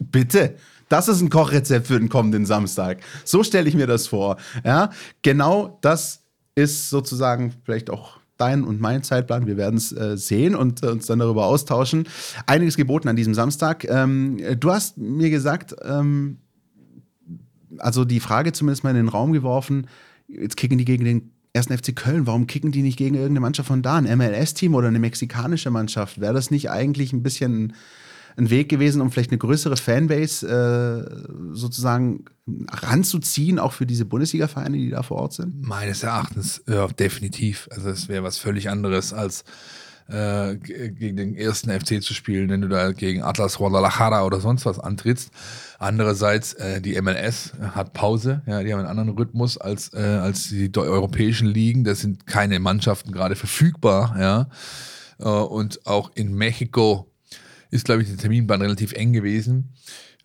Bitte. 0.00 0.56
Das 0.88 1.08
ist 1.08 1.20
ein 1.20 1.28
Kochrezept 1.28 1.86
für 1.86 1.98
den 1.98 2.08
kommenden 2.08 2.46
Samstag. 2.46 3.00
So 3.24 3.42
stelle 3.42 3.68
ich 3.68 3.74
mir 3.74 3.86
das 3.86 4.06
vor. 4.06 4.38
Ja, 4.64 4.90
genau 5.22 5.78
das 5.82 6.22
ist 6.54 6.88
sozusagen 6.88 7.52
vielleicht 7.64 7.90
auch 7.90 8.17
dein 8.38 8.64
und 8.64 8.80
mein 8.80 9.02
Zeitplan. 9.02 9.46
Wir 9.46 9.56
werden 9.56 9.76
es 9.76 9.92
äh, 9.92 10.16
sehen 10.16 10.54
und 10.54 10.82
äh, 10.82 10.86
uns 10.86 11.06
dann 11.06 11.18
darüber 11.18 11.46
austauschen. 11.46 12.08
Einiges 12.46 12.76
geboten 12.76 13.08
an 13.08 13.16
diesem 13.16 13.34
Samstag. 13.34 13.84
Ähm, 13.84 14.38
du 14.58 14.70
hast 14.70 14.96
mir 14.96 15.30
gesagt, 15.30 15.76
ähm, 15.82 16.38
also 17.78 18.04
die 18.04 18.20
Frage 18.20 18.52
zumindest 18.52 18.84
mal 18.84 18.90
in 18.90 18.96
den 18.96 19.08
Raum 19.08 19.32
geworfen, 19.32 19.86
jetzt 20.26 20.56
kicken 20.56 20.78
die 20.78 20.84
gegen 20.84 21.04
den 21.04 21.30
ersten 21.52 21.76
FC 21.76 21.94
Köln, 21.94 22.26
warum 22.26 22.46
kicken 22.46 22.72
die 22.72 22.82
nicht 22.82 22.98
gegen 22.98 23.14
irgendeine 23.14 23.40
Mannschaft 23.40 23.68
von 23.68 23.82
da, 23.82 23.96
ein 23.96 24.04
MLS-Team 24.04 24.74
oder 24.74 24.88
eine 24.88 24.98
mexikanische 24.98 25.70
Mannschaft? 25.70 26.20
Wäre 26.20 26.34
das 26.34 26.50
nicht 26.50 26.70
eigentlich 26.70 27.12
ein 27.12 27.22
bisschen 27.22 27.74
ein 28.38 28.50
Weg 28.50 28.68
gewesen, 28.68 29.00
um 29.00 29.10
vielleicht 29.10 29.30
eine 29.30 29.38
größere 29.38 29.76
Fanbase 29.76 30.46
äh, 30.46 31.54
sozusagen 31.54 32.24
ranzuziehen, 32.70 33.58
auch 33.58 33.72
für 33.72 33.86
diese 33.86 34.04
Bundesliga-Vereine, 34.04 34.76
die 34.76 34.90
da 34.90 35.02
vor 35.02 35.18
Ort 35.18 35.34
sind? 35.34 35.66
Meines 35.66 36.02
Erachtens, 36.02 36.62
ja, 36.66 36.86
definitiv. 36.86 37.68
Also 37.72 37.90
es 37.90 38.08
wäre 38.08 38.22
was 38.22 38.38
völlig 38.38 38.70
anderes 38.70 39.12
als 39.12 39.44
äh, 40.08 40.56
gegen 40.56 41.16
den 41.16 41.34
ersten 41.34 41.70
FC 41.70 42.02
zu 42.02 42.14
spielen, 42.14 42.48
wenn 42.48 42.62
du 42.62 42.68
da 42.68 42.92
gegen 42.92 43.22
Atlas 43.22 43.58
Guadalajara 43.58 44.24
oder 44.24 44.40
sonst 44.40 44.64
was 44.64 44.78
antrittst. 44.78 45.30
Andererseits, 45.78 46.54
äh, 46.54 46.80
die 46.80 46.98
MLS 47.02 47.52
hat 47.74 47.92
Pause, 47.92 48.42
ja, 48.46 48.62
die 48.62 48.72
haben 48.72 48.80
einen 48.80 48.88
anderen 48.88 49.10
Rhythmus 49.10 49.58
als, 49.58 49.92
äh, 49.92 49.98
als 49.98 50.48
die 50.48 50.70
europäischen 50.74 51.46
Ligen. 51.46 51.84
Da 51.84 51.94
sind 51.94 52.26
keine 52.26 52.58
Mannschaften 52.58 53.12
gerade 53.12 53.36
verfügbar, 53.36 54.16
ja. 54.18 54.48
Äh, 55.18 55.28
und 55.28 55.86
auch 55.86 56.10
in 56.14 56.34
Mexiko 56.34 57.10
ist, 57.70 57.84
glaube 57.84 58.02
ich, 58.02 58.08
der 58.08 58.16
Terminplan 58.16 58.62
relativ 58.62 58.92
eng 58.92 59.12
gewesen. 59.12 59.74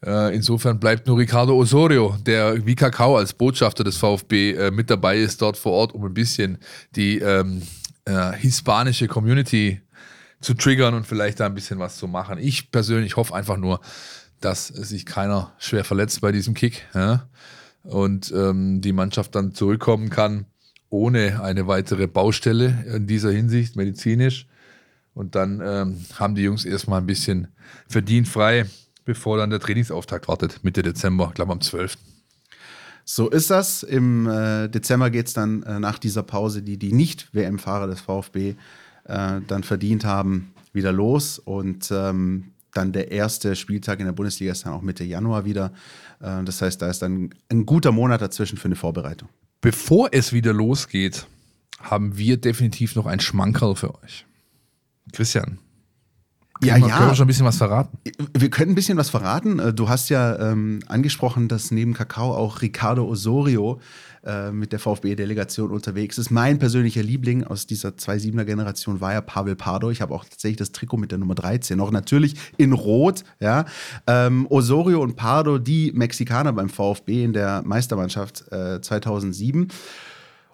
Äh, 0.05 0.35
insofern 0.35 0.79
bleibt 0.79 1.07
nur 1.07 1.17
Ricardo 1.17 1.55
Osorio, 1.55 2.17
der 2.25 2.65
wie 2.65 2.75
Kakao 2.75 3.17
als 3.17 3.33
Botschafter 3.33 3.83
des 3.83 3.97
VfB 3.97 4.51
äh, 4.51 4.71
mit 4.71 4.89
dabei 4.89 5.17
ist, 5.17 5.41
dort 5.41 5.57
vor 5.57 5.73
Ort, 5.73 5.93
um 5.93 6.03
ein 6.05 6.13
bisschen 6.13 6.57
die 6.95 7.19
ähm, 7.19 7.61
äh, 8.05 8.33
hispanische 8.33 9.07
Community 9.07 9.81
zu 10.41 10.53
triggern 10.55 10.93
und 10.93 11.07
vielleicht 11.07 11.39
da 11.39 11.45
ein 11.45 11.55
bisschen 11.55 11.79
was 11.79 11.97
zu 11.97 12.07
machen. 12.07 12.37
Ich 12.37 12.71
persönlich 12.71 13.15
hoffe 13.15 13.33
einfach 13.33 13.57
nur, 13.57 13.79
dass 14.41 14.67
sich 14.67 15.05
keiner 15.05 15.53
schwer 15.57 15.85
verletzt 15.85 16.19
bei 16.19 16.33
diesem 16.33 16.53
Kick 16.53 16.85
ja? 16.93 17.29
und 17.83 18.33
ähm, 18.35 18.81
die 18.81 18.91
Mannschaft 18.91 19.35
dann 19.35 19.53
zurückkommen 19.53 20.09
kann 20.09 20.47
ohne 20.93 21.41
eine 21.41 21.65
weitere 21.65 22.05
Baustelle 22.05 22.85
in 22.93 23.07
dieser 23.07 23.31
Hinsicht 23.31 23.75
medizinisch. 23.75 24.47
Und 25.13 25.35
dann 25.35 25.61
ähm, 25.63 26.05
haben 26.15 26.35
die 26.35 26.43
Jungs 26.43 26.65
erstmal 26.65 27.01
ein 27.01 27.05
bisschen 27.05 27.47
verdient 27.87 28.27
frei, 28.27 28.65
bevor 29.05 29.37
dann 29.37 29.49
der 29.49 29.59
Trainingsauftakt 29.59 30.27
wartet, 30.27 30.63
Mitte 30.63 30.81
Dezember, 30.81 31.31
glaube 31.33 31.51
am 31.51 31.61
12. 31.61 31.97
So 33.05 33.29
ist 33.29 33.49
das. 33.49 33.83
Im 33.83 34.27
äh, 34.27 34.69
Dezember 34.69 35.09
geht 35.09 35.27
es 35.27 35.33
dann 35.33 35.63
äh, 35.63 35.79
nach 35.79 35.99
dieser 35.99 36.23
Pause, 36.23 36.61
die 36.61 36.77
die 36.77 36.93
Nicht-WM-Fahrer 36.93 37.87
des 37.87 38.01
VfB 38.01 38.55
äh, 39.05 39.41
dann 39.45 39.63
verdient 39.63 40.05
haben, 40.05 40.53
wieder 40.71 40.91
los. 40.91 41.37
Und 41.37 41.91
ähm, 41.91 42.53
dann 42.73 42.91
der 42.91 43.11
erste 43.11 43.55
Spieltag 43.55 43.99
in 43.99 44.05
der 44.05 44.13
Bundesliga 44.13 44.51
ist 44.51 44.65
dann 44.65 44.73
auch 44.73 44.81
Mitte 44.81 45.03
Januar 45.03 45.45
wieder. 45.45 45.73
Äh, 46.21 46.43
das 46.43 46.61
heißt, 46.61 46.81
da 46.81 46.89
ist 46.89 47.01
dann 47.01 47.31
ein 47.49 47.65
guter 47.65 47.91
Monat 47.91 48.21
dazwischen 48.21 48.57
für 48.57 48.65
eine 48.65 48.75
Vorbereitung. 48.75 49.29
Bevor 49.61 50.09
es 50.11 50.33
wieder 50.33 50.53
losgeht, 50.53 51.27
haben 51.79 52.17
wir 52.17 52.37
definitiv 52.37 52.95
noch 52.95 53.05
ein 53.05 53.19
Schmankerl 53.19 53.75
für 53.75 53.93
euch. 54.01 54.25
Christian. 55.13 55.59
Ja, 56.61 56.75
wir, 56.75 56.87
ja. 56.87 56.97
Können 56.97 57.09
wir 57.09 57.15
schon 57.15 57.25
ein 57.25 57.27
bisschen 57.27 57.45
was 57.45 57.57
verraten? 57.57 57.97
Wir 58.37 58.49
können 58.49 58.71
ein 58.71 58.75
bisschen 58.75 58.97
was 58.97 59.09
verraten. 59.09 59.59
Äh, 59.59 59.73
du 59.73 59.89
hast 59.89 60.09
ja 60.09 60.37
ähm, 60.39 60.79
angesprochen, 60.87 61.47
dass 61.47 61.71
neben 61.71 61.93
Kakao 61.93 62.33
auch 62.33 62.61
Ricardo 62.61 63.05
Osorio 63.05 63.79
äh, 64.25 64.51
mit 64.51 64.71
der 64.71 64.79
VfB-Delegation 64.79 65.71
unterwegs 65.71 66.17
ist. 66.17 66.31
Mein 66.31 66.59
persönlicher 66.59 67.03
Liebling 67.03 67.43
aus 67.43 67.67
dieser 67.67 67.89
2-7er-Generation 67.89 69.01
war 69.01 69.13
ja 69.13 69.21
Pavel 69.21 69.55
Pardo. 69.55 69.89
Ich 69.89 70.01
habe 70.01 70.13
auch 70.13 70.23
tatsächlich 70.23 70.57
das 70.57 70.71
Trikot 70.71 70.97
mit 70.97 71.11
der 71.11 71.17
Nummer 71.17 71.35
13 71.35 71.77
noch, 71.77 71.91
natürlich 71.91 72.35
in 72.57 72.71
Rot. 72.71 73.23
Ja. 73.39 73.65
Ähm, 74.07 74.47
Osorio 74.49 75.01
und 75.01 75.15
Pardo, 75.15 75.57
die 75.57 75.91
Mexikaner 75.93 76.53
beim 76.53 76.69
VfB 76.69 77.25
in 77.25 77.33
der 77.33 77.63
Meistermannschaft 77.63 78.51
äh, 78.51 78.79
2007. 78.79 79.67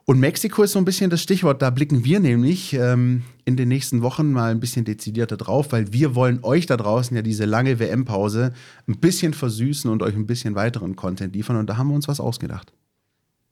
Und 0.10 0.20
Mexiko 0.20 0.64
ist 0.64 0.72
so 0.72 0.80
ein 0.80 0.86
bisschen 0.86 1.12
das 1.12 1.22
Stichwort. 1.22 1.62
Da 1.62 1.70
blicken 1.70 2.04
wir 2.04 2.20
nämlich 2.20 2.74
ähm, 2.74 3.26
in 3.46 3.58
den 3.58 3.68
nächsten 3.68 4.02
Wochen 4.02 4.32
mal 4.32 4.50
ein 4.50 4.60
bisschen 4.60 4.84
dezidierter 4.84 5.38
drauf, 5.38 5.72
weil 5.72 5.94
wir 5.94 6.16
wollen 6.16 6.40
euch 6.44 6.66
da 6.66 6.78
draußen 6.78 7.16
ja 7.16 7.22
diese 7.22 7.46
lange 7.46 7.78
WM-Pause 7.78 8.52
ein 8.88 9.00
bisschen 9.00 9.36
versüßen 9.36 9.88
und 9.88 10.02
euch 10.02 10.16
ein 10.16 10.26
bisschen 10.26 10.56
weiteren 10.56 10.96
Content 10.96 11.36
liefern. 11.36 11.58
Und 11.58 11.68
da 11.68 11.78
haben 11.78 11.90
wir 11.90 11.94
uns 11.94 12.08
was 12.08 12.20
ausgedacht. 12.20 12.74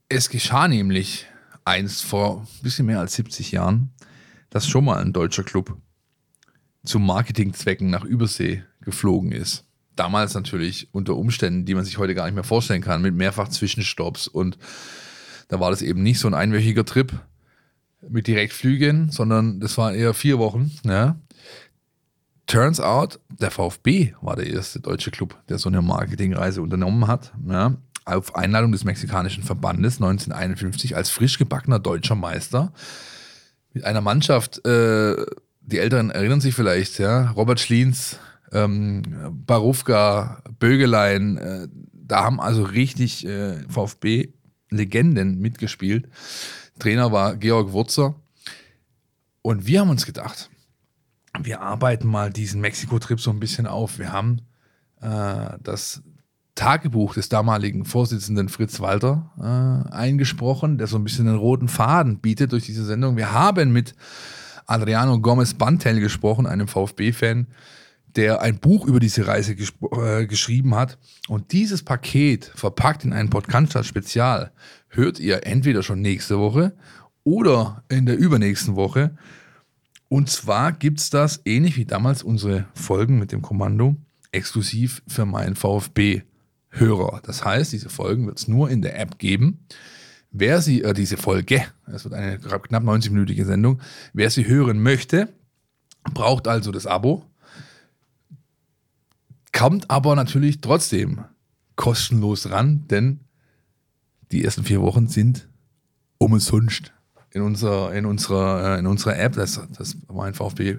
Es 0.09 0.31
geschah 0.31 0.67
nämlich 0.67 1.27
einst 1.63 2.03
vor 2.03 2.39
ein 2.41 2.63
bisschen 2.63 2.87
mehr 2.87 3.01
als 3.01 3.13
70 3.13 3.51
Jahren, 3.51 3.91
dass 4.49 4.67
schon 4.67 4.85
mal 4.85 4.97
ein 4.97 5.13
deutscher 5.13 5.43
Club 5.43 5.77
zu 6.83 6.97
Marketingzwecken 6.97 7.91
nach 7.91 8.03
Übersee 8.03 8.63
geflogen 8.81 9.31
ist. 9.31 9.63
Damals 9.95 10.33
natürlich 10.33 10.87
unter 10.91 11.17
Umständen, 11.17 11.65
die 11.65 11.75
man 11.75 11.85
sich 11.85 11.99
heute 11.99 12.15
gar 12.15 12.25
nicht 12.25 12.33
mehr 12.33 12.43
vorstellen 12.43 12.81
kann, 12.81 13.03
mit 13.03 13.13
mehrfach 13.13 13.47
Zwischenstopps 13.47 14.27
und 14.27 14.57
da 15.47 15.59
war 15.59 15.71
das 15.71 15.81
eben 15.81 16.03
nicht 16.03 16.19
so 16.19 16.27
ein 16.27 16.33
einwöchiger 16.33 16.85
Trip 16.85 17.13
mit 18.07 18.27
Direktflügen, 18.27 19.09
sondern 19.09 19.59
das 19.59 19.77
waren 19.77 19.95
eher 19.95 20.13
vier 20.13 20.39
Wochen. 20.39 20.71
Ja. 20.83 21.17
Turns 22.45 22.79
out, 22.79 23.19
der 23.29 23.51
VfB 23.51 24.13
war 24.21 24.35
der 24.35 24.47
erste 24.47 24.79
deutsche 24.79 25.11
Club, 25.11 25.37
der 25.49 25.57
so 25.57 25.69
eine 25.69 25.81
Marketingreise 25.81 26.61
unternommen 26.61 27.07
hat. 27.07 27.33
Ja. 27.47 27.75
auf 28.05 28.35
Einladung 28.35 28.71
des 28.71 28.85
mexikanischen 28.85 29.43
Verbandes 29.43 29.95
1951 29.95 30.95
als 30.95 31.09
frisch 31.09 31.37
gebackener 31.37 31.79
deutscher 31.79 32.15
Meister 32.15 32.71
mit 33.77 33.85
einer 33.85 34.01
Mannschaft, 34.01 34.65
äh, 34.65 35.15
die 35.61 35.77
Älteren 35.77 36.09
erinnern 36.09 36.41
sich 36.41 36.55
vielleicht, 36.55 36.97
ja, 36.97 37.31
Robert 37.31 37.59
Schliens, 37.59 38.17
ähm, 38.51 39.03
Barufka, 39.45 40.41
Bögelein, 40.57 41.37
äh, 41.37 41.67
da 41.93 42.23
haben 42.23 42.39
also 42.39 42.63
richtig 42.63 43.27
äh, 43.27 43.57
VfB-Legenden 44.69 45.39
mitgespielt. 45.39 46.07
Trainer 46.79 47.11
war 47.11 47.35
Georg 47.35 47.71
Wurzer. 47.71 48.15
Und 49.41 49.65
wir 49.65 49.81
haben 49.81 49.89
uns 49.89 50.05
gedacht, 50.05 50.49
wir 51.39 51.61
arbeiten 51.61 52.07
mal 52.07 52.31
diesen 52.31 52.61
Mexiko-Trip 52.61 53.19
so 53.19 53.31
ein 53.31 53.39
bisschen 53.39 53.67
auf. 53.67 53.99
Wir 53.99 54.11
haben 54.11 54.41
äh, 55.01 55.57
das 55.61 56.01
Tagebuch 56.55 57.13
des 57.13 57.29
damaligen 57.29 57.85
Vorsitzenden 57.85 58.49
Fritz 58.49 58.79
Walter 58.79 59.31
äh, 59.39 59.93
eingesprochen, 59.93 60.77
der 60.77 60.87
so 60.87 60.97
ein 60.97 61.03
bisschen 61.03 61.27
einen 61.27 61.37
roten 61.37 61.67
Faden 61.67 62.19
bietet 62.19 62.51
durch 62.51 62.65
diese 62.65 62.83
Sendung. 62.83 63.15
Wir 63.15 63.31
haben 63.31 63.71
mit 63.71 63.93
Adriano 64.65 65.19
Gomez 65.19 65.53
Bantel 65.53 65.99
gesprochen, 65.99 66.47
einem 66.47 66.67
VfB-Fan, 66.67 67.47
der 68.15 68.41
ein 68.41 68.59
Buch 68.59 68.85
über 68.87 68.99
diese 68.99 69.27
Reise 69.27 69.53
äh, 69.53 70.25
geschrieben 70.25 70.75
hat. 70.75 70.97
Und 71.27 71.51
dieses 71.51 71.83
Paket, 71.83 72.51
verpackt 72.55 73.03
in 73.03 73.13
ein 73.13 73.29
Podcast-Spezial, 73.29 74.51
hört 74.89 75.19
ihr 75.19 75.45
entweder 75.45 75.83
schon 75.83 76.01
nächste 76.01 76.39
Woche 76.39 76.73
oder 77.23 77.83
in 77.89 78.05
der 78.05 78.17
übernächsten 78.17 78.75
Woche. 78.75 79.17
Und 80.09 80.29
zwar 80.29 80.71
gibt 80.71 80.99
es 80.99 81.09
das, 81.09 81.41
ähnlich 81.45 81.75
wie 81.77 81.85
damals 81.85 82.23
unsere 82.23 82.67
Folgen 82.73 83.19
mit 83.19 83.31
dem 83.31 83.41
Kommando, 83.41 83.95
exklusiv 84.31 85.01
für 85.07 85.25
meinen 85.25 85.55
VfB-Hörer. 85.55 87.21
Das 87.23 87.43
heißt, 87.43 87.73
diese 87.73 87.89
Folgen 87.89 88.25
wird 88.27 88.39
es 88.39 88.47
nur 88.47 88.69
in 88.69 88.81
der 88.81 88.99
App 88.99 89.19
geben. 89.19 89.59
Wer 90.31 90.61
sie, 90.61 90.83
äh, 90.83 90.93
diese 90.93 91.17
Folge, 91.17 91.65
es 91.87 92.03
wird 92.03 92.13
eine 92.13 92.37
knapp 92.39 92.83
90-minütige 92.83 93.45
Sendung, 93.45 93.81
wer 94.13 94.29
sie 94.29 94.47
hören 94.47 94.81
möchte, 94.81 95.29
braucht 96.13 96.47
also 96.47 96.71
das 96.71 96.87
Abo, 96.87 97.25
kommt 99.57 99.89
aber 99.89 100.15
natürlich 100.15 100.61
trotzdem 100.61 101.25
kostenlos 101.75 102.49
ran, 102.49 102.87
denn 102.89 103.21
die 104.31 104.43
ersten 104.43 104.63
vier 104.63 104.81
Wochen 104.81 105.07
sind 105.07 105.47
umsonst 106.17 106.93
in 107.31 107.41
unserer, 107.41 107.93
in 107.93 108.05
unserer, 108.05 108.75
äh, 108.75 108.79
in 108.79 108.87
unserer 108.87 109.17
App. 109.17 109.33
Das, 109.33 109.59
das 109.77 109.97
mein 110.11 110.33
VfB 110.33 110.77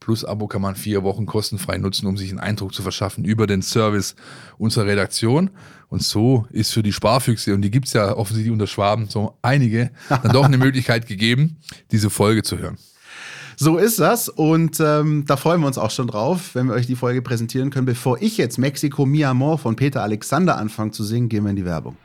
Plus-Abo 0.00 0.48
kann 0.48 0.62
man 0.62 0.74
vier 0.74 1.04
Wochen 1.04 1.26
kostenfrei 1.26 1.78
nutzen, 1.78 2.06
um 2.06 2.16
sich 2.16 2.30
einen 2.30 2.40
Eindruck 2.40 2.74
zu 2.74 2.82
verschaffen 2.82 3.24
über 3.24 3.46
den 3.46 3.62
Service 3.62 4.16
unserer 4.58 4.86
Redaktion. 4.86 5.50
Und 5.88 6.02
so 6.02 6.46
ist 6.50 6.72
für 6.72 6.82
die 6.82 6.92
Sparfüchse, 6.92 7.54
und 7.54 7.62
die 7.62 7.70
gibt 7.70 7.86
es 7.86 7.92
ja 7.92 8.16
offensichtlich 8.16 8.52
unter 8.52 8.66
Schwaben, 8.66 9.08
so 9.08 9.38
einige, 9.42 9.90
dann 10.08 10.32
doch 10.32 10.44
eine 10.44 10.58
Möglichkeit 10.58 11.06
gegeben, 11.06 11.58
diese 11.92 12.10
Folge 12.10 12.42
zu 12.42 12.58
hören. 12.58 12.78
So 13.56 13.78
ist 13.78 14.00
das 14.00 14.28
und 14.28 14.80
ähm, 14.80 15.24
da 15.26 15.36
freuen 15.36 15.60
wir 15.60 15.66
uns 15.66 15.78
auch 15.78 15.90
schon 15.90 16.06
drauf, 16.06 16.54
wenn 16.54 16.66
wir 16.66 16.74
euch 16.74 16.86
die 16.86 16.96
Folge 16.96 17.22
präsentieren 17.22 17.70
können. 17.70 17.86
Bevor 17.86 18.20
ich 18.20 18.36
jetzt 18.36 18.58
Mexiko 18.58 19.06
Mi 19.06 19.24
Amor 19.24 19.58
von 19.58 19.76
Peter 19.76 20.02
Alexander 20.02 20.56
anfange 20.56 20.92
zu 20.92 21.04
singen, 21.04 21.28
gehen 21.28 21.44
wir 21.44 21.50
in 21.50 21.56
die 21.56 21.64
Werbung. 21.64 21.96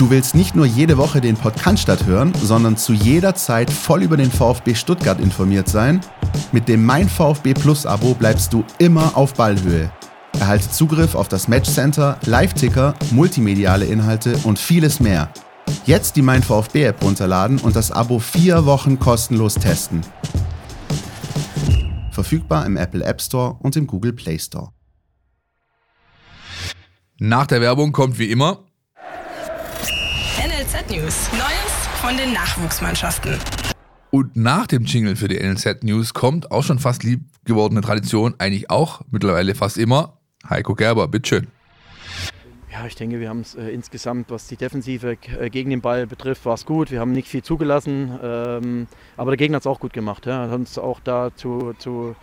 Du 0.00 0.08
willst 0.08 0.34
nicht 0.34 0.56
nur 0.56 0.64
jede 0.64 0.96
Woche 0.96 1.20
den 1.20 1.36
Podcast 1.36 2.06
hören, 2.06 2.32
sondern 2.42 2.78
zu 2.78 2.94
jeder 2.94 3.34
Zeit 3.34 3.70
voll 3.70 4.02
über 4.02 4.16
den 4.16 4.30
VfB 4.30 4.74
Stuttgart 4.74 5.20
informiert 5.20 5.68
sein? 5.68 6.00
Mit 6.52 6.68
dem 6.68 6.86
Mein 6.86 7.06
VfB 7.06 7.52
Plus 7.52 7.84
Abo 7.84 8.14
bleibst 8.14 8.50
du 8.54 8.64
immer 8.78 9.14
auf 9.14 9.34
Ballhöhe. 9.34 9.92
Erhalte 10.38 10.70
Zugriff 10.70 11.14
auf 11.14 11.28
das 11.28 11.48
Matchcenter, 11.48 12.18
Live-Ticker, 12.24 12.94
multimediale 13.10 13.84
Inhalte 13.84 14.38
und 14.44 14.58
vieles 14.58 15.00
mehr. 15.00 15.30
Jetzt 15.84 16.16
die 16.16 16.22
Mein 16.22 16.42
VfB 16.42 16.84
App 16.84 17.02
runterladen 17.02 17.58
und 17.58 17.76
das 17.76 17.90
Abo 17.90 18.18
vier 18.18 18.66
Wochen 18.66 18.98
kostenlos 18.98 19.54
testen. 19.54 20.02
Verfügbar 22.12 22.66
im 22.66 22.76
Apple 22.76 23.04
App 23.04 23.20
Store 23.20 23.56
und 23.60 23.76
im 23.76 23.86
Google 23.86 24.12
Play 24.12 24.38
Store. 24.38 24.72
Nach 27.18 27.46
der 27.46 27.60
Werbung 27.60 27.92
kommt 27.92 28.18
wie 28.18 28.30
immer 28.30 28.64
News. 30.90 31.30
Neues 31.30 31.88
von 32.00 32.16
den 32.16 32.32
Nachwuchsmannschaften. 32.32 33.38
Und 34.10 34.34
nach 34.34 34.66
dem 34.66 34.84
Jingle 34.84 35.14
für 35.14 35.28
die 35.28 35.38
NLZ 35.38 35.84
News 35.84 36.14
kommt 36.14 36.50
auch 36.50 36.64
schon 36.64 36.80
fast 36.80 37.04
lieb 37.04 37.20
gewordene 37.44 37.80
Tradition, 37.80 38.34
eigentlich 38.38 38.70
auch 38.70 39.02
mittlerweile 39.12 39.54
fast 39.54 39.78
immer, 39.78 40.18
Heiko 40.48 40.74
Gerber, 40.74 41.06
bitteschön. 41.06 41.46
Ja, 42.80 42.86
ich 42.86 42.94
denke, 42.94 43.20
wir 43.20 43.28
haben 43.28 43.42
es 43.42 43.56
äh, 43.56 43.68
insgesamt, 43.68 44.30
was 44.30 44.46
die 44.46 44.56
Defensive 44.56 45.18
äh, 45.38 45.50
gegen 45.50 45.68
den 45.68 45.82
Ball 45.82 46.06
betrifft, 46.06 46.46
war 46.46 46.54
es 46.54 46.64
gut. 46.64 46.90
Wir 46.90 47.00
haben 47.00 47.12
nicht 47.12 47.28
viel 47.28 47.42
zugelassen, 47.42 48.18
ähm, 48.22 48.86
aber 49.18 49.32
der 49.32 49.36
Gegner 49.36 49.56
hat 49.56 49.64
es 49.64 49.66
auch 49.66 49.80
gut 49.80 49.92
gemacht. 49.92 50.24
Ja. 50.24 50.48
Hat 50.48 50.52
uns 50.58 50.78
auch 50.78 50.98
da 51.00 51.30
zu, 51.36 51.74
zu 51.76 52.16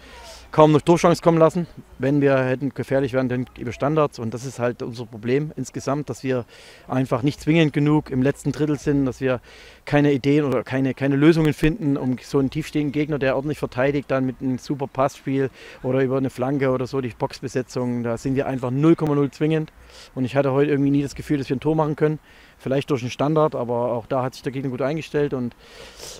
kaum 0.51 0.71
noch 0.71 0.81
Durchchance 0.81 1.21
kommen 1.21 1.37
lassen. 1.37 1.67
Wenn 1.99 2.21
wir 2.21 2.37
hätten 2.37 2.73
gefährlich 2.73 3.13
werden, 3.13 3.29
dann 3.29 3.45
über 3.57 3.71
Standards. 3.71 4.19
Und 4.19 4.33
das 4.33 4.45
ist 4.45 4.59
halt 4.59 4.81
unser 4.81 5.05
Problem 5.05 5.51
insgesamt, 5.55 6.09
dass 6.09 6.23
wir 6.23 6.45
einfach 6.87 7.23
nicht 7.23 7.41
zwingend 7.41 7.73
genug 7.73 8.09
im 8.09 8.21
letzten 8.21 8.51
Drittel 8.51 8.77
sind, 8.77 9.05
dass 9.05 9.19
wir 9.19 9.41
keine 9.85 10.13
Ideen 10.13 10.45
oder 10.45 10.63
keine, 10.63 10.93
keine 10.93 11.15
Lösungen 11.15 11.53
finden, 11.53 11.97
um 11.97 12.17
so 12.21 12.39
einen 12.39 12.49
tiefstehenden 12.49 12.91
Gegner, 12.91 13.19
der 13.19 13.35
ordentlich 13.35 13.59
verteidigt, 13.59 14.09
dann 14.11 14.25
mit 14.25 14.41
einem 14.41 14.57
super 14.57 14.87
Passspiel 14.87 15.49
oder 15.83 16.01
über 16.01 16.17
eine 16.17 16.29
Flanke 16.29 16.69
oder 16.69 16.87
so, 16.87 17.01
die 17.01 17.09
Boxbesetzung, 17.09 18.03
da 18.03 18.17
sind 18.17 18.35
wir 18.35 18.47
einfach 18.47 18.71
0,0 18.71 19.31
zwingend. 19.31 19.71
Und 20.15 20.25
ich 20.25 20.35
hatte 20.35 20.51
heute 20.51 20.71
irgendwie 20.71 20.91
nie 20.91 21.03
das 21.03 21.15
Gefühl, 21.15 21.37
dass 21.37 21.49
wir 21.49 21.55
ein 21.55 21.61
Tor 21.61 21.75
machen 21.75 21.95
können. 21.95 22.19
Vielleicht 22.57 22.89
durch 22.89 23.01
einen 23.01 23.11
Standard, 23.11 23.55
aber 23.55 23.91
auch 23.91 24.07
da 24.07 24.23
hat 24.23 24.33
sich 24.33 24.43
der 24.43 24.51
Gegner 24.51 24.69
gut 24.69 24.81
eingestellt 24.81 25.33
und 25.33 25.55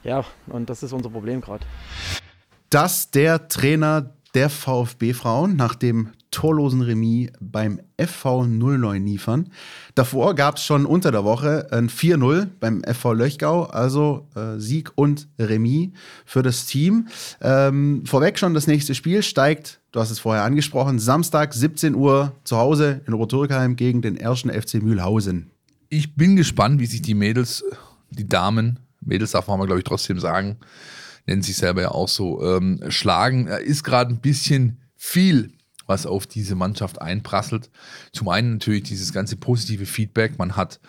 ja, 0.03 0.23
und 0.47 0.69
das 0.69 0.83
ist 0.83 0.93
unser 0.93 1.09
Problem 1.09 1.41
gerade. 1.41 1.65
Dass 2.69 3.11
der 3.11 3.47
Trainer 3.47 4.11
der 4.37 4.51
VfB-Frauen 4.51 5.55
nach 5.55 5.73
dem 5.73 6.09
torlosen 6.29 6.83
Remis 6.83 7.31
beim 7.39 7.79
FV 7.99 8.45
09 8.45 9.03
Niefern. 9.03 9.49
Davor 9.95 10.35
gab 10.35 10.57
es 10.57 10.63
schon 10.63 10.85
unter 10.85 11.11
der 11.11 11.23
Woche 11.23 11.67
ein 11.71 11.89
4-0 11.89 12.47
beim 12.59 12.83
FV 12.83 13.13
Löchgau, 13.13 13.63
also 13.63 14.27
äh, 14.35 14.59
Sieg 14.59 14.91
und 14.93 15.27
Remis 15.39 15.89
für 16.23 16.43
das 16.43 16.67
Team. 16.67 17.07
Ähm, 17.41 18.03
vorweg 18.05 18.37
schon 18.37 18.53
das 18.53 18.67
nächste 18.67 18.93
Spiel 18.93 19.23
steigt, 19.23 19.79
du 19.91 19.99
hast 19.99 20.11
es 20.11 20.19
vorher 20.19 20.43
angesprochen, 20.43 20.99
Samstag 20.99 21.55
17 21.55 21.95
Uhr 21.95 22.31
zu 22.43 22.57
Hause 22.57 23.01
in 23.07 23.13
Roturkheim 23.13 23.75
gegen 23.75 24.03
den 24.03 24.17
ersten 24.17 24.51
FC 24.51 24.75
Mühlhausen. 24.75 25.49
Ich 25.89 26.13
bin 26.15 26.35
gespannt, 26.35 26.79
wie 26.79 26.85
sich 26.85 27.01
die 27.01 27.15
Mädels, 27.15 27.63
die 28.11 28.27
Damen, 28.27 28.77
Mädels 29.01 29.31
darf 29.31 29.47
man 29.47 29.65
glaube 29.65 29.79
ich 29.79 29.85
trotzdem 29.85 30.19
sagen, 30.19 30.57
nennen 31.27 31.43
sich 31.43 31.57
selber 31.57 31.81
ja 31.81 31.91
auch 31.91 32.07
so, 32.07 32.41
ähm, 32.43 32.79
schlagen. 32.89 33.47
Ist 33.47 33.83
gerade 33.83 34.13
ein 34.13 34.21
bisschen 34.21 34.81
viel, 34.95 35.53
was 35.85 36.05
auf 36.05 36.25
diese 36.25 36.55
Mannschaft 36.55 37.01
einprasselt. 37.01 37.69
Zum 38.13 38.29
einen 38.29 38.53
natürlich 38.53 38.83
dieses 38.83 39.13
ganze 39.13 39.35
positive 39.35 39.85
Feedback. 39.85 40.39
Man 40.39 40.55
hat 40.55 40.79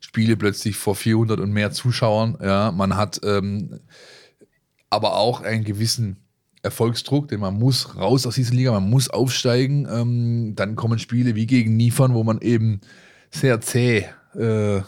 Spiele 0.00 0.36
plötzlich 0.36 0.76
vor 0.76 0.94
400 0.94 1.40
und 1.40 1.52
mehr 1.52 1.72
Zuschauern. 1.72 2.38
Ja, 2.40 2.72
man 2.72 2.96
hat 2.96 3.20
ähm, 3.24 3.80
aber 4.90 5.16
auch 5.16 5.42
einen 5.42 5.64
gewissen 5.64 6.16
Erfolgsdruck, 6.62 7.28
denn 7.28 7.40
man 7.40 7.58
muss 7.58 7.96
raus 7.96 8.26
aus 8.26 8.34
dieser 8.34 8.54
Liga, 8.54 8.72
man 8.72 8.88
muss 8.88 9.10
aufsteigen. 9.10 9.86
Ähm, 9.90 10.54
dann 10.56 10.76
kommen 10.76 10.98
Spiele 10.98 11.34
wie 11.34 11.46
gegen 11.46 11.76
Niefern, 11.76 12.14
wo 12.14 12.24
man 12.24 12.40
eben 12.40 12.80
sehr 13.30 13.60
zäh 13.60 14.06
äh, 14.34 14.80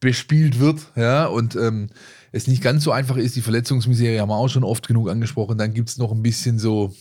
bespielt 0.00 0.60
wird. 0.60 0.92
Ja, 0.96 1.26
und 1.26 1.56
ähm, 1.56 1.88
es 2.34 2.48
nicht 2.48 2.62
ganz 2.62 2.82
so 2.82 2.90
einfach 2.90 3.16
ist. 3.16 3.36
Die 3.36 3.42
Verletzungsmiserie 3.42 4.20
haben 4.20 4.28
wir 4.28 4.36
auch 4.36 4.48
schon 4.48 4.64
oft 4.64 4.88
genug 4.88 5.08
angesprochen. 5.08 5.56
Dann 5.56 5.72
gibt 5.72 5.88
es 5.88 5.98
noch 5.98 6.10
ein 6.10 6.22
bisschen 6.22 6.58
so, 6.58 6.92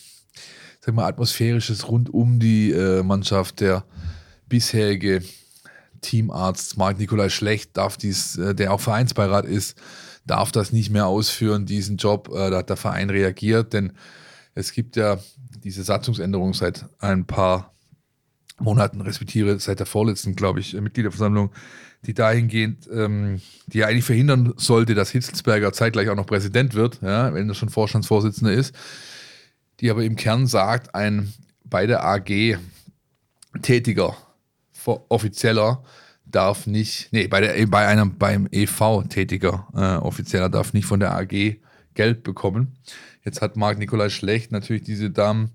sag 0.79 0.93
mal, 0.93 1.07
atmosphärisches 1.07 1.89
rund 1.89 2.13
um 2.13 2.39
die 2.39 2.69
äh, 2.71 3.01
Mannschaft. 3.01 3.59
Der 3.59 3.83
bisherige 4.47 5.23
Teamarzt 6.01 6.77
Marc 6.77 6.99
Nikolai 6.99 7.29
Schlecht 7.29 7.75
darf 7.75 7.97
dies, 7.97 8.37
äh, 8.37 8.53
der 8.53 8.71
auch 8.71 8.79
Vereinsbeirat 8.79 9.45
ist, 9.45 9.75
darf 10.27 10.51
das 10.51 10.71
nicht 10.71 10.91
mehr 10.91 11.07
ausführen, 11.07 11.65
diesen 11.65 11.97
Job. 11.97 12.29
Äh, 12.31 12.51
da 12.51 12.57
hat 12.57 12.69
der 12.69 12.77
Verein 12.77 13.09
reagiert, 13.09 13.73
denn 13.73 13.93
es 14.53 14.71
gibt 14.71 14.95
ja 14.97 15.17
diese 15.63 15.83
Satzungsänderung 15.83 16.53
seit 16.53 16.85
ein 16.99 17.25
paar 17.25 17.72
Monaten, 18.63 19.01
respektive 19.01 19.59
seit 19.59 19.79
der 19.79 19.85
vorletzten, 19.85 20.35
glaube 20.35 20.59
ich, 20.59 20.73
Mitgliederversammlung, 20.73 21.51
die 22.05 22.13
dahingehend, 22.13 22.89
ähm, 22.91 23.41
die 23.67 23.79
ja 23.79 23.87
eigentlich 23.87 24.03
verhindern 24.03 24.53
sollte, 24.57 24.95
dass 24.95 25.11
Hitzelsberger 25.11 25.71
zeitgleich 25.73 26.09
auch 26.09 26.15
noch 26.15 26.25
Präsident 26.25 26.73
wird, 26.73 26.99
ja, 27.01 27.33
wenn 27.33 27.47
er 27.47 27.55
schon 27.55 27.69
Vorstandsvorsitzender 27.69 28.53
ist, 28.53 28.75
die 29.79 29.89
aber 29.89 30.03
im 30.03 30.15
Kern 30.15 30.47
sagt, 30.47 30.95
ein 30.95 31.33
bei 31.63 31.87
der 31.87 32.03
AG 32.03 32.57
tätiger 33.61 34.15
Offizieller 34.85 35.83
darf 36.25 36.67
nicht, 36.67 37.09
nee, 37.11 37.27
bei, 37.27 37.41
der, 37.41 37.65
bei 37.67 37.87
einem 37.87 38.17
beim 38.17 38.47
EV 38.51 39.03
tätiger 39.07 39.67
äh, 39.73 39.97
Offizieller 40.03 40.49
darf 40.49 40.73
nicht 40.73 40.85
von 40.85 40.99
der 40.99 41.15
AG 41.15 41.57
gelb 41.93 42.23
bekommen. 42.23 42.75
Jetzt 43.23 43.41
hat 43.41 43.55
Marc 43.55 43.77
Nikolai 43.77 44.09
Schlecht 44.09 44.51
natürlich 44.51 44.83
diese 44.83 45.09
Damen 45.09 45.51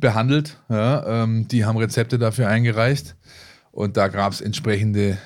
behandelt. 0.00 0.58
Ja, 0.68 1.22
ähm, 1.24 1.48
die 1.48 1.64
haben 1.64 1.76
Rezepte 1.76 2.18
dafür 2.18 2.48
eingereicht 2.48 3.16
und 3.70 3.96
da 3.96 4.08
gab 4.08 4.32
es 4.32 4.40
entsprechende 4.40 5.18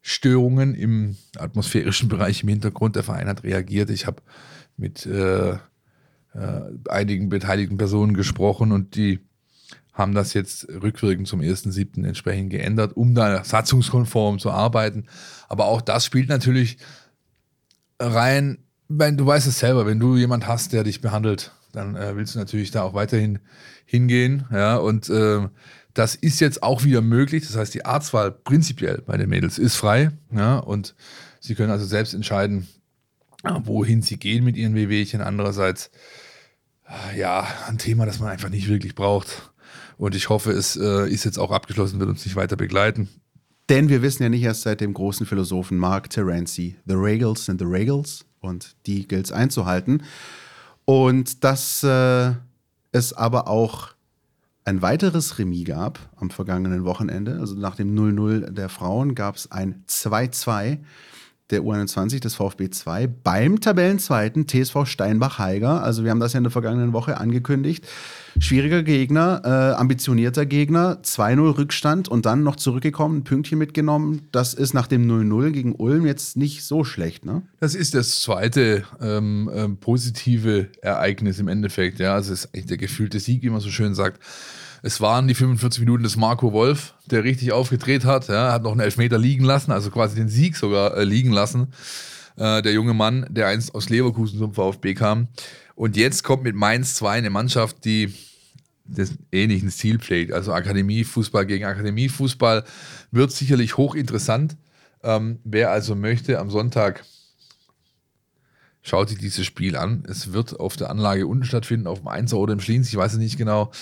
Störungen 0.00 0.74
im 0.74 1.16
atmosphärischen 1.36 2.08
Bereich 2.08 2.42
im 2.42 2.48
Hintergrund. 2.48 2.96
Der 2.96 3.02
Verein 3.02 3.28
hat 3.28 3.42
reagiert. 3.42 3.90
Ich 3.90 4.06
habe 4.06 4.22
mit 4.76 5.04
äh, 5.04 5.50
äh, 5.50 5.58
einigen 6.88 7.28
beteiligten 7.28 7.76
Personen 7.76 8.14
gesprochen 8.14 8.72
und 8.72 8.94
die 8.94 9.20
haben 9.92 10.14
das 10.14 10.34
jetzt 10.34 10.68
rückwirkend 10.68 11.26
zum 11.26 11.40
1.7. 11.40 12.06
entsprechend 12.06 12.50
geändert, 12.50 12.96
um 12.96 13.14
da 13.14 13.42
satzungskonform 13.42 14.38
zu 14.38 14.50
arbeiten. 14.50 15.06
Aber 15.48 15.64
auch 15.64 15.80
das 15.80 16.04
spielt 16.04 16.28
natürlich 16.28 16.76
rein, 17.98 18.58
wenn 18.88 19.16
du 19.16 19.26
weißt 19.26 19.46
es 19.46 19.58
selber, 19.58 19.86
wenn 19.86 19.98
du 19.98 20.16
jemand 20.16 20.46
hast, 20.46 20.72
der 20.72 20.84
dich 20.84 21.00
behandelt, 21.00 21.52
dann 21.76 21.94
äh, 21.94 22.16
willst 22.16 22.34
du 22.34 22.38
natürlich 22.38 22.70
da 22.70 22.82
auch 22.82 22.94
weiterhin 22.94 23.38
hingehen. 23.84 24.46
Ja, 24.50 24.76
und 24.76 25.08
äh, 25.08 25.48
das 25.94 26.14
ist 26.14 26.40
jetzt 26.40 26.62
auch 26.62 26.84
wieder 26.84 27.02
möglich. 27.02 27.46
Das 27.46 27.56
heißt, 27.56 27.74
die 27.74 27.84
Arztwahl 27.84 28.32
prinzipiell 28.32 29.02
bei 29.06 29.16
den 29.16 29.28
Mädels 29.28 29.58
ist 29.58 29.76
frei. 29.76 30.10
Ja, 30.34 30.58
und 30.58 30.94
sie 31.40 31.54
können 31.54 31.70
also 31.70 31.86
selbst 31.86 32.14
entscheiden, 32.14 32.66
wohin 33.64 34.02
sie 34.02 34.18
gehen 34.18 34.44
mit 34.44 34.56
ihren 34.56 34.74
Wehwehchen. 34.74 35.20
Andererseits, 35.20 35.90
ja, 37.16 37.46
ein 37.68 37.78
Thema, 37.78 38.06
das 38.06 38.20
man 38.20 38.30
einfach 38.30 38.48
nicht 38.50 38.68
wirklich 38.68 38.94
braucht. 38.94 39.52
Und 39.98 40.14
ich 40.14 40.28
hoffe, 40.28 40.52
es 40.52 40.76
äh, 40.76 41.08
ist 41.08 41.24
jetzt 41.24 41.38
auch 41.38 41.50
abgeschlossen, 41.50 41.98
wird 41.98 42.10
uns 42.10 42.24
nicht 42.24 42.36
weiter 42.36 42.56
begleiten. 42.56 43.08
Denn 43.68 43.88
wir 43.88 44.02
wissen 44.02 44.22
ja 44.22 44.28
nicht 44.28 44.42
erst 44.42 44.62
seit 44.62 44.80
dem 44.80 44.94
großen 44.94 45.26
Philosophen 45.26 45.78
Mark 45.78 46.10
Terenzi, 46.10 46.76
the 46.86 46.94
Regals 46.94 47.46
sind 47.46 47.60
the 47.60 47.66
Regals 47.66 48.24
und 48.40 48.76
die 48.86 49.08
gilt 49.08 49.26
es 49.26 49.32
einzuhalten. 49.32 50.02
Und 50.86 51.44
dass 51.44 51.82
äh, 51.82 52.32
es 52.92 53.12
aber 53.12 53.48
auch 53.48 53.88
ein 54.64 54.82
weiteres 54.82 55.38
Remis 55.38 55.66
gab 55.66 55.98
am 56.16 56.30
vergangenen 56.30 56.84
Wochenende. 56.84 57.38
Also 57.38 57.54
nach 57.54 57.76
dem 57.76 57.94
0-0 57.94 58.50
der 58.50 58.68
Frauen 58.68 59.14
gab 59.14 59.36
es 59.36 59.52
ein 59.52 59.84
2-2 59.88 60.78
der 61.50 61.62
U21 61.62 62.20
des 62.20 62.34
VfB 62.34 62.70
2 62.70 63.06
beim 63.06 63.60
Tabellenzweiten 63.60 64.46
TSV 64.48 64.84
Steinbach-Heiger. 64.84 65.82
Also 65.82 66.02
wir 66.02 66.10
haben 66.10 66.20
das 66.20 66.32
ja 66.32 66.38
in 66.38 66.44
der 66.44 66.50
vergangenen 66.50 66.92
Woche 66.92 67.18
angekündigt. 67.18 67.86
Schwieriger 68.38 68.82
Gegner, 68.82 69.42
äh, 69.44 69.80
ambitionierter 69.80 70.44
Gegner, 70.44 70.98
2-0 71.02 71.56
Rückstand 71.56 72.08
und 72.08 72.26
dann 72.26 72.42
noch 72.42 72.56
zurückgekommen, 72.56 73.18
ein 73.18 73.24
Pünktchen 73.24 73.58
mitgenommen. 73.58 74.28
Das 74.32 74.54
ist 74.54 74.74
nach 74.74 74.88
dem 74.88 75.06
0-0 75.06 75.52
gegen 75.52 75.74
Ulm 75.74 76.04
jetzt 76.04 76.36
nicht 76.36 76.64
so 76.64 76.84
schlecht, 76.84 77.24
ne? 77.24 77.42
Das 77.60 77.74
ist 77.74 77.94
das 77.94 78.20
zweite 78.20 78.84
ähm, 79.00 79.50
ähm, 79.54 79.76
positive 79.78 80.68
Ereignis 80.82 81.38
im 81.38 81.48
Endeffekt. 81.48 81.98
Ja, 81.98 82.14
also 82.14 82.32
es 82.32 82.44
ist 82.44 82.54
eigentlich 82.54 82.66
der 82.66 82.76
gefühlte 82.76 83.20
Sieg, 83.20 83.42
wie 83.42 83.50
man 83.50 83.60
so 83.60 83.70
schön 83.70 83.94
sagt. 83.94 84.20
Es 84.86 85.00
waren 85.00 85.26
die 85.26 85.34
45 85.34 85.80
Minuten 85.80 86.04
des 86.04 86.16
Marco 86.16 86.52
Wolf, 86.52 86.94
der 87.06 87.24
richtig 87.24 87.50
aufgedreht 87.50 88.04
hat. 88.04 88.28
Ja, 88.28 88.52
hat 88.52 88.62
noch 88.62 88.70
einen 88.70 88.78
Elfmeter 88.78 89.18
liegen 89.18 89.42
lassen, 89.42 89.72
also 89.72 89.90
quasi 89.90 90.14
den 90.14 90.28
Sieg 90.28 90.56
sogar 90.56 90.96
äh, 90.96 91.02
liegen 91.02 91.32
lassen. 91.32 91.72
Äh, 92.36 92.62
der 92.62 92.72
junge 92.72 92.94
Mann, 92.94 93.26
der 93.28 93.48
einst 93.48 93.74
aus 93.74 93.88
Leverkusen 93.88 94.38
zum 94.38 94.54
VfB 94.54 94.94
kam. 94.94 95.26
Und 95.74 95.96
jetzt 95.96 96.22
kommt 96.22 96.44
mit 96.44 96.54
Mainz 96.54 96.94
2 96.94 97.18
eine 97.18 97.30
Mannschaft, 97.30 97.84
die 97.84 98.14
das 98.84 99.10
ähnlichen 99.32 99.72
Stil 99.72 99.98
pflegt. 99.98 100.32
Also 100.32 100.52
Akademiefußball 100.52 101.46
gegen 101.46 101.64
Akademiefußball 101.64 102.62
wird 103.10 103.32
sicherlich 103.32 103.76
hochinteressant. 103.76 104.56
Ähm, 105.02 105.40
wer 105.42 105.72
also 105.72 105.96
möchte, 105.96 106.38
am 106.38 106.48
Sonntag 106.48 107.04
schaut 108.86 109.08
sich 109.08 109.18
dieses 109.18 109.44
Spiel 109.44 109.76
an. 109.76 110.04
Es 110.08 110.32
wird 110.32 110.58
auf 110.60 110.76
der 110.76 110.90
Anlage 110.90 111.26
unten 111.26 111.44
stattfinden, 111.44 111.88
auf 111.88 111.98
dem 111.98 112.08
Einser 112.08 112.38
oder 112.38 112.52
im 112.52 112.60
Schliens, 112.60 112.88
ich 112.88 112.96
weiß 112.96 113.14
es 113.14 113.18
nicht 113.18 113.36
genau. 113.36 113.72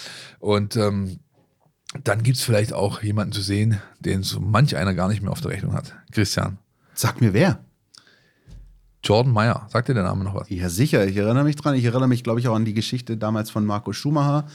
Und 0.40 0.76
ähm, 0.76 1.18
dann 2.02 2.22
gibt 2.22 2.38
es 2.38 2.42
vielleicht 2.42 2.72
auch 2.72 3.02
jemanden 3.02 3.32
zu 3.32 3.42
sehen, 3.42 3.80
den 4.00 4.22
so 4.22 4.40
manch 4.40 4.76
einer 4.76 4.94
gar 4.94 5.08
nicht 5.08 5.22
mehr 5.22 5.30
auf 5.30 5.42
der 5.42 5.50
Rechnung 5.50 5.74
hat. 5.74 5.94
Christian. 6.10 6.58
Sag 6.94 7.20
mir 7.20 7.34
wer. 7.34 7.60
Jordan 9.04 9.34
Meyer. 9.34 9.68
Sagt 9.70 9.88
dir 9.88 9.94
der 9.94 10.04
Name 10.04 10.24
noch 10.24 10.34
was? 10.34 10.48
Ja, 10.48 10.70
sicher. 10.70 11.06
Ich 11.06 11.16
erinnere 11.16 11.44
mich 11.44 11.56
dran. 11.56 11.74
Ich 11.74 11.84
erinnere 11.84 12.08
mich, 12.08 12.24
glaube 12.24 12.40
ich, 12.40 12.48
auch 12.48 12.54
an 12.54 12.64
die 12.64 12.72
Geschichte 12.72 13.18
damals 13.18 13.50
von 13.50 13.66
Marco 13.66 13.92
Schumacher. 13.92 14.46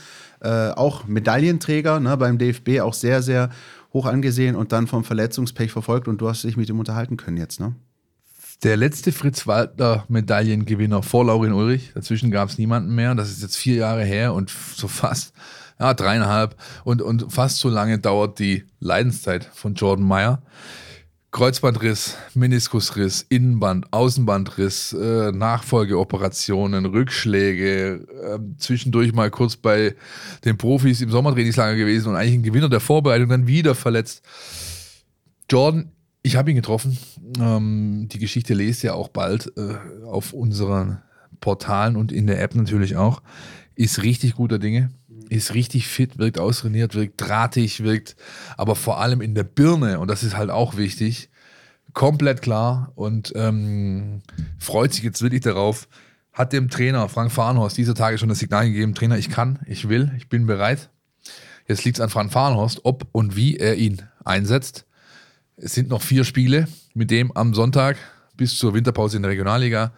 Äh, 0.41 0.71
auch 0.71 1.05
Medaillenträger 1.05 1.99
ne, 1.99 2.17
beim 2.17 2.39
DFB, 2.39 2.79
auch 2.81 2.95
sehr, 2.95 3.21
sehr 3.21 3.51
hoch 3.93 4.07
angesehen 4.07 4.55
und 4.55 4.71
dann 4.71 4.87
vom 4.87 5.03
Verletzungspech 5.03 5.71
verfolgt. 5.71 6.07
Und 6.07 6.19
du 6.19 6.27
hast 6.27 6.43
dich 6.43 6.57
mit 6.57 6.67
ihm 6.69 6.79
unterhalten 6.79 7.17
können 7.17 7.37
jetzt, 7.37 7.59
ne? 7.59 7.75
Der 8.63 8.75
letzte 8.75 9.11
Fritz 9.11 9.47
Walter 9.47 10.05
Medaillengewinner 10.09 11.01
vor 11.01 11.25
Laurin 11.25 11.53
Ulrich. 11.53 11.91
Dazwischen 11.93 12.31
gab 12.31 12.49
es 12.49 12.57
niemanden 12.57 12.93
mehr. 12.93 13.15
Das 13.15 13.29
ist 13.29 13.41
jetzt 13.41 13.57
vier 13.57 13.75
Jahre 13.75 14.03
her 14.03 14.33
und 14.33 14.49
so 14.49 14.87
fast, 14.87 15.33
ja, 15.79 15.93
dreieinhalb 15.93 16.55
und, 16.83 17.01
und 17.01 17.31
fast 17.31 17.59
so 17.59 17.69
lange 17.69 17.99
dauert 17.99 18.39
die 18.39 18.65
Leidenszeit 18.79 19.49
von 19.53 19.75
Jordan 19.75 20.05
Meyer. 20.05 20.41
Kreuzbandriss, 21.31 22.17
Meniskusriss, 22.33 23.23
Innenband, 23.29 23.93
Außenbandriss, 23.93 24.93
äh, 24.93 25.31
Nachfolgeoperationen, 25.31 26.87
Rückschläge, 26.87 28.07
äh, 28.23 28.39
zwischendurch 28.57 29.13
mal 29.13 29.29
kurz 29.29 29.55
bei 29.55 29.95
den 30.43 30.57
Profis 30.57 31.01
im 31.01 31.11
Sommertrainingslager 31.11 31.75
gewesen 31.75 32.09
und 32.09 32.15
eigentlich 32.15 32.33
ein 32.33 32.43
Gewinner 32.43 32.67
der 32.67 32.79
Vorbereitung, 32.79 33.29
dann 33.29 33.45
wieder 33.45 33.75
verletzt. 33.75 34.23
Jordan 35.47 35.91
ich 36.21 36.35
habe 36.35 36.49
ihn 36.51 36.55
getroffen. 36.55 36.97
Ähm, 37.39 38.07
die 38.11 38.19
Geschichte 38.19 38.53
lest 38.53 38.83
ihr 38.83 38.95
auch 38.95 39.09
bald 39.09 39.51
äh, 39.57 39.75
auf 40.05 40.33
unseren 40.33 41.01
Portalen 41.39 41.95
und 41.95 42.11
in 42.11 42.27
der 42.27 42.41
App 42.41 42.55
natürlich 42.55 42.97
auch. 42.97 43.21
Ist 43.75 44.03
richtig 44.03 44.35
guter 44.35 44.59
Dinge, 44.59 44.91
ist 45.29 45.53
richtig 45.53 45.87
fit, 45.87 46.17
wirkt 46.17 46.37
austrainiert, 46.37 46.95
wirkt 46.95 47.21
drahtig, 47.21 47.83
wirkt 47.83 48.15
aber 48.57 48.75
vor 48.75 48.99
allem 48.99 49.21
in 49.21 49.35
der 49.35 49.43
Birne, 49.43 49.99
und 49.99 50.09
das 50.09 50.23
ist 50.23 50.35
halt 50.35 50.49
auch 50.49 50.75
wichtig, 50.75 51.29
komplett 51.93 52.41
klar 52.41 52.91
und 52.95 53.31
ähm, 53.35 54.21
freut 54.57 54.93
sich 54.93 55.03
jetzt 55.03 55.21
wirklich 55.21 55.41
darauf. 55.41 55.87
Hat 56.33 56.53
dem 56.53 56.69
Trainer 56.69 57.09
Frank 57.09 57.31
Farnhorst 57.31 57.77
dieser 57.77 57.95
Tage 57.95 58.17
schon 58.17 58.29
das 58.29 58.39
Signal 58.39 58.67
gegeben: 58.67 58.93
Trainer, 58.93 59.17
ich 59.17 59.29
kann, 59.29 59.59
ich 59.65 59.89
will, 59.89 60.11
ich 60.17 60.29
bin 60.29 60.45
bereit. 60.45 60.89
Jetzt 61.67 61.85
liegt 61.85 61.97
es 61.97 62.01
an 62.01 62.09
Frank 62.09 62.31
Farnhorst, 62.31 62.81
ob 62.83 63.07
und 63.11 63.35
wie 63.35 63.57
er 63.57 63.75
ihn 63.75 64.01
einsetzt. 64.23 64.85
Es 65.61 65.73
sind 65.73 65.89
noch 65.89 66.01
vier 66.01 66.23
Spiele 66.23 66.67
mit 66.93 67.11
dem 67.11 67.31
am 67.33 67.53
Sonntag 67.53 67.97
bis 68.37 68.57
zur 68.57 68.73
Winterpause 68.73 69.17
in 69.17 69.23
der 69.23 69.31
Regionalliga. 69.31 69.91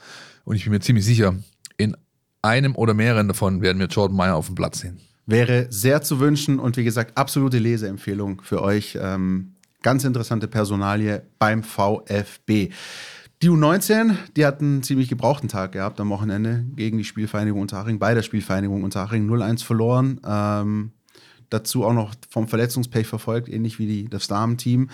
Und 0.44 0.56
ich 0.56 0.64
bin 0.64 0.74
mir 0.74 0.80
ziemlich 0.80 1.06
sicher, 1.06 1.36
in 1.78 1.96
einem 2.42 2.76
oder 2.76 2.96
mehreren 2.96 3.28
davon 3.28 3.62
werden 3.62 3.80
wir 3.80 3.86
Jordan 3.86 4.18
Meyer 4.18 4.36
auf 4.36 4.48
dem 4.48 4.56
Platz 4.56 4.80
sehen. 4.80 5.00
Wäre 5.28 5.68
sehr 5.70 6.02
zu 6.02 6.20
wünschen 6.20 6.58
und 6.58 6.78
wie 6.78 6.84
gesagt, 6.84 7.16
absolute 7.16 7.60
Leseempfehlung 7.60 8.42
für 8.42 8.64
euch. 8.64 8.98
Ähm, 9.00 9.54
ganz 9.84 10.04
interessante 10.04 10.48
Personalie 10.48 11.22
beim 11.38 11.62
VfB. 11.62 12.70
Die 13.44 13.50
U19, 13.50 14.16
die 14.36 14.46
hat 14.48 14.62
einen 14.62 14.82
ziemlich 14.82 15.10
gebrauchten 15.10 15.48
Tag 15.48 15.74
gehabt 15.74 16.00
am 16.00 16.10
Wochenende 16.10 16.66
gegen 16.76 16.98
die 16.98 17.04
Spielvereinigung 17.04 17.62
Unterhaching, 17.62 18.00
bei 18.00 18.16
der 18.16 18.24
Spielvereinigung 18.24 18.84
Unterhaching 18.84 19.30
0-1 19.30 19.64
verloren. 19.64 20.20
Ähm, 20.26 20.92
dazu 21.52 21.86
auch 21.86 21.94
noch 21.94 22.16
vom 22.30 22.48
Verletzungspech 22.48 23.06
verfolgt, 23.06 23.48
ähnlich 23.48 23.78
wie 23.78 23.86
die, 23.86 24.10
das 24.10 24.28
Damenteam. 24.28 24.90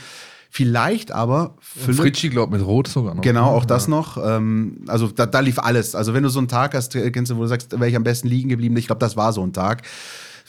Vielleicht 0.49 1.11
aber. 1.11 1.55
Philipp, 1.59 2.01
Fritschi, 2.01 2.29
glaube 2.29 2.57
mit 2.57 2.65
Rot 2.65 2.87
sogar 2.87 3.15
noch. 3.15 3.21
Genau, 3.21 3.47
auch 3.47 3.65
das 3.65 3.87
noch. 3.87 4.17
Ähm, 4.23 4.85
also 4.87 5.07
da, 5.07 5.25
da, 5.25 5.39
lief 5.39 5.59
alles. 5.59 5.95
Also 5.95 6.13
wenn 6.13 6.23
du 6.23 6.29
so 6.29 6.39
einen 6.39 6.47
Tag 6.47 6.73
hast, 6.73 6.93
kennst 6.93 7.31
du, 7.31 7.37
wo 7.37 7.41
du 7.41 7.47
sagst, 7.47 7.71
wäre 7.73 7.89
ich 7.89 7.95
am 7.95 8.03
besten 8.03 8.27
liegen 8.27 8.49
geblieben. 8.49 8.75
Ich 8.77 8.87
glaube, 8.87 8.99
das 8.99 9.17
war 9.17 9.33
so 9.33 9.43
ein 9.43 9.53
Tag. 9.53 9.83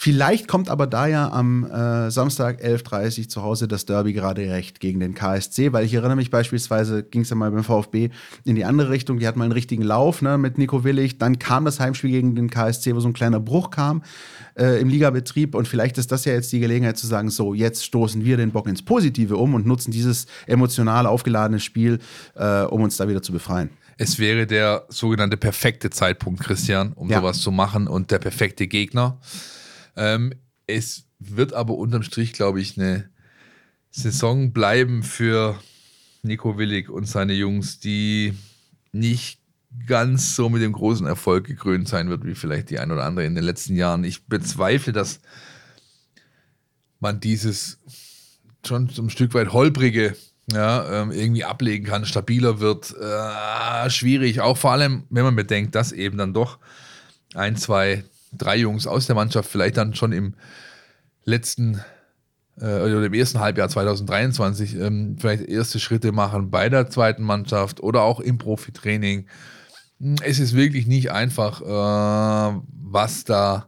Vielleicht 0.00 0.46
kommt 0.46 0.68
aber 0.68 0.86
da 0.86 1.08
ja 1.08 1.32
am 1.32 1.64
äh, 1.64 2.12
Samstag 2.12 2.62
11.30 2.62 3.18
Uhr 3.18 3.28
zu 3.30 3.42
Hause 3.42 3.66
das 3.66 3.84
Derby 3.84 4.12
gerade 4.12 4.48
recht 4.48 4.78
gegen 4.78 5.00
den 5.00 5.12
KSC, 5.12 5.72
weil 5.72 5.84
ich 5.84 5.92
erinnere 5.92 6.14
mich 6.14 6.30
beispielsweise, 6.30 7.02
ging 7.02 7.22
es 7.22 7.30
ja 7.30 7.34
mal 7.34 7.50
beim 7.50 7.64
VfB 7.64 8.10
in 8.44 8.54
die 8.54 8.64
andere 8.64 8.90
Richtung, 8.90 9.18
die 9.18 9.26
hatten 9.26 9.40
mal 9.40 9.46
einen 9.46 9.52
richtigen 9.52 9.82
Lauf 9.82 10.22
ne, 10.22 10.38
mit 10.38 10.56
Nico 10.56 10.84
Willig, 10.84 11.18
dann 11.18 11.40
kam 11.40 11.64
das 11.64 11.80
Heimspiel 11.80 12.12
gegen 12.12 12.36
den 12.36 12.48
KSC, 12.48 12.94
wo 12.94 13.00
so 13.00 13.08
ein 13.08 13.12
kleiner 13.12 13.40
Bruch 13.40 13.70
kam 13.70 14.04
äh, 14.56 14.80
im 14.80 14.88
Ligabetrieb 14.88 15.56
und 15.56 15.66
vielleicht 15.66 15.98
ist 15.98 16.12
das 16.12 16.24
ja 16.24 16.32
jetzt 16.32 16.52
die 16.52 16.60
Gelegenheit 16.60 16.96
zu 16.96 17.08
sagen, 17.08 17.28
so, 17.28 17.52
jetzt 17.52 17.84
stoßen 17.84 18.24
wir 18.24 18.36
den 18.36 18.52
Bock 18.52 18.68
ins 18.68 18.82
Positive 18.82 19.36
um 19.36 19.54
und 19.54 19.66
nutzen 19.66 19.90
dieses 19.90 20.26
emotional 20.46 21.06
aufgeladene 21.06 21.58
Spiel, 21.58 21.98
äh, 22.36 22.62
um 22.62 22.82
uns 22.82 22.98
da 22.98 23.08
wieder 23.08 23.20
zu 23.20 23.32
befreien 23.32 23.70
es 24.00 24.20
wäre 24.20 24.46
der 24.46 24.84
sogenannte 24.90 25.36
perfekte 25.36 25.90
Zeitpunkt, 25.90 26.40
Christian, 26.40 26.92
um 26.92 27.10
ja. 27.10 27.18
sowas 27.18 27.40
zu 27.40 27.50
machen 27.50 27.88
und 27.88 28.12
der 28.12 28.20
perfekte 28.20 28.68
Gegner. 28.68 29.18
Ähm, 29.98 30.32
es 30.66 31.04
wird 31.18 31.52
aber 31.52 31.74
unterm 31.74 32.02
Strich, 32.02 32.32
glaube 32.32 32.60
ich, 32.60 32.78
eine 32.78 33.10
Saison 33.90 34.52
bleiben 34.52 35.02
für 35.02 35.58
Nico 36.22 36.56
Willig 36.56 36.88
und 36.88 37.06
seine 37.06 37.32
Jungs, 37.32 37.80
die 37.80 38.34
nicht 38.92 39.40
ganz 39.86 40.34
so 40.34 40.48
mit 40.48 40.62
dem 40.62 40.72
großen 40.72 41.06
Erfolg 41.06 41.46
gekrönt 41.46 41.88
sein 41.88 42.08
wird, 42.08 42.24
wie 42.24 42.34
vielleicht 42.34 42.70
die 42.70 42.78
ein 42.78 42.90
oder 42.90 43.04
andere 43.04 43.26
in 43.26 43.34
den 43.34 43.44
letzten 43.44 43.76
Jahren. 43.76 44.04
Ich 44.04 44.26
bezweifle, 44.26 44.92
dass 44.92 45.20
man 47.00 47.20
dieses 47.20 47.78
schon 48.66 48.88
so 48.88 49.02
ein 49.02 49.10
Stück 49.10 49.34
weit 49.34 49.52
holprige 49.52 50.16
ja, 50.50 51.02
ähm, 51.02 51.10
irgendwie 51.10 51.44
ablegen 51.44 51.84
kann, 51.84 52.06
stabiler 52.06 52.60
wird, 52.60 52.94
äh, 52.96 53.90
schwierig. 53.90 54.40
Auch 54.40 54.56
vor 54.56 54.72
allem, 54.72 55.04
wenn 55.10 55.24
man 55.24 55.36
bedenkt, 55.36 55.74
dass 55.74 55.92
eben 55.92 56.16
dann 56.16 56.32
doch 56.32 56.58
ein, 57.34 57.56
zwei, 57.56 58.04
drei 58.32 58.56
Jungs 58.56 58.86
aus 58.86 59.06
der 59.06 59.16
Mannschaft 59.16 59.50
vielleicht 59.50 59.76
dann 59.76 59.94
schon 59.94 60.12
im 60.12 60.34
letzten 61.24 61.80
äh, 62.60 62.80
oder 62.80 63.04
im 63.04 63.14
ersten 63.14 63.40
Halbjahr 63.40 63.68
2023 63.68 64.76
ähm, 64.76 65.16
vielleicht 65.18 65.44
erste 65.44 65.78
Schritte 65.78 66.12
machen 66.12 66.50
bei 66.50 66.68
der 66.68 66.90
zweiten 66.90 67.22
Mannschaft 67.22 67.80
oder 67.80 68.02
auch 68.02 68.20
im 68.20 68.38
Profitraining. 68.38 69.26
Es 70.22 70.38
ist 70.38 70.54
wirklich 70.54 70.86
nicht 70.86 71.10
einfach, 71.10 71.60
äh, 71.62 72.60
was 72.72 73.24
da 73.24 73.66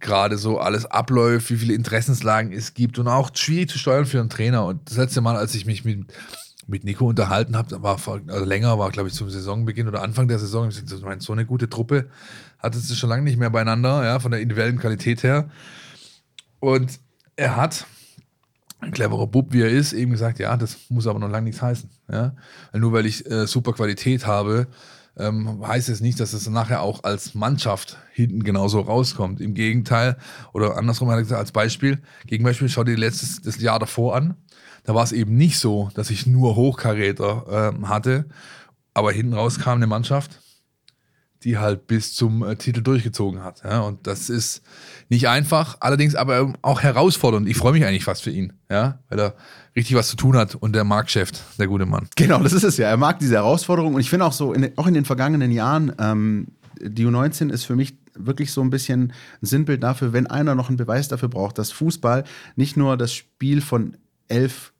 gerade 0.00 0.36
so 0.36 0.58
alles 0.58 0.86
abläuft, 0.86 1.50
wie 1.50 1.56
viele 1.56 1.74
Interessenslagen 1.74 2.52
es 2.52 2.74
gibt 2.74 2.98
und 2.98 3.08
auch 3.08 3.30
schwierig 3.34 3.70
zu 3.70 3.78
steuern 3.78 4.04
für 4.04 4.20
einen 4.20 4.28
Trainer. 4.28 4.64
Und 4.66 4.90
das 4.90 4.98
letzte 4.98 5.20
Mal, 5.22 5.36
als 5.36 5.54
ich 5.54 5.64
mich 5.64 5.84
mit, 5.84 6.12
mit 6.66 6.84
Nico 6.84 7.08
unterhalten 7.08 7.56
habe, 7.56 7.82
war 7.82 7.98
also 8.28 8.44
länger, 8.44 8.78
war 8.78 8.90
glaube 8.90 9.08
ich 9.08 9.14
zum 9.14 9.30
Saisonbeginn 9.30 9.88
oder 9.88 10.02
Anfang 10.02 10.28
der 10.28 10.38
Saison, 10.38 10.68
ich 10.68 11.02
meine, 11.02 11.20
so 11.20 11.32
eine 11.32 11.46
gute 11.46 11.70
Truppe 11.70 12.10
hatte 12.66 12.78
es 12.78 12.98
schon 12.98 13.10
lange 13.10 13.22
nicht 13.22 13.38
mehr 13.38 13.50
beieinander, 13.50 14.04
ja, 14.04 14.18
von 14.18 14.30
der 14.30 14.40
individuellen 14.40 14.78
Qualität 14.78 15.22
her. 15.22 15.48
Und 16.60 16.98
er 17.36 17.56
hat, 17.56 17.86
ein 18.80 18.90
cleverer 18.90 19.26
Bub, 19.26 19.52
wie 19.52 19.62
er 19.62 19.70
ist, 19.70 19.92
eben 19.92 20.10
gesagt, 20.10 20.38
ja, 20.38 20.56
das 20.56 20.76
muss 20.88 21.06
aber 21.06 21.18
noch 21.18 21.30
lange 21.30 21.44
nichts 21.44 21.62
heißen. 21.62 21.88
Ja? 22.10 22.34
Weil 22.72 22.80
nur 22.80 22.92
weil 22.92 23.06
ich 23.06 23.28
äh, 23.30 23.46
super 23.46 23.72
Qualität 23.72 24.26
habe, 24.26 24.66
ähm, 25.18 25.66
heißt 25.66 25.88
es 25.88 26.00
nicht, 26.00 26.20
dass 26.20 26.32
es 26.32 26.48
nachher 26.48 26.82
auch 26.82 27.04
als 27.04 27.34
Mannschaft 27.34 27.96
hinten 28.12 28.42
genauso 28.42 28.80
rauskommt. 28.80 29.40
Im 29.40 29.54
Gegenteil, 29.54 30.16
oder 30.52 30.76
andersrum 30.76 31.08
hat 31.08 31.16
er 31.16 31.22
gesagt, 31.22 31.40
als 31.40 31.52
Beispiel, 31.52 32.02
gegen 32.26 32.44
Beispiel, 32.44 32.68
schau 32.68 32.84
dir 32.84 32.96
letztes 32.96 33.40
das 33.40 33.60
Jahr 33.60 33.78
davor 33.78 34.14
an. 34.16 34.34
Da 34.84 34.94
war 34.94 35.02
es 35.02 35.12
eben 35.12 35.36
nicht 35.36 35.58
so, 35.58 35.90
dass 35.94 36.10
ich 36.10 36.26
nur 36.26 36.54
Hochkaräter 36.54 37.72
ähm, 37.74 37.88
hatte, 37.88 38.26
aber 38.94 39.12
hinten 39.12 39.34
raus 39.34 39.58
kam 39.58 39.76
eine 39.76 39.86
Mannschaft, 39.86 40.40
die 41.46 41.58
halt 41.58 41.86
bis 41.86 42.12
zum 42.12 42.42
äh, 42.42 42.56
Titel 42.56 42.82
durchgezogen 42.82 43.44
hat. 43.44 43.62
Ja? 43.62 43.80
Und 43.80 44.08
das 44.08 44.28
ist 44.28 44.62
nicht 45.08 45.28
einfach, 45.28 45.76
allerdings 45.78 46.16
aber 46.16 46.52
auch 46.60 46.82
herausfordernd. 46.82 47.48
Ich 47.48 47.56
freue 47.56 47.72
mich 47.72 47.84
eigentlich 47.86 48.02
fast 48.02 48.24
für 48.24 48.32
ihn, 48.32 48.52
ja, 48.68 48.98
weil 49.08 49.20
er 49.20 49.34
richtig 49.76 49.94
was 49.96 50.08
zu 50.08 50.16
tun 50.16 50.36
hat 50.36 50.56
und 50.56 50.74
der 50.74 50.82
Marktchef, 50.82 51.30
der 51.56 51.68
gute 51.68 51.86
Mann. 51.86 52.08
Genau, 52.16 52.40
das 52.42 52.52
ist 52.52 52.64
es 52.64 52.78
ja. 52.78 52.88
Er 52.88 52.96
mag 52.96 53.20
diese 53.20 53.36
Herausforderung 53.36 53.94
und 53.94 54.00
ich 54.00 54.10
finde 54.10 54.24
auch 54.24 54.32
so, 54.32 54.52
in, 54.52 54.76
auch 54.76 54.88
in 54.88 54.94
den 54.94 55.04
vergangenen 55.04 55.52
Jahren, 55.52 55.92
ähm, 56.00 56.48
die 56.80 57.06
U19 57.06 57.50
ist 57.50 57.64
für 57.64 57.76
mich 57.76 57.96
wirklich 58.16 58.50
so 58.50 58.60
ein 58.60 58.70
bisschen 58.70 59.12
ein 59.40 59.46
Sinnbild 59.46 59.84
dafür, 59.84 60.12
wenn 60.12 60.26
einer 60.26 60.56
noch 60.56 60.68
einen 60.68 60.78
Beweis 60.78 61.06
dafür 61.06 61.28
braucht, 61.28 61.58
dass 61.58 61.70
Fußball 61.70 62.24
nicht 62.56 62.76
nur 62.76 62.96
das 62.96 63.12
Spiel 63.12 63.60
von 63.60 63.96
elf 64.26 64.72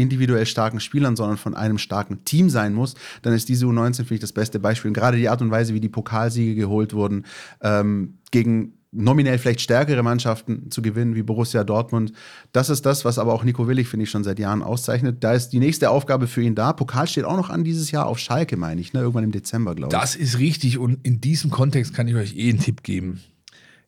individuell 0.00 0.46
starken 0.46 0.80
Spielern, 0.80 1.16
sondern 1.16 1.36
von 1.36 1.54
einem 1.54 1.78
starken 1.78 2.24
Team 2.24 2.50
sein 2.50 2.74
muss, 2.74 2.94
dann 3.22 3.32
ist 3.32 3.48
diese 3.48 3.66
U19, 3.66 3.96
finde 3.96 4.14
ich, 4.14 4.20
das 4.20 4.32
beste 4.32 4.58
Beispiel. 4.58 4.88
Und 4.88 4.94
gerade 4.94 5.16
die 5.16 5.28
Art 5.28 5.42
und 5.42 5.50
Weise, 5.50 5.74
wie 5.74 5.80
die 5.80 5.88
Pokalsiege 5.88 6.54
geholt 6.54 6.94
wurden, 6.94 7.24
ähm, 7.62 8.18
gegen 8.30 8.74
nominell 8.90 9.38
vielleicht 9.38 9.60
stärkere 9.60 10.02
Mannschaften 10.02 10.70
zu 10.70 10.80
gewinnen, 10.82 11.14
wie 11.14 11.22
Borussia 11.22 11.64
Dortmund. 11.64 12.12
Das 12.52 12.70
ist 12.70 12.86
das, 12.86 13.04
was 13.04 13.18
aber 13.18 13.34
auch 13.34 13.44
Nico 13.44 13.68
Willig, 13.68 13.88
finde 13.88 14.04
ich, 14.04 14.10
schon 14.10 14.24
seit 14.24 14.38
Jahren 14.38 14.62
auszeichnet. 14.62 15.22
Da 15.22 15.34
ist 15.34 15.50
die 15.50 15.58
nächste 15.58 15.90
Aufgabe 15.90 16.26
für 16.26 16.42
ihn 16.42 16.54
da. 16.54 16.72
Pokal 16.72 17.06
steht 17.06 17.24
auch 17.24 17.36
noch 17.36 17.50
an 17.50 17.64
dieses 17.64 17.90
Jahr 17.90 18.06
auf 18.06 18.18
Schalke, 18.18 18.56
meine 18.56 18.80
ich, 18.80 18.92
ne? 18.92 19.00
irgendwann 19.00 19.24
im 19.24 19.32
Dezember, 19.32 19.74
glaube 19.74 19.94
ich. 19.94 20.00
Das 20.00 20.16
ist 20.16 20.38
richtig 20.38 20.78
und 20.78 21.06
in 21.06 21.20
diesem 21.20 21.50
Kontext 21.50 21.94
kann 21.94 22.08
ich 22.08 22.14
euch 22.14 22.36
eh 22.36 22.48
einen 22.48 22.60
Tipp 22.60 22.82
geben. 22.82 23.20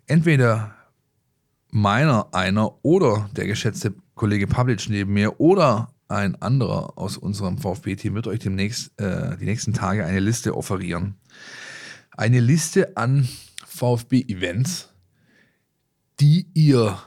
Entweder 0.07 0.75
meiner, 1.71 2.29
einer 2.33 2.73
oder 2.83 3.31
der 3.35 3.47
geschätzte 3.47 3.95
Kollege 4.15 4.47
Pavlic 4.47 4.89
neben 4.91 5.13
mir 5.13 5.41
oder 5.41 5.89
ein 6.11 6.41
anderer 6.43 6.99
aus 6.99 7.17
unserem 7.17 7.59
VfB-Team 7.59 8.15
wird 8.15 8.27
euch 8.27 8.41
demnächst 8.41 8.99
äh, 9.01 9.37
die 9.39 9.45
nächsten 9.45 9.73
Tage 9.73 10.05
eine 10.05 10.21
Liste 10.21 10.57
offerieren. 10.57 11.15
Eine 12.17 12.41
Liste 12.41 12.97
an 12.97 13.29
VfB-Events, 13.67 14.91
die 16.19 16.49
ihr 16.55 16.99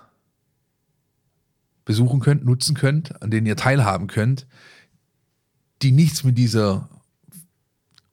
besuchen 1.85 2.21
könnt, 2.21 2.45
nutzen 2.45 2.75
könnt, 2.75 3.21
an 3.21 3.29
denen 3.29 3.45
ihr 3.45 3.57
teilhaben 3.57 4.07
könnt, 4.07 4.47
die 5.81 5.91
nichts 5.91 6.23
mit 6.23 6.37
dieser 6.37 6.89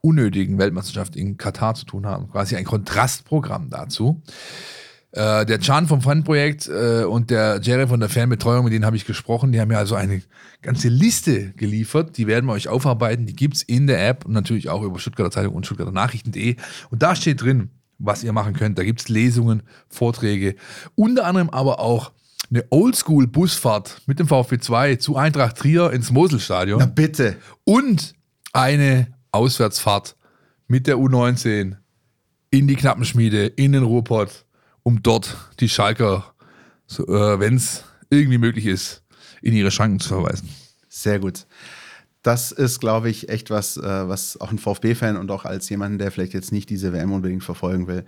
unnötigen 0.00 0.58
Weltmeisterschaft 0.58 1.14
in 1.14 1.36
Katar 1.36 1.74
zu 1.74 1.84
tun 1.84 2.06
haben. 2.06 2.28
Quasi 2.30 2.56
ein 2.56 2.64
Kontrastprogramm 2.64 3.70
dazu. 3.70 4.22
Äh, 5.12 5.44
der 5.44 5.58
Chan 5.58 5.88
vom 5.88 6.02
Fanprojekt 6.02 6.68
äh, 6.68 7.02
und 7.02 7.30
der 7.30 7.60
Jerry 7.60 7.88
von 7.88 7.98
der 7.98 8.08
Fanbetreuung, 8.08 8.64
mit 8.64 8.72
denen 8.72 8.84
habe 8.84 8.96
ich 8.96 9.06
gesprochen, 9.06 9.50
die 9.50 9.60
haben 9.60 9.68
mir 9.68 9.78
also 9.78 9.96
eine 9.96 10.22
ganze 10.62 10.88
Liste 10.88 11.50
geliefert. 11.52 12.16
Die 12.16 12.28
werden 12.28 12.46
wir 12.46 12.52
euch 12.52 12.68
aufarbeiten. 12.68 13.26
Die 13.26 13.34
gibt 13.34 13.56
es 13.56 13.62
in 13.62 13.88
der 13.88 14.06
App 14.08 14.24
und 14.24 14.32
natürlich 14.32 14.68
auch 14.68 14.82
über 14.82 15.00
Stuttgarter 15.00 15.32
Zeitung 15.32 15.54
und 15.54 15.66
Stuttgarter 15.66 15.90
Nachrichten.de. 15.90 16.56
Und 16.90 17.02
da 17.02 17.16
steht 17.16 17.42
drin, 17.42 17.70
was 17.98 18.22
ihr 18.22 18.32
machen 18.32 18.54
könnt. 18.54 18.78
Da 18.78 18.84
gibt 18.84 19.00
es 19.00 19.08
Lesungen, 19.08 19.64
Vorträge, 19.88 20.54
unter 20.94 21.26
anderem 21.26 21.50
aber 21.50 21.80
auch 21.80 22.12
eine 22.48 22.64
Oldschool-Busfahrt 22.70 24.02
mit 24.06 24.18
dem 24.18 24.28
VfB 24.28 24.58
2 24.58 24.96
zu 24.96 25.16
Eintracht 25.16 25.58
Trier 25.58 25.92
ins 25.92 26.10
Moselstadion. 26.10 26.78
Na 26.78 26.86
bitte. 26.86 27.36
Und 27.64 28.14
eine 28.52 29.08
Auswärtsfahrt 29.32 30.16
mit 30.66 30.86
der 30.86 30.96
U19 30.96 31.76
in 32.50 32.68
die 32.68 32.76
Knappenschmiede, 32.76 33.46
in 33.46 33.72
den 33.72 33.82
Ruhrpott, 33.82 34.44
um 34.82 35.02
dort 35.02 35.36
die 35.60 35.68
Schalker, 35.68 36.34
so, 36.86 37.06
äh, 37.06 37.40
wenn 37.40 37.56
es 37.56 37.84
irgendwie 38.10 38.38
möglich 38.38 38.66
ist, 38.66 39.02
in 39.42 39.54
ihre 39.54 39.70
Schranken 39.70 40.00
zu 40.00 40.08
verweisen. 40.08 40.48
Sehr 40.88 41.18
gut 41.18 41.46
das 42.22 42.52
ist, 42.52 42.80
glaube 42.80 43.08
ich, 43.08 43.28
echt 43.28 43.50
was, 43.50 43.76
äh, 43.76 44.08
was 44.08 44.40
auch 44.40 44.50
ein 44.50 44.58
VfB-Fan 44.58 45.16
und 45.16 45.30
auch 45.30 45.44
als 45.44 45.68
jemanden, 45.68 45.98
der 45.98 46.10
vielleicht 46.10 46.34
jetzt 46.34 46.52
nicht 46.52 46.68
diese 46.68 46.92
WM 46.92 47.12
unbedingt 47.12 47.44
verfolgen 47.44 47.86
will, 47.86 48.04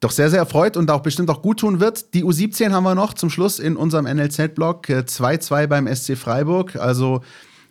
doch 0.00 0.10
sehr, 0.10 0.30
sehr 0.30 0.38
erfreut 0.38 0.76
und 0.76 0.90
auch 0.90 1.02
bestimmt 1.02 1.30
auch 1.30 1.42
gut 1.42 1.60
tun 1.60 1.78
wird. 1.78 2.14
Die 2.14 2.24
U17 2.24 2.70
haben 2.70 2.84
wir 2.84 2.94
noch 2.94 3.12
zum 3.12 3.28
Schluss 3.28 3.58
in 3.58 3.76
unserem 3.76 4.06
NLZ-Block. 4.06 4.88
2-2 4.88 5.62
äh, 5.62 5.66
beim 5.66 5.94
SC 5.94 6.16
Freiburg. 6.16 6.76
Also 6.76 7.20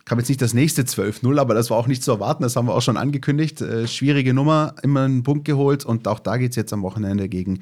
kam 0.05 0.19
jetzt 0.19 0.29
nicht 0.29 0.41
das 0.41 0.53
nächste 0.53 0.83
12-0, 0.83 1.39
aber 1.39 1.55
das 1.55 1.71
war 1.71 1.77
auch 1.77 1.87
nicht 1.87 2.03
zu 2.03 2.11
erwarten. 2.11 2.43
Das 2.43 2.55
haben 2.55 2.67
wir 2.67 2.75
auch 2.75 2.83
schon 2.83 2.97
angekündigt. 2.97 3.61
Äh, 3.61 3.87
schwierige 3.87 4.35
Nummer, 4.35 4.75
immer 4.83 5.05
einen 5.05 5.23
Punkt 5.23 5.45
geholt 5.45 5.85
und 5.85 6.07
auch 6.07 6.19
da 6.19 6.37
geht 6.37 6.51
es 6.51 6.55
jetzt 6.55 6.71
am 6.71 6.83
Wochenende 6.83 7.29
gegen 7.29 7.61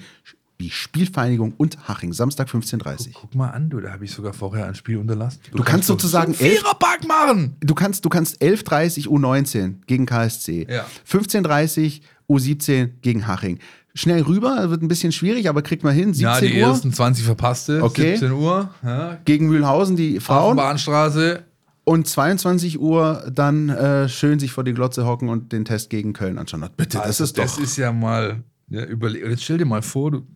die 0.60 0.72
Spielvereinigung 0.72 1.54
und 1.58 1.88
Haching, 1.88 2.14
Samstag 2.14 2.50
15.30 2.50 3.08
Uhr. 3.08 3.14
Guck, 3.14 3.36
mal 3.36 3.50
an, 3.50 3.70
du, 3.70 3.80
da 3.80 3.92
habe 3.92 4.06
ich 4.06 4.12
sogar 4.12 4.34
vorher 4.34 4.66
ein 4.66 4.76
Spiel 4.76 4.98
unterlassen. 4.98 5.40
Du, 5.52 5.58
du 5.58 5.58
kannst, 5.58 5.72
kannst, 5.72 5.88
sozusagen 5.88 6.34
so 6.34 6.44
Viererpack 6.44 7.08
machen. 7.08 7.56
Du 7.60 7.76
kannst, 7.76 8.06
du 8.06 8.10
kannst 8.10 8.42
11.30 8.42 9.08
U19 9.08 9.76
gegen 9.86 10.06
KSC, 10.06 10.68
ja. 10.70 10.86
15.30 11.10 12.02
U17 12.30 12.90
gegen 13.02 13.28
Haching. 13.28 13.60
Schnell 13.94 14.22
rüber, 14.22 14.70
wird 14.70 14.84
ein 14.84 14.88
bisschen 14.88 15.12
schwierig, 15.12 15.50
aber 15.50 15.62
kriegt 15.62 15.84
man 15.84 15.94
hin. 15.94 16.14
17 16.14 16.22
ja, 16.22 16.40
die 16.40 16.62
Uhr. 16.62 16.68
ersten 16.68 16.94
20 16.94 17.26
verpasste. 17.26 17.84
Okay. 17.84 18.12
17 18.16 18.32
Uhr. 18.32 18.70
Ja. 18.84 19.18
Gegen 19.26 19.48
Mühlhausen, 19.48 19.96
die 19.96 20.20
Frauen. 20.20 20.56
Bahnstraße. 20.56 21.44
Und 21.84 22.08
22 22.08 22.80
Uhr 22.80 23.26
dann 23.34 23.70
äh, 23.70 24.10
schön 24.10 24.40
sich 24.40 24.52
vor 24.52 24.64
die 24.64 24.74
Glotze 24.74 25.06
hocken 25.06 25.30
und 25.30 25.52
den 25.54 25.66
Test 25.66 25.90
gegen 25.90 26.14
Köln 26.14 26.38
anschauen. 26.38 26.68
Bitte, 26.76 27.00
also, 27.00 27.08
das 27.08 27.20
ist 27.22 27.38
doch. 27.38 27.44
Das 27.44 27.58
ist 27.58 27.78
ja 27.78 27.92
mal. 27.92 28.44
Ja, 28.70 28.84
überle 28.84 29.18
jetzt 29.18 29.44
stell 29.44 29.58
dir 29.58 29.66
mal 29.66 29.82
vor, 29.82 30.12
du, 30.12 30.28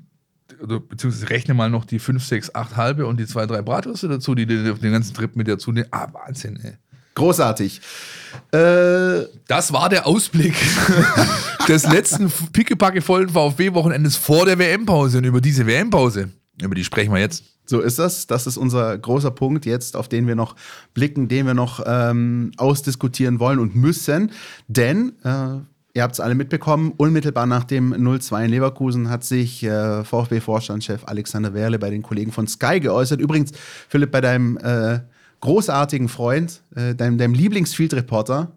oder 0.62 0.80
beziehungsweise 0.80 1.30
rechne 1.30 1.53
mal 1.53 1.70
noch 1.70 1.86
die 1.86 1.99
5, 1.99 2.24
6, 2.24 2.55
8 2.55 2.76
halbe 2.76 3.05
und 3.05 3.20
die 3.20 3.26
2, 3.26 3.47
3 3.47 3.62
Bratwürste 3.62 4.07
dazu, 4.07 4.36
die 4.36 4.45
den, 4.45 4.80
den 4.80 4.91
ganzen 4.91 5.14
Trip 5.14 5.36
mit 5.36 5.47
dazu 5.47 5.72
nehmen. 5.72 5.88
Ah, 5.91 6.07
Wahnsinn, 6.12 6.59
ey. 6.64 6.74
Großartig. 7.16 7.82
Äh, 8.51 9.26
das 9.47 9.74
war 9.74 9.89
der 9.89 10.07
Ausblick 10.07 10.55
des 11.68 11.86
letzten 11.86 12.32
pickepackevollen 12.53 13.30
VfB-Wochenendes 13.30 14.16
vor 14.16 14.45
der 14.45 14.57
WM-Pause. 14.57 15.18
Und 15.18 15.26
über 15.26 15.41
diese 15.41 15.68
WM-Pause, 15.68 16.30
über 16.62 16.76
die 16.76 16.86
sprechen 16.86 17.14
wir 17.14 17.20
jetzt. 17.20 17.43
So 17.66 17.80
ist 17.80 17.99
das. 17.99 18.28
Das 18.28 18.47
ist 18.47 18.57
unser 18.57 18.97
großer 18.97 19.32
Punkt 19.32 19.66
jetzt, 19.66 19.95
auf 19.95 20.07
den 20.07 20.28
wir 20.28 20.36
noch 20.36 20.55
blicken, 20.93 21.28
den 21.28 21.45
wir 21.45 21.53
noch 21.53 21.84
ähm, 21.86 22.51
ausdiskutieren 22.57 23.39
wollen 23.39 23.59
und 23.59 23.76
müssen. 23.76 24.32
Denn 24.68 25.14
äh, 25.24 25.59
Ihr 25.93 26.03
habt 26.03 26.13
es 26.13 26.19
alle 26.21 26.35
mitbekommen, 26.35 26.93
unmittelbar 26.95 27.45
nach 27.45 27.65
dem 27.65 27.93
0-2 27.93 28.45
in 28.45 28.51
Leverkusen 28.51 29.09
hat 29.09 29.25
sich 29.25 29.61
äh, 29.63 30.05
VfB-Vorstandschef 30.05 31.03
Alexander 31.05 31.53
Werle 31.53 31.79
bei 31.79 31.89
den 31.89 32.01
Kollegen 32.01 32.31
von 32.31 32.47
Sky 32.47 32.79
geäußert. 32.79 33.19
Übrigens, 33.19 33.51
Philipp, 33.89 34.11
bei 34.11 34.21
deinem 34.21 34.57
äh, 34.57 34.99
großartigen 35.41 36.07
Freund, 36.07 36.61
äh, 36.75 36.95
deinem, 36.95 37.17
deinem 37.17 37.33
Lieblingsfield-Reporter, 37.33 38.53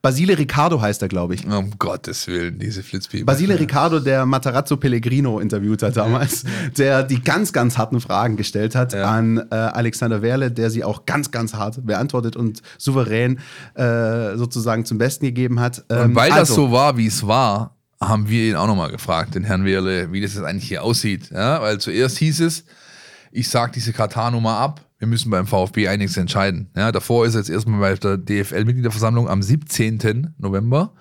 Basile 0.00 0.38
Riccardo 0.38 0.80
heißt 0.80 1.02
er, 1.02 1.08
glaube 1.08 1.34
ich. 1.34 1.44
Um 1.44 1.76
Gottes 1.78 2.28
Willen, 2.28 2.58
diese 2.58 2.84
Flitzpieper. 2.84 3.24
Basile 3.24 3.58
Riccardo, 3.58 3.98
der 3.98 4.26
Matarazzo 4.26 4.76
Pellegrino 4.76 5.40
interviewt 5.40 5.82
hat 5.82 5.96
damals, 5.96 6.44
der 6.78 7.02
die 7.02 7.20
ganz, 7.20 7.52
ganz 7.52 7.78
harten 7.78 8.00
Fragen 8.00 8.36
gestellt 8.36 8.76
hat 8.76 8.92
ja. 8.92 9.10
an 9.10 9.38
äh, 9.50 9.54
Alexander 9.54 10.22
Werle, 10.22 10.52
der 10.52 10.70
sie 10.70 10.84
auch 10.84 11.04
ganz, 11.04 11.32
ganz 11.32 11.54
hart 11.54 11.84
beantwortet 11.84 12.36
und 12.36 12.62
souverän 12.78 13.40
äh, 13.74 14.36
sozusagen 14.36 14.84
zum 14.84 14.98
Besten 14.98 15.26
gegeben 15.26 15.58
hat. 15.58 15.84
Ähm, 15.90 16.10
und 16.10 16.14
weil 16.14 16.30
also, 16.30 16.40
das 16.40 16.54
so 16.54 16.70
war, 16.70 16.96
wie 16.96 17.06
es 17.06 17.26
war, 17.26 17.76
haben 18.00 18.28
wir 18.28 18.50
ihn 18.50 18.54
auch 18.54 18.68
nochmal 18.68 18.90
gefragt, 18.90 19.34
den 19.34 19.42
Herrn 19.42 19.64
Werle, 19.64 20.12
wie 20.12 20.20
das 20.20 20.34
jetzt 20.34 20.44
eigentlich 20.44 20.68
hier 20.68 20.84
aussieht. 20.84 21.30
Ja? 21.32 21.60
Weil 21.60 21.78
zuerst 21.78 22.18
hieß 22.18 22.40
es, 22.40 22.64
ich 23.32 23.48
sage 23.48 23.72
diese 23.74 23.92
Katar-Nummer 23.92 24.58
ab, 24.58 24.87
wir 24.98 25.08
müssen 25.08 25.30
beim 25.30 25.46
VfB 25.46 25.88
einiges 25.88 26.16
entscheiden. 26.16 26.70
Ja, 26.76 26.92
davor 26.92 27.26
ist 27.26 27.34
jetzt 27.34 27.50
erstmal 27.50 27.80
bei 27.80 27.94
der 27.94 28.18
DFL-Mitgliederversammlung 28.18 29.28
am 29.28 29.42
17. 29.42 30.34
November 30.38 30.92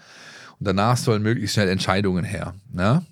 und 0.59 0.67
danach 0.67 0.97
sollen 0.97 1.23
möglichst 1.23 1.55
schnell 1.55 1.69
Entscheidungen 1.69 2.23
her. 2.23 2.53
Ja? 2.77 3.03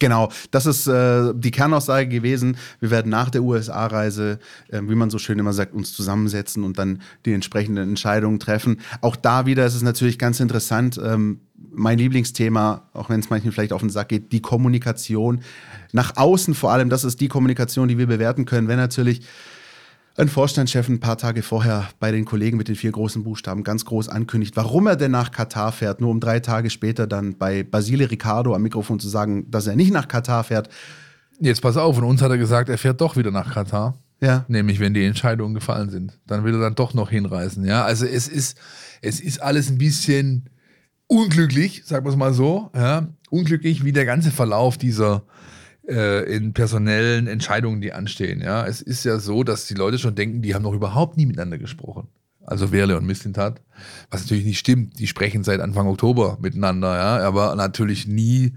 Genau, 0.00 0.30
das 0.52 0.66
ist 0.66 0.86
äh, 0.86 1.32
die 1.34 1.50
Kernaussage 1.50 2.08
gewesen. 2.08 2.56
Wir 2.78 2.92
werden 2.92 3.10
nach 3.10 3.30
der 3.30 3.42
USA-Reise, 3.42 4.38
äh, 4.68 4.80
wie 4.84 4.94
man 4.94 5.10
so 5.10 5.18
schön 5.18 5.40
immer 5.40 5.52
sagt, 5.52 5.74
uns 5.74 5.92
zusammensetzen 5.92 6.62
und 6.62 6.78
dann 6.78 7.02
die 7.26 7.32
entsprechenden 7.32 7.88
Entscheidungen 7.88 8.38
treffen. 8.38 8.80
Auch 9.00 9.16
da 9.16 9.44
wieder 9.46 9.66
ist 9.66 9.74
es 9.74 9.82
natürlich 9.82 10.20
ganz 10.20 10.38
interessant. 10.38 11.00
Ähm, 11.02 11.40
mein 11.72 11.98
Lieblingsthema, 11.98 12.88
auch 12.92 13.10
wenn 13.10 13.18
es 13.18 13.30
manchen 13.30 13.50
vielleicht 13.50 13.72
auf 13.72 13.80
den 13.80 13.90
Sack 13.90 14.10
geht, 14.10 14.30
die 14.30 14.40
Kommunikation. 14.40 15.40
Nach 15.90 16.16
außen 16.16 16.54
vor 16.54 16.70
allem, 16.70 16.90
das 16.90 17.02
ist 17.02 17.20
die 17.20 17.28
Kommunikation, 17.28 17.88
die 17.88 17.98
wir 17.98 18.06
bewerten 18.06 18.44
können. 18.44 18.68
Wenn 18.68 18.78
natürlich 18.78 19.22
ein 20.18 20.28
Vorstandschef 20.28 20.88
ein 20.88 21.00
paar 21.00 21.16
Tage 21.16 21.42
vorher 21.42 21.88
bei 22.00 22.10
den 22.10 22.24
Kollegen 22.24 22.56
mit 22.56 22.68
den 22.68 22.74
vier 22.74 22.90
großen 22.90 23.22
Buchstaben 23.22 23.62
ganz 23.62 23.84
groß 23.84 24.08
ankündigt, 24.08 24.56
warum 24.56 24.88
er 24.88 24.96
denn 24.96 25.12
nach 25.12 25.30
Katar 25.30 25.70
fährt, 25.70 26.00
nur 26.00 26.10
um 26.10 26.18
drei 26.18 26.40
Tage 26.40 26.70
später 26.70 27.06
dann 27.06 27.38
bei 27.38 27.62
Basile 27.62 28.10
Ricardo 28.10 28.54
am 28.54 28.62
Mikrofon 28.62 28.98
zu 28.98 29.08
sagen, 29.08 29.48
dass 29.50 29.66
er 29.66 29.76
nicht 29.76 29.92
nach 29.92 30.08
Katar 30.08 30.42
fährt. 30.42 30.68
Jetzt 31.38 31.62
pass 31.62 31.76
auf, 31.76 31.94
von 31.94 32.04
uns 32.04 32.20
hat 32.20 32.30
er 32.30 32.38
gesagt, 32.38 32.68
er 32.68 32.78
fährt 32.78 33.00
doch 33.00 33.16
wieder 33.16 33.30
nach 33.30 33.54
Katar. 33.54 33.96
Ja. 34.20 34.44
Nämlich, 34.48 34.80
wenn 34.80 34.92
die 34.92 35.04
Entscheidungen 35.04 35.54
gefallen 35.54 35.90
sind. 35.90 36.18
Dann 36.26 36.42
will 36.42 36.54
er 36.54 36.60
dann 36.60 36.74
doch 36.74 36.94
noch 36.94 37.10
hinreisen. 37.10 37.64
Ja, 37.64 37.84
also 37.84 38.04
es 38.04 38.26
ist, 38.26 38.58
es 39.00 39.20
ist 39.20 39.40
alles 39.40 39.70
ein 39.70 39.78
bisschen 39.78 40.50
unglücklich, 41.06 41.82
sagen 41.84 42.04
wir 42.04 42.10
es 42.10 42.16
mal 42.16 42.34
so. 42.34 42.70
Ja. 42.74 43.06
Unglücklich, 43.30 43.84
wie 43.84 43.92
der 43.92 44.04
ganze 44.04 44.32
Verlauf 44.32 44.76
dieser, 44.78 45.16
äh, 45.16 45.20
in 45.88 46.52
personellen 46.52 47.26
Entscheidungen, 47.26 47.80
die 47.80 47.92
anstehen. 47.92 48.40
Ja, 48.40 48.66
es 48.66 48.82
ist 48.82 49.04
ja 49.04 49.18
so, 49.18 49.42
dass 49.42 49.66
die 49.66 49.74
Leute 49.74 49.98
schon 49.98 50.14
denken, 50.14 50.42
die 50.42 50.54
haben 50.54 50.62
noch 50.62 50.74
überhaupt 50.74 51.16
nie 51.16 51.26
miteinander 51.26 51.58
gesprochen. 51.58 52.08
Also 52.44 52.72
Werle 52.72 52.96
und 52.96 53.06
Mislintat, 53.06 53.60
was 54.10 54.22
natürlich 54.22 54.44
nicht 54.44 54.58
stimmt. 54.58 54.98
Die 54.98 55.06
sprechen 55.06 55.44
seit 55.44 55.60
Anfang 55.60 55.86
Oktober 55.86 56.38
miteinander, 56.40 56.96
ja, 56.96 57.26
aber 57.26 57.54
natürlich 57.56 58.06
nie 58.06 58.54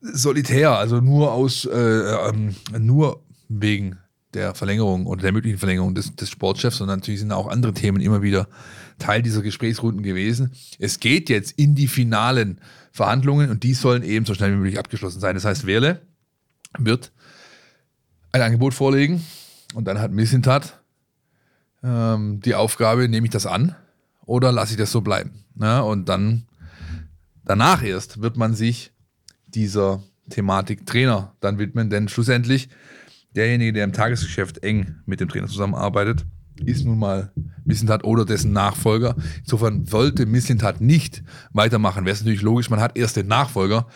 solitär, 0.00 0.72
also 0.72 1.00
nur 1.00 1.32
aus, 1.32 1.64
äh, 1.64 1.78
ähm, 1.78 2.54
nur 2.78 3.22
wegen 3.48 3.98
der 4.34 4.54
Verlängerung 4.54 5.06
oder 5.06 5.22
der 5.22 5.32
möglichen 5.32 5.58
Verlängerung 5.58 5.94
des, 5.94 6.14
des 6.16 6.28
Sportchefs, 6.28 6.78
sondern 6.78 6.98
natürlich 6.98 7.20
sind 7.20 7.32
auch 7.32 7.48
andere 7.48 7.72
Themen 7.72 8.00
immer 8.00 8.20
wieder 8.20 8.46
Teil 8.98 9.22
dieser 9.22 9.42
Gesprächsrunden 9.42 10.02
gewesen. 10.02 10.52
Es 10.78 11.00
geht 11.00 11.30
jetzt 11.30 11.52
in 11.52 11.74
die 11.74 11.88
finalen 11.88 12.60
Verhandlungen 12.92 13.50
und 13.50 13.62
die 13.62 13.74
sollen 13.74 14.02
eben 14.02 14.26
so 14.26 14.34
schnell 14.34 14.52
wie 14.52 14.56
möglich 14.56 14.78
abgeschlossen 14.78 15.20
sein. 15.20 15.34
Das 15.34 15.44
heißt, 15.44 15.66
Werle 15.66 16.02
wird 16.84 17.12
ein 18.32 18.42
Angebot 18.42 18.74
vorlegen 18.74 19.24
und 19.74 19.84
dann 19.86 19.98
hat 20.00 20.12
Missintat 20.12 20.80
ähm, 21.82 22.40
die 22.40 22.54
Aufgabe, 22.54 23.08
nehme 23.08 23.26
ich 23.26 23.32
das 23.32 23.46
an 23.46 23.74
oder 24.26 24.52
lasse 24.52 24.72
ich 24.72 24.78
das 24.78 24.92
so 24.92 25.00
bleiben. 25.00 25.44
Ja, 25.60 25.80
und 25.80 26.08
dann 26.08 26.46
danach 27.44 27.82
erst 27.82 28.20
wird 28.20 28.36
man 28.36 28.54
sich 28.54 28.92
dieser 29.46 30.02
Thematik 30.30 30.86
Trainer 30.86 31.34
dann 31.40 31.58
widmen, 31.58 31.90
denn 31.90 32.08
schlussendlich 32.08 32.68
derjenige, 33.34 33.72
der 33.72 33.84
im 33.84 33.92
Tagesgeschäft 33.92 34.62
eng 34.62 34.96
mit 35.06 35.20
dem 35.20 35.28
Trainer 35.28 35.46
zusammenarbeitet, 35.46 36.26
ist 36.64 36.84
nun 36.84 36.98
mal 36.98 37.32
Mislintat 37.64 38.04
oder 38.04 38.24
dessen 38.24 38.52
Nachfolger. 38.52 39.14
Insofern 39.40 39.90
wollte 39.92 40.26
Mislintat 40.26 40.80
nicht 40.80 41.22
weitermachen. 41.52 42.04
Wäre 42.04 42.14
es 42.14 42.20
natürlich 42.20 42.42
logisch, 42.42 42.70
man 42.70 42.80
hat 42.80 42.96
erst 42.98 43.16
den 43.16 43.28
Nachfolger 43.28 43.86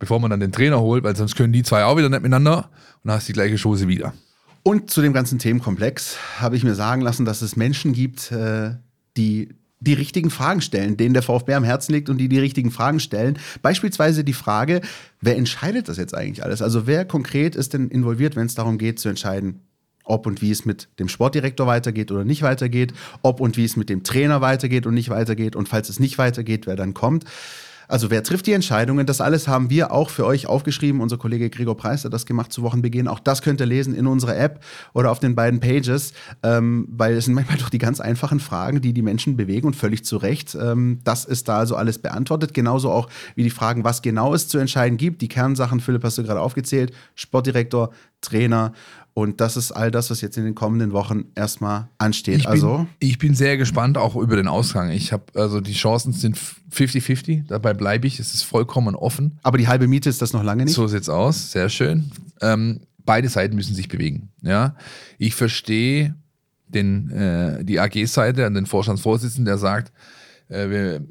bevor 0.00 0.18
man 0.18 0.30
dann 0.30 0.40
den 0.40 0.50
Trainer 0.50 0.80
holt, 0.80 1.04
weil 1.04 1.14
sonst 1.14 1.36
können 1.36 1.52
die 1.52 1.62
zwei 1.62 1.84
auch 1.84 1.96
wieder 1.96 2.08
nicht 2.08 2.22
miteinander 2.22 2.70
und 3.02 3.08
dann 3.08 3.16
hast 3.16 3.28
du 3.28 3.32
die 3.32 3.34
gleiche 3.34 3.56
Chose 3.56 3.86
wieder. 3.86 4.12
Und 4.64 4.90
zu 4.90 5.00
dem 5.00 5.12
ganzen 5.12 5.38
Themenkomplex 5.38 6.18
habe 6.38 6.56
ich 6.56 6.64
mir 6.64 6.74
sagen 6.74 7.02
lassen, 7.02 7.24
dass 7.24 7.40
es 7.40 7.54
Menschen 7.54 7.92
gibt, 7.92 8.32
äh, 8.32 8.72
die 9.16 9.50
die 9.82 9.94
richtigen 9.94 10.28
Fragen 10.28 10.60
stellen, 10.60 10.98
denen 10.98 11.14
der 11.14 11.22
VfB 11.22 11.54
am 11.54 11.64
Herzen 11.64 11.94
liegt 11.94 12.10
und 12.10 12.18
die 12.18 12.28
die 12.28 12.38
richtigen 12.38 12.70
Fragen 12.70 13.00
stellen. 13.00 13.38
Beispielsweise 13.62 14.24
die 14.24 14.34
Frage, 14.34 14.82
wer 15.22 15.38
entscheidet 15.38 15.88
das 15.88 15.96
jetzt 15.96 16.14
eigentlich 16.14 16.44
alles? 16.44 16.60
Also 16.60 16.86
wer 16.86 17.06
konkret 17.06 17.56
ist 17.56 17.72
denn 17.72 17.88
involviert, 17.88 18.36
wenn 18.36 18.44
es 18.44 18.54
darum 18.54 18.76
geht 18.76 18.98
zu 18.98 19.08
entscheiden, 19.08 19.60
ob 20.04 20.26
und 20.26 20.42
wie 20.42 20.50
es 20.50 20.66
mit 20.66 20.88
dem 20.98 21.08
Sportdirektor 21.08 21.66
weitergeht 21.66 22.12
oder 22.12 22.24
nicht 22.24 22.42
weitergeht, 22.42 22.92
ob 23.22 23.40
und 23.40 23.56
wie 23.56 23.64
es 23.64 23.76
mit 23.76 23.88
dem 23.88 24.02
Trainer 24.02 24.42
weitergeht 24.42 24.84
und 24.84 24.92
nicht 24.92 25.08
weitergeht 25.08 25.56
und 25.56 25.68
falls 25.68 25.88
es 25.88 25.98
nicht 25.98 26.18
weitergeht, 26.18 26.66
wer 26.66 26.76
dann 26.76 26.92
kommt. 26.92 27.24
Also 27.90 28.08
wer 28.08 28.22
trifft 28.22 28.46
die 28.46 28.52
Entscheidungen? 28.52 29.04
Das 29.04 29.20
alles 29.20 29.48
haben 29.48 29.68
wir 29.68 29.90
auch 29.90 30.10
für 30.10 30.24
euch 30.24 30.46
aufgeschrieben. 30.46 31.00
Unser 31.00 31.18
Kollege 31.18 31.50
Gregor 31.50 31.76
Preis 31.76 32.04
hat 32.04 32.12
das 32.12 32.24
gemacht 32.24 32.52
zu 32.52 32.62
Wochenbeginn. 32.62 33.08
Auch 33.08 33.18
das 33.18 33.42
könnt 33.42 33.60
ihr 33.60 33.66
lesen 33.66 33.94
in 33.94 34.06
unserer 34.06 34.36
App 34.36 34.60
oder 34.94 35.10
auf 35.10 35.18
den 35.18 35.34
beiden 35.34 35.58
Pages, 35.58 36.12
ähm, 36.44 36.86
weil 36.90 37.14
es 37.14 37.24
sind 37.24 37.34
manchmal 37.34 37.58
doch 37.58 37.68
die 37.68 37.78
ganz 37.78 38.00
einfachen 38.00 38.38
Fragen, 38.38 38.80
die 38.80 38.92
die 38.92 39.02
Menschen 39.02 39.36
bewegen 39.36 39.66
und 39.66 39.74
völlig 39.74 40.04
zu 40.04 40.18
Recht. 40.18 40.54
Ähm, 40.54 41.00
das 41.02 41.24
ist 41.24 41.48
da 41.48 41.58
also 41.58 41.74
alles 41.74 41.98
beantwortet. 41.98 42.54
Genauso 42.54 42.92
auch 42.92 43.08
wie 43.34 43.42
die 43.42 43.50
Fragen, 43.50 43.82
was 43.82 44.02
genau 44.02 44.34
es 44.34 44.46
zu 44.46 44.58
entscheiden 44.58 44.96
gibt. 44.96 45.20
Die 45.20 45.28
Kernsachen, 45.28 45.80
Philipp, 45.80 46.04
hast 46.04 46.16
du 46.16 46.22
gerade 46.22 46.40
aufgezählt. 46.40 46.92
Sportdirektor, 47.16 47.90
Trainer 48.20 48.72
und 49.12 49.40
das 49.40 49.56
ist 49.56 49.72
all 49.72 49.90
das, 49.90 50.10
was 50.10 50.20
jetzt 50.20 50.38
in 50.38 50.44
den 50.44 50.54
kommenden 50.54 50.92
Wochen 50.92 51.24
erstmal 51.34 51.88
ansteht. 51.98 52.38
Ich 52.38 52.44
bin, 52.44 52.50
also 52.50 52.86
ich 53.00 53.18
bin 53.18 53.34
sehr 53.34 53.56
gespannt 53.56 53.98
auch 53.98 54.16
über 54.16 54.36
den 54.36 54.46
Ausgang. 54.46 54.90
Ich 54.90 55.12
habe 55.12 55.24
also 55.34 55.60
die 55.60 55.72
Chancen 55.72 56.12
sind 56.12 56.38
50-50. 56.72 57.46
Dabei 57.48 57.74
bleibe 57.74 58.06
ich. 58.06 58.20
Es 58.20 58.34
ist 58.34 58.44
vollkommen 58.44 58.94
offen. 58.94 59.38
Aber 59.42 59.58
die 59.58 59.68
halbe 59.68 59.88
Miete 59.88 60.08
ist 60.08 60.22
das 60.22 60.32
noch 60.32 60.44
lange 60.44 60.64
nicht. 60.64 60.74
So 60.74 60.86
sieht's 60.86 61.08
aus. 61.08 61.50
Sehr 61.50 61.68
schön. 61.68 62.10
Ähm, 62.40 62.80
beide 63.04 63.28
Seiten 63.28 63.56
müssen 63.56 63.74
sich 63.74 63.88
bewegen. 63.88 64.30
Ja, 64.42 64.76
ich 65.18 65.34
verstehe 65.34 66.14
den 66.68 67.10
äh, 67.10 67.64
die 67.64 67.80
AG-Seite 67.80 68.46
an 68.46 68.54
den 68.54 68.66
Vorstandsvorsitzenden, 68.66 69.44
der 69.44 69.58
sagt, 69.58 69.92
äh, 70.48 70.68
wir 70.68 71.04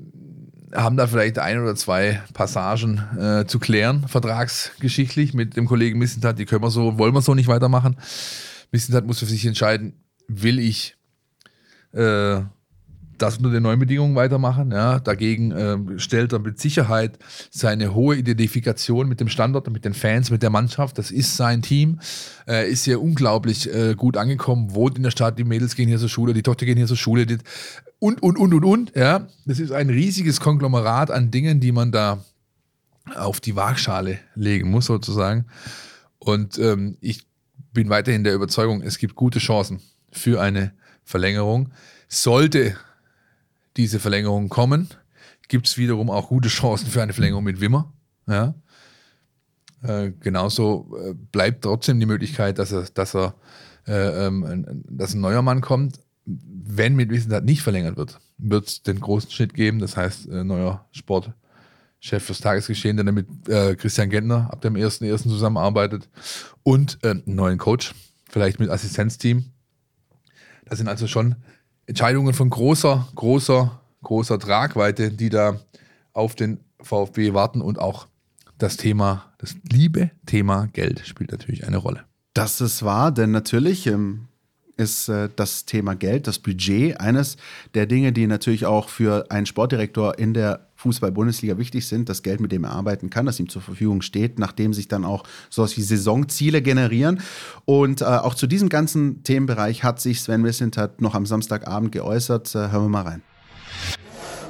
haben 0.74 0.98
da 0.98 1.08
vielleicht 1.08 1.40
ein 1.40 1.60
oder 1.60 1.76
zwei 1.76 2.22
Passagen 2.34 3.04
äh, 3.18 3.46
zu 3.46 3.60
klären, 3.60 4.08
vertragsgeschichtlich 4.08 5.34
mit 5.34 5.56
dem 5.56 5.66
Kollegen 5.66 6.00
Missentat. 6.00 6.40
Die 6.40 6.46
können 6.46 6.64
wir 6.64 6.72
so, 6.72 6.98
wollen 6.98 7.14
wir 7.14 7.22
so 7.22 7.34
nicht 7.34 7.48
weitermachen. 7.48 7.98
Missentat 8.72 9.06
muss 9.06 9.20
für 9.20 9.26
sich 9.26 9.46
entscheiden, 9.46 9.94
will 10.28 10.60
ich 10.60 10.96
äh, 11.94 12.42
das 13.22 13.38
unter 13.38 13.52
den 13.52 13.64
neuen 13.64 13.80
Bedingungen 13.80 14.16
weitermachen. 14.16 14.72
Ja, 14.72 15.00
dagegen 15.00 15.52
äh, 15.52 16.00
stellt 16.00 16.34
er 16.34 16.40
mit 16.40 16.60
Sicherheit 16.60 17.20
seine 17.52 17.94
hohe 17.94 18.16
Identifikation 18.16 19.08
mit 19.08 19.20
dem 19.20 19.30
Standort, 19.30 19.70
mit 19.72 19.86
den 19.86 19.94
Fans, 19.94 20.32
mit 20.32 20.44
der 20.44 20.50
Mannschaft. 20.50 20.98
Das 20.98 21.12
ist 21.12 21.38
sein 21.38 21.62
Team. 21.62 22.00
Äh, 22.48 22.70
ist 22.70 22.86
hier 22.86 23.02
unglaublich 23.02 23.74
äh, 23.74 23.96
gut 23.96 24.18
angekommen, 24.18 24.74
wohnt 24.74 24.98
in 24.98 25.04
der 25.04 25.12
Stadt, 25.12 25.38
die 25.38 25.44
Mädels 25.44 25.76
gehen 25.76 25.88
hier 25.88 26.00
zur 26.00 26.10
Schule, 26.10 26.34
die 26.34 26.44
Tochter 26.44 26.66
gehen 26.66 26.78
hier 26.78 26.88
zur 26.88 26.98
Schule. 26.98 27.26
Die, 27.26 27.38
und, 28.00 28.24
und, 28.24 28.38
und, 28.38 28.54
und, 28.54 28.64
und. 28.66 28.96
Ja, 28.96 29.28
das 29.46 29.60
ist 29.60 29.72
ein 29.72 29.90
riesiges 29.90 30.40
Konglomerat 30.40 31.12
an 31.12 31.32
Dingen, 31.32 31.60
die 31.60 31.72
man 31.72 31.92
da 31.92 32.24
auf 33.16 33.40
die 33.40 33.56
Waagschale 33.56 34.20
legen 34.36 34.70
muss, 34.70 34.86
sozusagen. 34.86 35.46
Und 36.20 36.58
ähm, 36.60 36.98
ich 37.02 37.28
bin 37.74 37.90
weiterhin 37.90 38.24
der 38.24 38.34
Überzeugung, 38.34 38.82
es 38.82 38.98
gibt 38.98 39.16
gute 39.16 39.40
Chancen 39.40 39.82
für 40.12 40.42
eine 40.42 40.74
Verlängerung. 41.04 41.72
Sollte 42.08 42.76
diese 43.78 44.00
Verlängerung 44.00 44.50
kommen, 44.50 44.90
gibt 45.48 45.68
es 45.68 45.78
wiederum 45.78 46.10
auch 46.10 46.30
gute 46.30 46.50
Chancen 46.50 46.88
für 46.88 47.02
eine 47.02 47.14
Verlängerung 47.14 47.44
mit 47.44 47.62
Wimmer. 47.62 47.92
Ja. 48.28 48.54
Äh, 49.82 50.12
genauso 50.20 50.96
äh, 51.02 51.14
bleibt 51.14 51.64
trotzdem 51.64 52.00
die 52.00 52.06
Möglichkeit, 52.06 52.60
dass 52.60 52.72
er, 52.72 52.84
dass 52.94 53.16
er 53.16 53.36
äh, 53.88 54.28
ähm, 54.28 54.84
dass 54.90 55.14
ein 55.14 55.22
neuer 55.22 55.42
Mann 55.42 55.62
kommt 55.62 56.00
wenn 56.26 56.96
mit 56.96 57.10
Wissentat 57.10 57.44
nicht 57.44 57.62
verlängert 57.62 57.98
wird, 57.98 58.20
wird 58.38 58.68
es 58.68 58.84
den 58.84 59.00
großen 59.00 59.32
Schritt 59.32 59.54
geben. 59.54 59.80
Das 59.80 59.98
heißt, 59.98 60.30
äh, 60.30 60.44
neuer 60.44 60.88
Sportchef 60.92 61.34
fürs 62.02 62.42
Tagesgeschehen, 62.42 62.98
der 62.98 63.12
mit 63.12 63.28
äh, 63.48 63.76
Christian 63.76 64.10
Gentner 64.10 64.50
ab 64.52 64.62
dem 64.62 64.76
1.1. 64.76 65.24
zusammenarbeitet 65.24 66.10
und 66.64 67.04
einen 67.04 67.24
neuen 67.26 67.58
Coach, 67.58 67.94
vielleicht 68.30 68.60
mit 68.60 68.70
Assistenzteam. 68.70 69.46
Das 70.66 70.78
sind 70.78 70.88
also 70.88 71.08
schon 71.08 71.36
Entscheidungen 71.90 72.36
von 72.36 72.52
großer, 72.52 73.08
großer, 73.16 73.82
großer 74.04 74.38
Tragweite, 74.38 75.10
die 75.10 75.30
da 75.30 75.60
auf 76.14 76.36
den 76.36 76.60
VfB 76.80 77.34
warten 77.34 77.62
und 77.62 77.80
auch 77.80 78.06
das 78.60 78.78
Thema, 78.78 79.26
das 79.40 79.56
liebe 79.72 80.12
Thema 80.28 80.68
Geld 80.72 81.02
spielt 81.08 81.32
natürlich 81.32 81.66
eine 81.66 81.78
Rolle. 81.78 82.04
Das 82.36 82.62
ist 82.62 82.84
wahr, 82.84 83.12
denn 83.12 83.32
natürlich 83.32 83.88
ähm, 83.88 84.28
ist 84.78 85.10
äh, 85.10 85.30
das 85.36 85.66
Thema 85.66 85.96
Geld, 85.96 86.28
das 86.28 86.38
Budget, 86.38 87.00
eines 87.00 87.38
der 87.74 87.88
Dinge, 87.88 88.14
die 88.14 88.28
natürlich 88.28 88.68
auch 88.68 88.88
für 88.88 89.32
einen 89.32 89.48
Sportdirektor 89.48 90.20
in 90.20 90.36
der 90.36 90.69
Fußball-Bundesliga 90.80 91.58
wichtig 91.58 91.88
sind, 91.88 92.08
das 92.08 92.24
Geld, 92.24 92.40
mit 92.40 92.54
dem 92.54 92.64
er 92.64 92.72
arbeiten 92.72 93.10
kann, 93.10 93.26
das 93.26 93.38
ihm 93.38 93.50
zur 93.50 93.62
Verfügung 93.62 94.02
steht, 94.02 94.40
nachdem 94.40 94.74
sich 94.74 94.88
dann 94.88 95.04
auch 95.04 95.24
sowas 95.50 95.76
wie 95.76 95.82
Saisonziele 95.82 96.62
generieren. 96.62 97.22
Und 97.66 98.02
äh, 98.02 98.06
auch 98.06 98.34
zu 98.34 98.48
diesem 98.48 98.70
ganzen 98.70 99.24
Themenbereich 99.24 99.84
hat 99.84 100.00
sich 100.00 100.22
Sven 100.22 100.46
Wissentat 100.46 101.02
noch 101.02 101.16
am 101.16 101.26
Samstagabend 101.26 101.92
geäußert. 101.92 102.56
Äh, 102.56 102.72
hören 102.72 102.86
wir 102.86 102.90
mal 102.90 103.02
rein. 103.02 103.22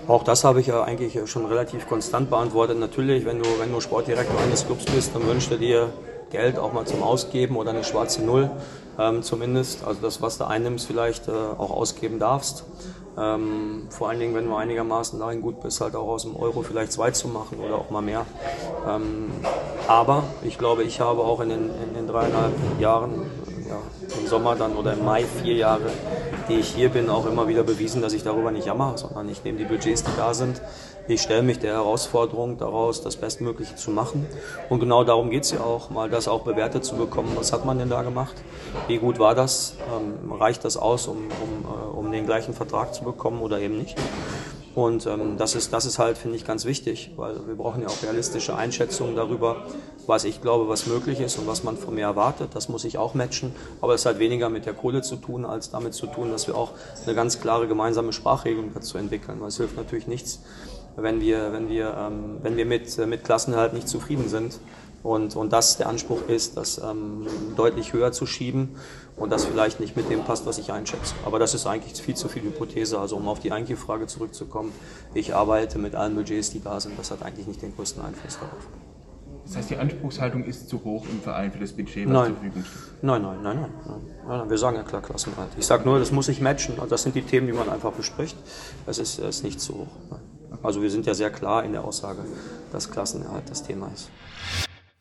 Auch 0.08 0.24
das 0.24 0.44
habe 0.44 0.60
ich 0.60 0.68
ja 0.68 0.84
eigentlich 0.84 1.18
schon 1.26 1.46
relativ 1.48 1.88
konstant 1.88 2.30
beantwortet. 2.30 2.78
Natürlich, 2.78 3.26
wenn 3.26 3.40
du, 3.40 3.46
wenn 3.60 3.72
du 3.72 3.82
Sportdirektor 3.82 4.40
eines 4.40 4.66
Clubs 4.68 4.86
bist, 4.86 5.16
dann 5.16 5.26
wünschst 5.26 5.52
du 5.52 5.58
dir 5.58 5.92
Geld 6.30 6.60
auch 6.60 6.74
mal 6.74 6.86
zum 6.86 7.02
Ausgeben 7.02 7.56
oder 7.56 7.72
eine 7.72 7.84
schwarze 7.84 8.24
Null 8.24 8.52
ähm, 9.00 9.24
zumindest. 9.24 9.84
Also 9.84 10.02
das, 10.02 10.22
was 10.22 10.38
du 10.38 10.46
einnimmst, 10.46 10.86
vielleicht 10.86 11.28
äh, 11.28 11.32
auch 11.32 11.72
ausgeben 11.72 12.20
darfst. 12.20 12.66
Ähm, 13.20 13.88
vor 13.90 14.10
allen 14.10 14.20
Dingen, 14.20 14.36
wenn 14.36 14.46
du 14.46 14.56
einigermaßen 14.56 15.20
darin 15.20 15.42
gut 15.42 15.62
bist, 15.62 15.82
halt 15.82 15.96
auch 15.96 16.08
aus 16.08 16.24
dem 16.24 16.36
Euro 16.36 16.62
vielleicht 16.62 16.94
zwei 16.94 17.12
zu 17.12 17.28
machen 17.28 17.60
oder 17.60 17.76
auch 17.76 17.90
mal 17.90 18.02
mehr. 18.02 18.26
Ähm, 18.88 19.30
aber 19.88 20.24
ich 20.44 20.58
glaube, 20.58 20.84
ich 20.84 21.02
habe 21.02 21.22
auch 21.22 21.42
in 21.42 21.50
den, 21.50 21.70
in 21.84 21.94
den 21.96 22.08
dreieinhalb 22.08 22.54
Jahren, 22.80 23.30
ja, 23.68 23.78
im 24.20 24.28
Sommer 24.28 24.56
dann 24.56 24.76
oder 24.76 24.94
im 24.94 25.04
Mai 25.04 25.26
vier 25.26 25.56
Jahre, 25.56 25.92
die 26.48 26.56
ich 26.56 26.70
hier 26.70 26.90
bin, 26.90 27.10
auch 27.10 27.26
immer 27.26 27.48
wieder 27.48 27.64
bewiesen, 27.64 28.02
dass 28.02 28.14
ich 28.14 28.24
darüber 28.24 28.52
nicht 28.52 28.66
jammer, 28.66 28.98
sondern 28.98 29.28
ich 29.30 29.44
nehme 29.44 29.58
die 29.58 29.66
Budgets, 29.66 30.04
die 30.04 30.16
da 30.16 30.34
sind, 30.34 30.62
ich 31.10 31.24
stelle 31.24 31.42
mich 31.42 31.58
der 31.58 31.74
Herausforderung 31.74 32.60
daraus, 32.60 33.02
das 33.02 33.16
Bestmögliche 33.16 33.76
zu 33.76 33.90
machen. 33.90 34.28
Und 34.70 34.80
genau 34.80 35.04
darum 35.04 35.32
geht 35.32 35.44
es 35.44 35.52
ja 35.52 35.62
auch, 35.62 35.90
mal 35.90 36.08
das 36.08 36.28
auch 36.28 36.42
bewertet 36.42 36.86
zu 36.86 36.96
bekommen. 36.96 37.32
Was 37.36 37.52
hat 37.52 37.66
man 37.66 37.80
denn 37.80 37.90
da 37.90 38.04
gemacht? 38.04 38.36
Wie 38.88 39.00
gut 39.00 39.18
war 39.18 39.34
das? 39.34 39.76
Ähm, 39.92 40.32
reicht 40.32 40.64
das 40.66 40.78
aus, 40.78 41.08
um, 41.08 41.18
um, 41.18 41.66
äh, 41.66 41.98
um 41.98 42.12
den 42.12 42.28
gleichen 42.28 42.54
Vertrag 42.54 42.94
zu 42.94 43.04
bekommen 43.04 43.42
oder 43.42 43.60
eben 43.60 43.76
nicht? 43.78 43.98
Und 44.76 45.08
ähm, 45.08 45.36
das, 45.38 45.56
ist, 45.56 45.74
das 45.74 45.86
ist 45.86 45.98
halt, 45.98 46.18
finde 46.18 46.38
ich, 46.38 46.46
ganz 46.46 46.64
wichtig, 46.64 47.12
weil 47.18 47.36
wir 47.48 47.56
brauchen 47.56 47.82
ja 47.82 47.88
auch 47.88 48.04
realistische 48.04 48.56
Einschätzungen 48.56 49.16
darüber, 49.16 49.66
was 50.06 50.26
ich 50.26 50.42
glaube, 50.42 50.70
was 50.70 50.86
möglich 50.86 51.20
ist 51.20 51.38
und 51.40 51.48
was 51.48 51.64
man 51.64 51.76
von 51.76 51.96
mir 51.96 52.06
erwartet. 52.06 52.52
Das 52.54 52.70
muss 52.70 52.86
ich 52.86 52.98
auch 52.98 53.14
matchen. 53.16 53.54
Aber 53.82 53.96
es 53.96 54.06
hat 54.06 54.20
weniger 54.20 54.48
mit 54.50 54.66
der 54.66 54.74
Kohle 54.74 55.02
zu 55.02 55.16
tun, 55.16 55.44
als 55.44 55.72
damit 55.72 55.96
zu 55.96 56.06
tun, 56.08 56.32
dass 56.32 56.48
wir 56.48 56.56
auch 56.56 56.72
eine 57.06 57.16
ganz 57.16 57.42
klare 57.42 57.68
gemeinsame 57.68 58.14
Sprachregelung 58.14 58.72
dazu 58.74 58.98
entwickeln. 58.98 59.42
Weil 59.42 59.48
es 59.50 59.58
hilft 59.58 59.76
natürlich 59.76 60.08
nichts, 60.08 60.40
wenn 60.96 61.22
wir, 61.22 61.54
wenn 61.54 61.70
wir, 61.70 61.96
ähm, 61.98 62.38
wenn 62.42 62.58
wir 62.58 62.66
mit, 62.66 62.98
äh, 62.98 63.06
mit 63.06 63.24
Klassenerhalt 63.24 63.74
nicht 63.74 63.88
zufrieden 63.88 64.30
sind. 64.30 64.60
Und, 65.02 65.36
und 65.36 65.54
das 65.54 65.78
der 65.78 65.88
Anspruch 65.88 66.28
ist, 66.28 66.58
das 66.58 66.78
ähm, 66.78 67.26
deutlich 67.56 67.94
höher 67.94 68.12
zu 68.12 68.26
schieben 68.26 68.76
und 69.16 69.32
das 69.32 69.46
vielleicht 69.46 69.80
nicht 69.80 69.96
mit 69.96 70.10
dem 70.10 70.24
passt, 70.24 70.46
was 70.46 70.58
ich 70.58 70.74
einschätze. 70.74 71.14
Aber 71.26 71.40
das 71.40 71.54
ist 71.54 71.66
eigentlich 71.68 72.02
viel 72.02 72.16
zu 72.16 72.28
viel 72.28 72.44
Hypothese. 72.44 73.00
Also 73.00 73.16
um 73.16 73.28
auf 73.30 73.40
die 73.40 73.52
eigentliche 73.52 73.80
Frage 73.80 74.08
zurückzukommen, 74.08 74.74
ich 75.14 75.34
arbeite 75.34 75.80
mit 75.80 75.96
allen 75.96 76.16
Budgets, 76.16 76.52
die 76.52 76.62
da 76.62 76.80
sind. 76.80 77.00
Das 77.00 77.12
hat 77.12 77.24
eigentlich 77.24 77.48
nicht 77.48 77.62
den 77.62 77.74
größten 77.76 78.04
Einfluss 78.04 78.36
darauf. 78.40 78.68
Das 79.46 79.58
heißt, 79.58 79.70
die 79.72 79.78
Anspruchshaltung 79.78 80.44
ist 80.44 80.70
zu 80.70 80.84
hoch 80.84 81.06
im 81.10 81.22
Verein 81.22 81.52
für 81.52 81.58
das 81.58 81.72
Budget, 81.72 82.06
was 82.06 82.14
nein. 82.14 82.26
zur 82.26 82.36
Verfügung 82.36 82.64
steht? 82.64 83.04
Nein, 83.04 83.22
nein, 83.24 83.42
nein, 83.42 83.58
nein, 83.58 84.02
nein. 84.28 84.50
Wir 84.50 84.58
sagen 84.60 84.76
ja 84.76 84.84
klar 84.84 85.02
Klassenhalt. 85.02 85.50
Ich 85.58 85.66
sage 85.66 85.86
nur, 85.86 85.98
das 85.98 86.12
muss 86.12 86.28
ich 86.28 86.40
matchen. 86.40 86.76
Das 86.88 87.02
sind 87.02 87.16
die 87.16 87.24
Themen, 87.24 87.48
die 87.48 87.54
man 87.54 87.68
einfach 87.68 87.92
bespricht. 87.92 88.38
Das 88.86 89.00
ist, 89.00 89.18
ist 89.18 89.44
nicht 89.44 89.60
zu 89.60 89.74
hoch. 89.74 89.88
Nein. 90.12 90.20
Also 90.62 90.82
wir 90.82 90.92
sind 90.92 91.06
ja 91.06 91.14
sehr 91.14 91.30
klar 91.30 91.64
in 91.64 91.72
der 91.72 91.84
Aussage, 91.84 92.20
dass 92.72 92.92
Klassenerhalt 92.92 93.50
das 93.50 93.64
Thema 93.64 93.90
ist. 93.94 94.10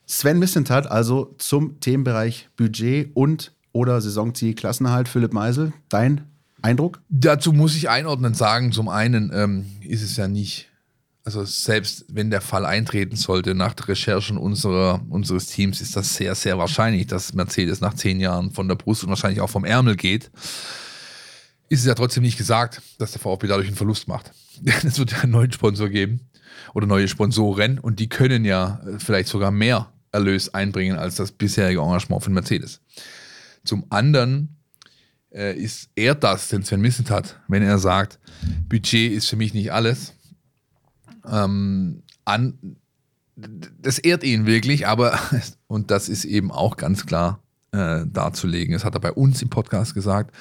Sven 0.07 0.39
Missentat 0.39 0.91
also 0.91 1.35
zum 1.39 1.81
Themenbereich 1.81 2.49
Budget 2.57 3.11
und 3.15 3.53
oder 3.73 4.01
Saisonziel 4.01 4.55
Klassenerhalt. 4.55 5.09
Philipp 5.09 5.33
Meisel, 5.33 5.73
dein 5.89 6.25
Eindruck? 6.63 7.01
Dazu 7.09 7.53
muss 7.53 7.77
ich 7.77 7.89
einordnen 7.89 8.35
sagen, 8.35 8.73
zum 8.73 8.89
einen 8.89 9.31
ähm, 9.35 9.67
ist 9.83 10.03
es 10.03 10.17
ja 10.17 10.27
nicht, 10.29 10.69
also 11.25 11.45
selbst 11.45 12.07
wenn 12.09 12.31
der 12.31 12.41
Fall 12.41 12.65
eintreten 12.65 13.17
sollte, 13.17 13.55
nach 13.55 13.75
der 13.75 13.89
Recherchen 13.89 14.39
unserer, 14.39 15.01
unseres 15.11 15.47
Teams 15.47 15.81
ist 15.81 15.95
das 15.95 16.15
sehr, 16.15 16.35
sehr 16.35 16.59
wahrscheinlich, 16.59 17.07
dass 17.07 17.35
Mercedes 17.35 17.81
nach 17.81 17.95
zehn 17.95 18.19
Jahren 18.19 18.51
von 18.51 18.67
der 18.69 18.77
Brust 18.77 19.05
und 19.05 19.11
wahrscheinlich 19.11 19.41
auch 19.41 19.51
vom 19.51 19.65
Ärmel 19.65 19.97
geht. 19.97 20.31
Ist 21.69 21.81
es 21.81 21.87
ja 21.87 21.95
trotzdem 21.95 22.23
nicht 22.23 22.39
gesagt, 22.39 22.81
dass 22.99 23.13
der 23.13 23.21
VfB 23.21 23.47
dadurch 23.47 23.67
einen 23.67 23.77
Verlust 23.77 24.09
macht. 24.09 24.33
Es 24.85 24.99
wird 24.99 25.13
ja 25.13 25.19
einen 25.21 25.33
neuen 25.33 25.53
Sponsor 25.53 25.89
geben 25.89 26.21
oder 26.75 26.87
neue 26.87 27.09
Sponsoren 27.09 27.79
und 27.79 28.01
die 28.01 28.09
können 28.09 28.45
ja 28.45 28.81
vielleicht 28.99 29.29
sogar 29.29 29.51
mehr 29.51 29.93
Erlös 30.13 30.53
einbringen 30.55 30.97
als 30.97 31.17
das 31.17 31.33
bisherige 31.33 31.81
Engagement 31.81 32.23
von 32.23 32.33
Mercedes. 32.33 32.81
Zum 33.65 33.85
anderen 33.91 34.57
äh, 35.31 35.55
ist 35.57 35.91
er 35.95 36.15
das, 36.15 36.49
den 36.49 36.63
Sven 36.65 36.81
Missent 36.81 37.11
hat, 37.11 37.41
wenn 37.49 37.63
er 37.63 37.79
sagt, 37.79 38.19
Budget 38.69 39.13
ist 39.13 39.29
für 39.29 39.37
mich 39.37 39.55
nicht 39.55 39.73
alles. 39.73 40.15
Ähm, 41.31 42.03
an, 42.25 42.77
das 43.37 43.99
ehrt 43.99 44.25
ihn 44.25 44.47
wirklich, 44.47 44.87
aber, 44.87 45.19
und 45.67 45.91
das 45.91 46.09
ist 46.09 46.25
eben 46.25 46.51
auch 46.51 46.77
ganz 46.77 47.05
klar 47.07 47.43
äh, 47.73 48.07
darzulegen, 48.07 48.73
das 48.73 48.85
hat 48.85 48.95
er 48.95 49.01
bei 49.01 49.13
uns 49.13 49.43
im 49.43 49.51
Podcast 49.51 49.95
gesagt, 49.95 50.35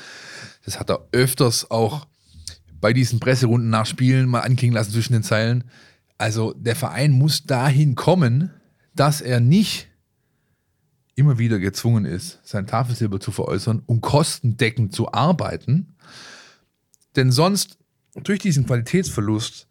das 0.66 0.80
hat 0.80 0.90
er 0.90 1.08
öfters 1.12 1.70
auch 1.70 2.08
bei 2.80 2.94
diesen 2.94 3.20
Presserunden 3.20 3.70
nach 3.70 3.86
Spielen 3.86 4.28
mal 4.30 4.42
anklingen 4.42 4.76
lassen 4.76 4.92
zwischen 4.92 5.14
den 5.14 5.24
Zeilen. 5.24 5.64
Also 6.18 6.54
der 6.54 6.76
Verein 6.76 7.12
muss 7.12 7.44
dahin 7.44 7.96
kommen, 7.96 8.52
dass 8.96 9.22
er 9.22 9.40
nicht 9.40 9.88
immer 11.16 11.40
wieder 11.40 11.60
gezwungen 11.60 12.06
ist, 12.06 12.40
sein 12.44 12.68
Tafelsilber 12.68 13.20
zu 13.20 13.32
veräußern, 13.32 13.82
um 13.86 14.02
kostendeckend 14.02 14.94
zu 14.94 15.12
arbeiten. 15.12 15.96
Denn 17.16 17.32
sonst, 17.32 17.80
durch 18.24 18.40
diesen 18.40 18.66
Qualitätsverlust, 18.66 19.68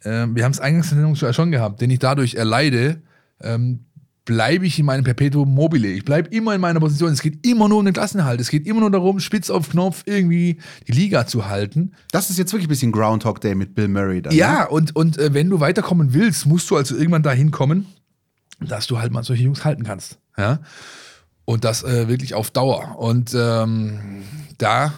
äh, 0.00 0.26
wir 0.30 0.44
haben 0.44 0.52
es 0.52 0.60
eingangs 0.60 0.90
in 0.90 0.98
der 0.98 1.14
Sendung 1.14 1.32
schon 1.34 1.50
gehabt, 1.50 1.80
den 1.82 1.90
ich 1.90 1.98
dadurch 1.98 2.34
erleide, 2.34 3.02
ähm, 3.40 3.84
bleibe 4.24 4.66
ich 4.66 4.78
in 4.78 4.86
meinem 4.86 5.04
Perpetuum 5.04 5.52
mobile. 5.52 5.88
Ich 5.88 6.04
bleibe 6.04 6.28
immer 6.28 6.54
in 6.54 6.60
meiner 6.60 6.80
Position. 6.80 7.12
Es 7.12 7.22
geht 7.22 7.44
immer 7.46 7.68
nur 7.68 7.78
um 7.78 7.84
den 7.84 7.94
Klassenerhalt. 7.94 8.40
Es 8.40 8.50
geht 8.50 8.66
immer 8.66 8.80
nur 8.80 8.90
darum, 8.90 9.18
spitz 9.20 9.50
auf 9.50 9.70
Knopf 9.70 10.02
irgendwie 10.06 10.58
die 10.86 10.92
Liga 10.92 11.26
zu 11.26 11.46
halten. 11.48 11.92
Das 12.12 12.30
ist 12.30 12.38
jetzt 12.38 12.52
wirklich 12.52 12.66
ein 12.66 12.70
bisschen 12.70 12.92
Groundhog 12.92 13.40
Day 13.40 13.54
mit 13.54 13.74
Bill 13.74 13.88
Murray. 13.88 14.22
Dann, 14.22 14.32
ja, 14.32 14.60
ne? 14.60 14.68
und, 14.68 14.94
und 14.94 15.18
äh, 15.18 15.34
wenn 15.34 15.50
du 15.50 15.60
weiterkommen 15.60 16.14
willst, 16.14 16.46
musst 16.46 16.70
du 16.70 16.76
also 16.76 16.96
irgendwann 16.96 17.22
dahin 17.22 17.50
kommen, 17.50 17.86
dass 18.60 18.86
du 18.86 18.98
halt 18.98 19.12
mal 19.12 19.24
solche 19.24 19.42
Jungs 19.42 19.64
halten 19.64 19.82
kannst. 19.82 20.18
Ja? 20.38 20.60
Und 21.44 21.64
das 21.64 21.82
äh, 21.82 22.06
wirklich 22.08 22.34
auf 22.34 22.50
Dauer. 22.52 22.98
Und 22.98 23.34
ähm, 23.34 24.22
da 24.58 24.94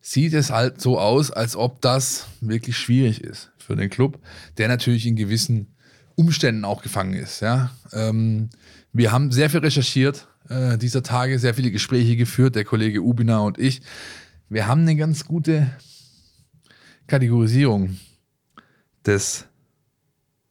sieht 0.00 0.34
es 0.34 0.50
halt 0.50 0.80
so 0.80 0.98
aus, 0.98 1.30
als 1.30 1.56
ob 1.56 1.80
das 1.80 2.26
wirklich 2.40 2.76
schwierig 2.76 3.22
ist 3.22 3.52
für 3.56 3.76
den 3.76 3.88
Club, 3.88 4.18
der 4.58 4.68
natürlich 4.68 5.06
in 5.06 5.16
gewissen 5.16 5.74
Umständen 6.16 6.64
auch 6.64 6.82
gefangen 6.82 7.14
ist. 7.14 7.40
Ja? 7.40 7.70
Ähm, 7.92 8.50
wir 8.92 9.12
haben 9.12 9.32
sehr 9.32 9.50
viel 9.50 9.60
recherchiert 9.60 10.28
äh, 10.48 10.78
dieser 10.78 11.02
Tage, 11.02 11.38
sehr 11.38 11.54
viele 11.54 11.70
Gespräche 11.70 12.16
geführt, 12.16 12.54
der 12.54 12.64
Kollege 12.64 13.02
Ubina 13.02 13.40
und 13.40 13.58
ich. 13.58 13.82
Wir 14.48 14.66
haben 14.66 14.82
eine 14.82 14.96
ganz 14.96 15.24
gute 15.24 15.70
Kategorisierung 17.06 17.98
des 19.06 19.46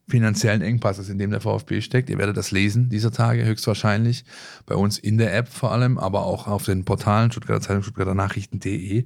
finanziellen 0.08 0.62
Engpasses, 0.62 1.10
in 1.10 1.18
dem 1.18 1.32
der 1.32 1.40
VfB 1.40 1.82
steckt. 1.82 2.10
Ihr 2.10 2.18
werdet 2.18 2.36
das 2.36 2.52
lesen 2.52 2.90
dieser 2.90 3.12
Tage 3.12 3.46
höchstwahrscheinlich. 3.46 4.26
Bei 4.66 4.76
uns 4.76 5.00
in 5.00 5.18
der 5.18 5.34
App 5.36 5.48
vor 5.48 5.72
allem, 5.72 5.98
aber 5.98 6.26
auch 6.26 6.48
auf 6.48 6.66
den 6.66 6.84
Portalen 6.84 7.32
Stuttgarter 7.32 7.62
Zeitung, 7.62 7.84
Stuttgarter 7.84 8.14
Nachrichten.de. 8.14 9.06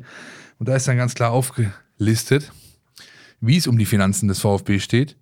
Und 0.58 0.68
da 0.68 0.76
ist 0.76 0.88
dann 0.88 0.98
ganz 0.98 1.14
klar 1.14 1.32
aufgelistet, 1.32 2.52
wie 3.40 3.58
es 3.58 3.68
um 3.68 3.78
die 3.78 3.86
Finanzen 3.86 4.28
des 4.28 4.40
VfB 4.40 4.80
steht, 4.80 5.16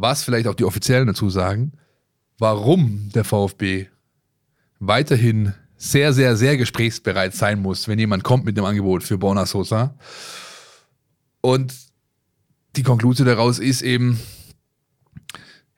was 0.00 0.22
vielleicht 0.22 0.46
auch 0.46 0.54
die 0.54 0.64
Offiziellen 0.64 1.08
dazu 1.08 1.28
sagen, 1.28 1.72
warum 2.38 3.10
der 3.12 3.24
VfB 3.24 3.86
weiterhin 4.78 5.54
sehr, 5.76 6.12
sehr, 6.12 6.36
sehr 6.36 6.56
gesprächsbereit 6.56 7.34
sein 7.34 7.60
muss, 7.60 7.88
wenn 7.88 7.98
jemand 7.98 8.22
kommt 8.22 8.44
mit 8.44 8.56
einem 8.56 8.66
Angebot 8.66 9.02
für 9.02 9.18
Borna 9.18 9.44
Sosa. 9.44 9.96
Und 11.40 11.74
die 12.76 12.84
Konklusion 12.84 13.26
daraus 13.26 13.58
ist 13.58 13.82
eben, 13.82 14.20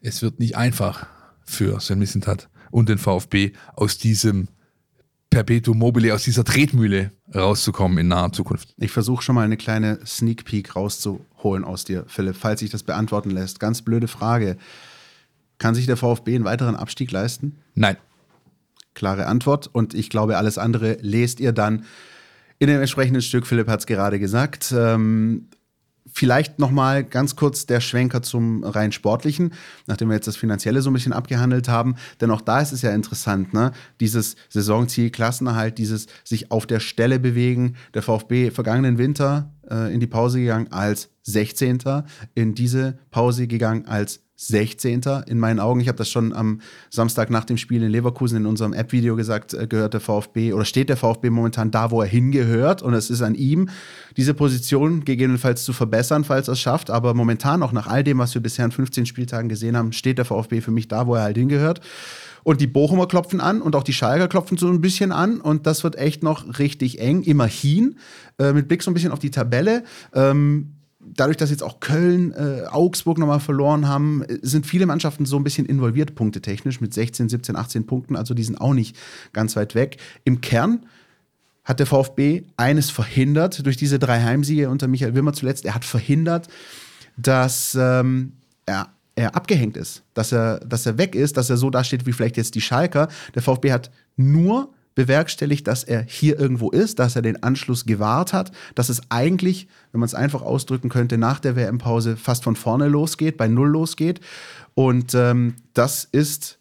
es 0.01 0.21
wird 0.21 0.39
nicht 0.39 0.55
einfach 0.55 1.07
für 1.43 1.81
Sven 1.81 1.99
Missentat 1.99 2.51
und 2.71 2.91
den 2.91 2.99
VfB 2.99 3.53
aus 3.75 3.97
diesem 3.97 4.49
Perpetuum 5.31 5.79
mobile, 5.79 6.13
aus 6.13 6.25
dieser 6.25 6.45
Tretmühle 6.45 7.13
rauszukommen 7.33 7.99
in 7.99 8.09
naher 8.09 8.33
Zukunft. 8.33 8.75
Ich 8.79 8.91
versuche 8.91 9.23
schon 9.23 9.37
mal 9.37 9.45
eine 9.45 9.57
kleine 9.57 10.01
Sneak 10.05 10.45
Peek 10.45 10.75
rauszuholen 10.75 11.65
aus 11.65 11.85
dir, 11.85 12.05
Philipp, 12.09 12.37
falls 12.37 12.61
sich 12.61 12.71
das 12.71 12.83
beantworten 12.83 13.31
lässt. 13.31 13.61
Ganz 13.61 13.83
blöde 13.83 14.09
Frage. 14.09 14.57
Kann 15.59 15.75
sich 15.75 15.87
der 15.87 15.97
VfB 15.97 16.35
einen 16.35 16.45
weiteren 16.45 16.75
Abstieg 16.75 17.13
leisten? 17.13 17.59
Nein. 17.75 17.97
Klare 18.95 19.27
Antwort. 19.27 19.71
Und 19.73 19.95
ich 19.95 20.11
glaube, 20.11 20.37
alles 20.37 20.59
andere 20.59 20.99
lest 21.01 21.39
ihr 21.39 21.53
dann 21.53 21.85
in 22.59 22.67
dem 22.67 22.81
entsprechenden 22.81 23.23
Stück. 23.23 23.47
Philipp 23.47 23.69
hat 23.69 23.81
es 23.81 23.87
gerade 23.87 24.19
gesagt. 24.19 24.75
Ähm, 24.77 25.49
Vielleicht 26.13 26.59
nochmal 26.59 27.05
ganz 27.05 27.37
kurz 27.37 27.67
der 27.67 27.81
Schwenker 27.81 28.23
zum 28.23 28.65
rein 28.65 28.93
sportlichen, 28.93 29.53
nachdem 29.87 30.09
wir 30.09 30.15
jetzt 30.15 30.27
das 30.27 30.37
Finanzielle 30.37 30.83
so 30.83 30.91
ein 30.91 30.93
bisschen 30.93 31.13
abgehandelt 31.13 31.69
haben. 31.69 31.97
Denn 32.21 32.31
auch 32.31 32.41
da 32.41 32.61
ist 32.61 32.73
es 32.73 32.83
ja 32.83 32.91
interessant, 32.91 33.55
ne? 33.55 33.73
dieses 34.01 34.37
Saisonziel, 34.49 35.11
Klassenerhalt, 35.11 35.79
dieses 35.79 36.07
sich 36.25 36.51
auf 36.51 36.67
der 36.67 36.81
Stelle 36.81 37.19
bewegen. 37.19 37.77
Der 37.95 38.03
VfB 38.03 38.51
vergangenen 38.51 38.99
Winter 38.99 39.53
äh, 39.71 39.93
in 39.93 40.01
die 40.01 40.07
Pause 40.07 40.41
gegangen 40.41 40.73
als 40.73 41.11
16. 41.23 41.79
in 42.35 42.55
diese 42.55 42.99
Pause 43.11 43.47
gegangen 43.47 43.87
als 43.87 44.21
16. 44.41 45.03
in 45.27 45.39
meinen 45.39 45.61
Augen. 45.61 45.81
Ich 45.81 45.89
habe 45.89 45.99
das 45.99 46.09
schon 46.09 46.33
am 46.33 46.63
Samstag 46.89 47.29
nach 47.29 47.45
dem 47.45 47.59
Spiel 47.59 47.83
in 47.83 47.91
Leverkusen 47.91 48.39
in 48.39 48.47
unserem 48.47 48.73
App-Video 48.73 49.15
gesagt, 49.15 49.53
äh, 49.53 49.67
gehört 49.67 49.93
der 49.93 50.01
VfB 50.01 50.55
oder 50.55 50.65
steht 50.65 50.89
der 50.89 50.97
VfB 50.97 51.29
momentan 51.29 51.71
da, 51.71 51.91
wo 51.91 52.01
er 52.01 52.09
hingehört. 52.09 52.81
Und 52.81 52.95
es 52.95 53.11
ist 53.11 53.21
an 53.21 53.35
ihm, 53.35 53.69
diese 54.17 54.33
Position 54.33 55.05
gegebenenfalls 55.05 55.65
zu 55.65 55.75
verbessern, 55.75 56.25
falls 56.25 56.49
er 56.49 56.53
es 56.53 56.61
schafft. 56.61 56.91
Aber 56.91 57.13
momentan, 57.13 57.63
auch 57.63 57.73
nach 57.73 57.87
all 57.87 58.03
dem, 58.03 58.17
was 58.17 58.33
wir 58.33 58.41
bisher 58.41 58.65
in 58.65 58.71
15 58.71 59.05
Spieltagen 59.05 59.51
gesehen 59.51 59.77
haben, 59.77 59.93
steht 59.93 60.17
der 60.17 60.25
VfB 60.25 60.63
für 60.63 60.71
mich 60.71 60.89
da, 60.89 61.07
wo 61.07 61.17
er 61.17 61.23
halt 61.23 61.37
hingehört. 61.37 61.83
Und 62.43 62.63
die 62.63 62.67
Bochumer 62.67 63.07
klopfen 63.07 63.43
an 63.43 63.61
und 63.61 63.77
auch 63.77 63.83
die 63.83 63.93
Schalker 63.93 64.27
klopfen 64.27 64.57
so 64.57 64.69
ein 64.69 64.81
bisschen 64.81 65.13
an. 65.13 65.43
Und 65.43 65.67
das 65.67 65.85
wird 65.85 65.97
echt 65.97 66.23
noch 66.23 66.59
richtig 66.59 66.99
eng, 66.99 67.23
immerhin. 67.25 67.97
Äh, 68.39 68.55
mit 68.55 68.69
Blick 68.69 68.83
so 68.83 68.91
ein 68.91 68.95
bisschen 68.95 69.13
auf 69.13 69.19
die 69.19 69.31
Tabelle. 69.31 69.85
Ähm, 70.15 70.77
dadurch, 71.01 71.37
dass 71.37 71.51
jetzt 71.51 71.63
auch 71.63 71.81
Köln, 71.81 72.33
äh, 72.33 72.67
Augsburg 72.71 73.19
nochmal 73.19 73.41
verloren 73.41 73.89
haben, 73.89 74.25
sind 74.43 74.67
viele 74.67 74.87
Mannschaften 74.87 75.25
so 75.25 75.37
ein 75.37 75.45
bisschen 75.45 75.67
involviert, 75.67 76.15
punktetechnisch, 76.15 76.81
mit 76.81 76.93
16, 76.93 77.29
17, 77.29 77.57
18 77.57 77.87
Punkten. 77.87 78.17
Also 78.17 78.35
die 78.35 78.45
sind 78.45 78.61
auch 78.61 78.75
nicht 78.75 78.97
ganz 79.33 79.57
weit 79.57 79.75
weg. 79.75 79.97
Im 80.25 80.41
Kern 80.41 80.87
hat 81.65 81.79
der 81.79 81.87
VfB 81.87 82.43
eines 82.57 82.91
verhindert 82.91 83.65
durch 83.65 83.77
diese 83.77 83.99
drei 83.99 84.23
Heimsiege 84.23 84.69
unter 84.69 84.89
Michael 84.89 85.15
Wimmer 85.15 85.33
zuletzt. 85.33 85.65
Er 85.65 85.75
hat 85.75 85.85
verhindert, 85.85 86.49
dass 87.17 87.77
ähm, 87.79 88.33
er, 88.67 88.89
er 89.15 89.37
abgehängt 89.37 89.77
ist, 89.77 90.03
dass 90.15 90.33
er, 90.33 90.61
dass 90.61 90.87
er 90.87 90.99
weg 90.99 91.15
ist, 91.15 91.37
dass 91.37 91.51
er 91.51 91.57
so 91.57 91.71
dasteht 91.71 92.07
wie 92.07 92.13
vielleicht 92.13 92.37
jetzt 92.37 92.55
die 92.55 92.61
Schalker. 92.61 93.09
Der 93.35 93.43
VfB 93.43 93.73
hat 93.73 93.91
nur 94.17 94.73
bewerkstelligt, 94.95 95.67
dass 95.67 95.85
er 95.85 96.03
hier 96.03 96.39
irgendwo 96.39 96.71
ist, 96.71 96.99
dass 96.99 97.17
er 97.17 97.23
den 97.23 97.43
Anschluss 97.43 97.85
gewahrt 97.85 98.33
hat, 98.33 98.53
dass 98.75 98.89
es 98.89 99.03
eigentlich, 99.11 99.69
wenn 99.93 100.01
man 100.01 100.07
es 100.07 100.15
einfach 100.15 100.43
ausdrücken 100.43 100.89
könnte, 100.89 101.19
nach 101.19 101.41
der 101.41 101.57
WM-Pause 101.57 102.17
fast 102.17 102.45
von 102.45 102.57
vorne 102.57 102.89
losgeht, 102.89 103.37
bei 103.37 103.49
Null 103.49 103.71
losgeht. 103.71 104.21
Und 104.75 105.15
ähm, 105.15 105.55
das 105.75 106.05
ist 106.05 106.59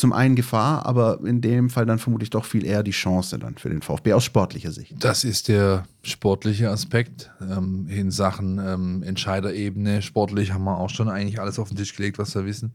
zum 0.00 0.12
einen 0.14 0.34
Gefahr, 0.34 0.86
aber 0.86 1.20
in 1.24 1.42
dem 1.42 1.68
Fall 1.68 1.84
dann 1.84 1.98
vermutlich 1.98 2.30
doch 2.30 2.46
viel 2.46 2.64
eher 2.64 2.82
die 2.82 2.90
Chance 2.90 3.38
dann 3.38 3.58
für 3.58 3.68
den 3.68 3.82
VfB 3.82 4.14
aus 4.14 4.24
sportlicher 4.24 4.72
Sicht. 4.72 4.94
Das 4.98 5.24
ist 5.24 5.48
der 5.48 5.84
sportliche 6.02 6.70
Aspekt 6.70 7.30
ähm, 7.42 7.86
in 7.88 8.10
Sachen 8.10 8.58
ähm, 8.58 9.02
Entscheiderebene. 9.02 10.00
Sportlich 10.00 10.52
haben 10.52 10.64
wir 10.64 10.78
auch 10.78 10.88
schon 10.88 11.10
eigentlich 11.10 11.38
alles 11.38 11.58
auf 11.58 11.68
den 11.68 11.76
Tisch 11.76 11.94
gelegt, 11.94 12.18
was 12.18 12.34
wir 12.34 12.46
wissen. 12.46 12.72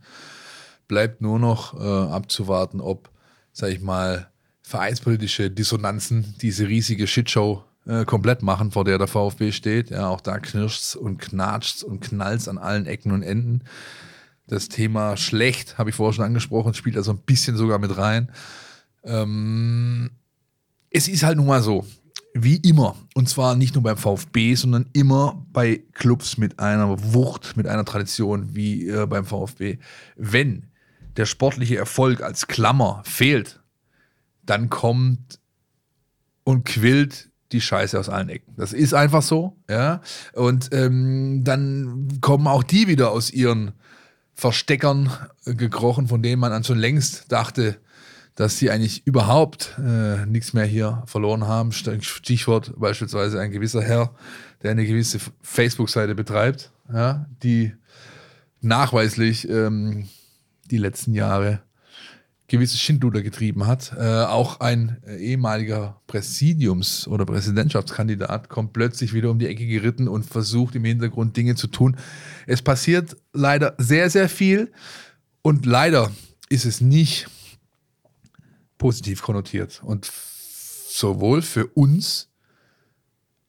Bleibt 0.88 1.22
nur 1.22 1.40
noch 1.40 1.74
äh, 1.80 1.84
abzuwarten, 1.84 2.80
ob, 2.80 3.10
sag 3.54 3.72
ich 3.72 3.82
mal, 3.82 4.28
vereinspolitische 4.66 5.52
Dissonanzen 5.52 6.34
diese 6.42 6.68
riesige 6.68 7.06
Shitshow 7.06 7.64
äh, 7.86 8.04
komplett 8.04 8.42
machen, 8.42 8.72
vor 8.72 8.84
der 8.84 8.98
der 8.98 9.08
VfB 9.08 9.52
steht. 9.52 9.92
Ja, 9.92 10.08
auch 10.08 10.22
da 10.22 10.40
knirscht's 10.40 10.96
und 10.96 11.20
knatscht's 11.20 11.84
und 11.84 12.00
knallt's 12.00 12.48
an 12.48 12.58
allen 12.58 12.88
Ecken 12.88 13.12
und 13.12 13.22
Enden. 13.22 13.62
Das 14.48 14.68
Thema 14.68 15.18
schlecht, 15.18 15.78
habe 15.78 15.92
ich 15.92 15.96
vorher 15.96 16.14
schon 16.14 16.26
angesprochen, 16.26 16.74
spielt 16.74 16.98
also 16.98 17.12
ein 17.12 17.20
bisschen 17.20 17.58
sogar 17.58 17.78
mit 17.78 17.96
rein. 17.96 18.32
Ähm, 19.04 20.10
es 20.90 21.08
ist 21.08 21.22
halt 21.22 21.38
nun 21.38 21.46
mal 21.46 21.62
so, 21.62 21.86
wie 22.34 22.58
immer, 22.58 22.96
und 23.14 23.30
zwar 23.30 23.56
nicht 23.56 23.76
nur 23.76 23.84
beim 23.84 23.98
VfB, 23.98 24.56
sondern 24.56 24.88
immer 24.94 25.46
bei 25.54 25.84
Clubs 25.94 26.38
mit 26.38 26.60
einer 26.60 27.14
Wucht, 27.14 27.56
mit 27.56 27.68
einer 27.68 27.86
Tradition 27.86 28.56
wie 28.56 28.90
äh, 28.90 29.06
beim 29.06 29.26
VfB. 29.26 29.78
Wenn 30.16 30.72
der 31.18 31.28
sportliche 31.28 31.78
Erfolg 31.78 32.22
als 32.22 32.48
Klammer 32.48 33.04
fehlt, 33.06 33.60
dann 34.46 34.70
kommt 34.70 35.40
und 36.44 36.66
quillt 36.66 37.30
die 37.52 37.62
Scheiße 37.62 38.00
aus 38.00 38.10
allen 38.10 38.30
Ecken. 38.30 38.54
Das 38.58 38.74
ist 38.74 38.94
einfach 38.94 39.22
so, 39.22 39.58
ja. 39.70 40.02
Und 40.34 40.70
ähm, 40.74 41.44
dann 41.44 42.20
kommen 42.22 42.48
auch 42.48 42.64
die 42.64 42.88
wieder 42.88 43.12
aus 43.12 43.32
ihren 43.32 43.74
Versteckern 44.34 45.10
gekrochen, 45.46 46.08
von 46.08 46.22
denen 46.22 46.42
man 46.42 46.52
an 46.52 46.64
schon 46.64 46.78
längst 46.78 47.32
dachte, 47.32 47.78
dass 48.36 48.58
sie 48.58 48.70
eigentlich 48.70 49.08
überhaupt 49.08 49.76
äh, 49.80 50.26
nichts 50.26 50.54
mehr 50.54 50.66
hier 50.66 51.04
verloren 51.06 51.48
haben. 51.48 51.72
Stichwort 51.72 52.74
beispielsweise 52.78 53.40
ein 53.40 53.52
gewisser 53.52 53.82
Herr, 53.82 54.14
der 54.62 54.72
eine 54.72 54.86
gewisse 54.86 55.20
Facebook-Seite 55.42 56.16
betreibt, 56.16 56.72
ja, 56.92 57.28
die 57.44 57.74
nachweislich 58.60 59.48
ähm, 59.48 60.10
die 60.70 60.78
letzten 60.78 61.14
Jahre 61.14 61.62
gewisses 62.48 62.80
Schindluder 62.80 63.22
getrieben 63.22 63.66
hat. 63.66 63.94
Äh, 63.98 64.24
auch 64.24 64.60
ein 64.60 65.02
äh, 65.06 65.18
ehemaliger 65.18 66.02
Präsidiums- 66.08 67.08
oder 67.08 67.26
Präsidentschaftskandidat 67.26 68.50
kommt 68.50 68.74
plötzlich 68.74 69.14
wieder 69.14 69.32
um 69.32 69.40
die 69.40 69.48
Ecke 69.48 69.66
geritten 69.66 70.08
und 70.08 70.26
versucht 70.26 70.76
im 70.76 70.86
Hintergrund 70.86 71.36
Dinge 71.38 71.56
zu 71.56 71.68
tun. 71.68 71.98
Es 72.46 72.62
passiert 72.62 73.18
leider 73.34 73.74
sehr, 73.78 74.10
sehr 74.10 74.30
viel 74.30 74.72
und 75.42 75.66
leider 75.66 76.12
ist 76.50 76.66
es 76.66 76.82
nicht 76.82 77.28
positiv 78.78 79.24
konnotiert. 79.24 79.82
Und 79.84 80.12
sowohl 80.90 81.42
für 81.42 81.66
uns 81.68 82.30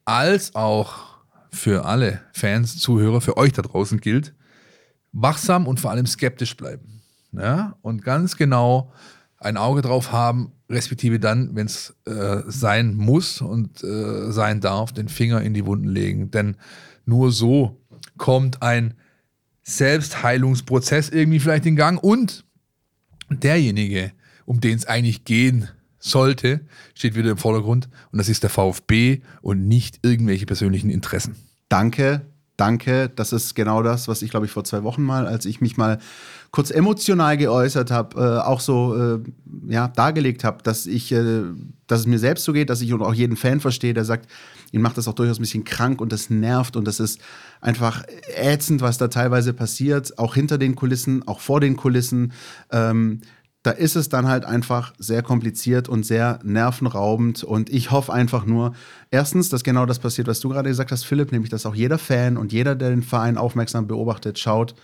als 0.07 0.55
auch 0.55 1.17
für 1.51 1.85
alle 1.85 2.23
Fans, 2.33 2.79
Zuhörer, 2.79 3.21
für 3.21 3.37
euch 3.37 3.53
da 3.53 3.63
draußen 3.63 4.01
gilt, 4.01 4.35
wachsam 5.13 5.67
und 5.67 5.81
vor 5.81 5.91
allem 5.91 6.07
skeptisch 6.07 6.57
bleiben 6.57 6.97
ja, 7.33 7.77
und 7.83 8.03
ganz 8.03 8.37
genau 8.37 8.93
ein 9.39 9.57
Auge 9.57 9.83
drauf 9.83 10.13
haben, 10.13 10.53
respektive 10.71 11.21
dann, 11.21 11.55
wenn 11.55 11.67
es 11.67 11.95
äh, 12.07 12.43
sein 12.47 12.95
muss 12.95 13.41
und 13.41 13.85
äh, 13.85 14.31
sein 14.33 14.61
darf, 14.61 14.93
den 14.93 15.09
Finger 15.09 15.43
in 15.43 15.55
die 15.55 15.67
Wunden 15.67 15.89
legen. 15.89 16.31
Denn 16.31 16.57
nur 17.05 17.31
so 17.31 17.81
kommt 18.17 18.63
ein 18.63 18.95
Selbstheilungsprozess 19.63 21.09
irgendwie 21.11 21.41
vielleicht 21.41 21.67
in 21.67 21.77
Gang 21.77 22.03
und 22.03 22.45
derjenige, 23.31 24.13
um 24.45 24.61
den 24.61 24.77
es 24.77 24.87
eigentlich 24.87 25.25
gehen 25.25 25.69
sollte, 25.99 26.61
steht 26.95 27.17
wieder 27.17 27.33
im 27.33 27.39
Vordergrund 27.39 27.89
und 28.13 28.19
das 28.19 28.29
ist 28.29 28.43
der 28.43 28.51
VfB 28.51 29.23
und 29.43 29.67
nicht 29.67 30.01
irgendwelche 30.03 30.47
persönlichen 30.47 30.91
Interessen. 30.91 31.37
Danke, 31.69 32.27
danke. 32.57 33.11
Das 33.15 33.33
ist 33.33 33.55
genau 33.55 33.83
das, 33.83 34.09
was 34.09 34.23
ich, 34.23 34.31
glaube 34.31 34.47
ich, 34.47 34.53
vor 34.53 34.65
zwei 34.65 34.83
Wochen 34.83 35.03
mal, 35.03 35.27
als 35.27 35.45
ich 35.47 35.61
mich 35.61 35.77
mal 35.77 35.99
kurz 36.51 36.71
emotional 36.71 37.37
geäußert 37.37 37.91
habe, 37.91 38.21
äh, 38.21 38.47
auch 38.47 38.61
so 38.61 38.97
äh, 38.97 39.19
ja, 39.69 39.89
dargelegt 39.89 40.45
habe, 40.45 40.63
dass 40.63 40.87
ich, 40.87 41.13
äh, 41.13 41.43
dass 41.87 42.01
es 42.01 42.07
mir 42.07 42.19
selbst 42.19 42.45
so 42.45 42.53
geht, 42.53 42.71
dass 42.71 42.81
ich 42.81 42.93
und 42.93 43.03
auch 43.03 43.15
jeden 43.15 43.37
Fan 43.37 43.61
verstehe, 43.61 43.95
der 43.95 44.05
sagt, 44.05 44.31
ihn 44.73 44.81
macht 44.81 44.97
das 44.97 45.09
auch 45.09 45.15
durchaus 45.15 45.39
ein 45.39 45.43
bisschen 45.43 45.65
krank 45.65 46.01
und 46.01 46.13
das 46.13 46.31
nervt 46.31 46.77
und 46.77 46.87
das 46.87 47.01
ist 47.01 47.21
einfach 47.61 48.05
ätzend, 48.37 48.81
was 48.81 48.99
da 48.99 49.09
teilweise 49.09 49.53
passiert, 49.53 50.19
auch 50.19 50.35
hinter 50.35 50.59
den 50.59 50.75
Kulissen, 50.75 51.27
auch 51.29 51.41
vor 51.41 51.61
den 51.61 51.77
Kulissen. 51.77 52.33
Ähm, 52.71 53.21
da 53.67 53.73
ist 53.73 53.97
es 53.97 54.09
dann 54.09 54.29
halt 54.29 54.45
einfach 54.45 54.95
sehr 54.97 55.23
kompliziert 55.23 55.89
und 55.89 56.07
sehr 56.07 56.39
nervenraubend. 56.45 57.43
Und 57.43 57.69
ich 57.69 57.91
hoffe 57.91 58.13
einfach 58.13 58.47
nur, 58.47 58.75
erstens, 59.11 59.49
dass 59.49 59.65
genau 59.65 59.87
das 59.87 59.99
passiert, 59.99 60.29
was 60.29 60.39
du 60.39 60.51
gerade 60.51 60.69
gesagt 60.69 60.93
hast, 60.93 61.03
Philipp, 61.03 61.33
nämlich 61.33 61.51
dass 61.51 61.67
auch 61.67 61.75
jeder 61.75 61.99
Fan 61.99 62.37
und 62.37 62.53
jeder, 62.53 62.77
der 62.77 62.91
den 62.91 63.03
Verein 63.03 63.37
aufmerksam 63.37 63.89
beobachtet, 63.89 64.39
schaut, 64.39 64.77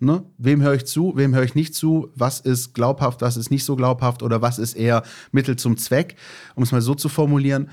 ne, 0.00 0.22
wem 0.36 0.60
höre 0.60 0.74
ich 0.74 0.84
zu, 0.84 1.14
wem 1.16 1.34
höre 1.34 1.44
ich 1.44 1.54
nicht 1.54 1.74
zu, 1.74 2.10
was 2.14 2.40
ist 2.40 2.74
glaubhaft, 2.74 3.22
was 3.22 3.38
ist 3.38 3.50
nicht 3.50 3.64
so 3.64 3.74
glaubhaft 3.74 4.22
oder 4.22 4.42
was 4.42 4.58
ist 4.58 4.74
eher 4.74 5.02
Mittel 5.32 5.56
zum 5.56 5.78
Zweck, 5.78 6.16
um 6.56 6.62
es 6.62 6.72
mal 6.72 6.82
so 6.82 6.94
zu 6.94 7.08
formulieren. 7.08 7.70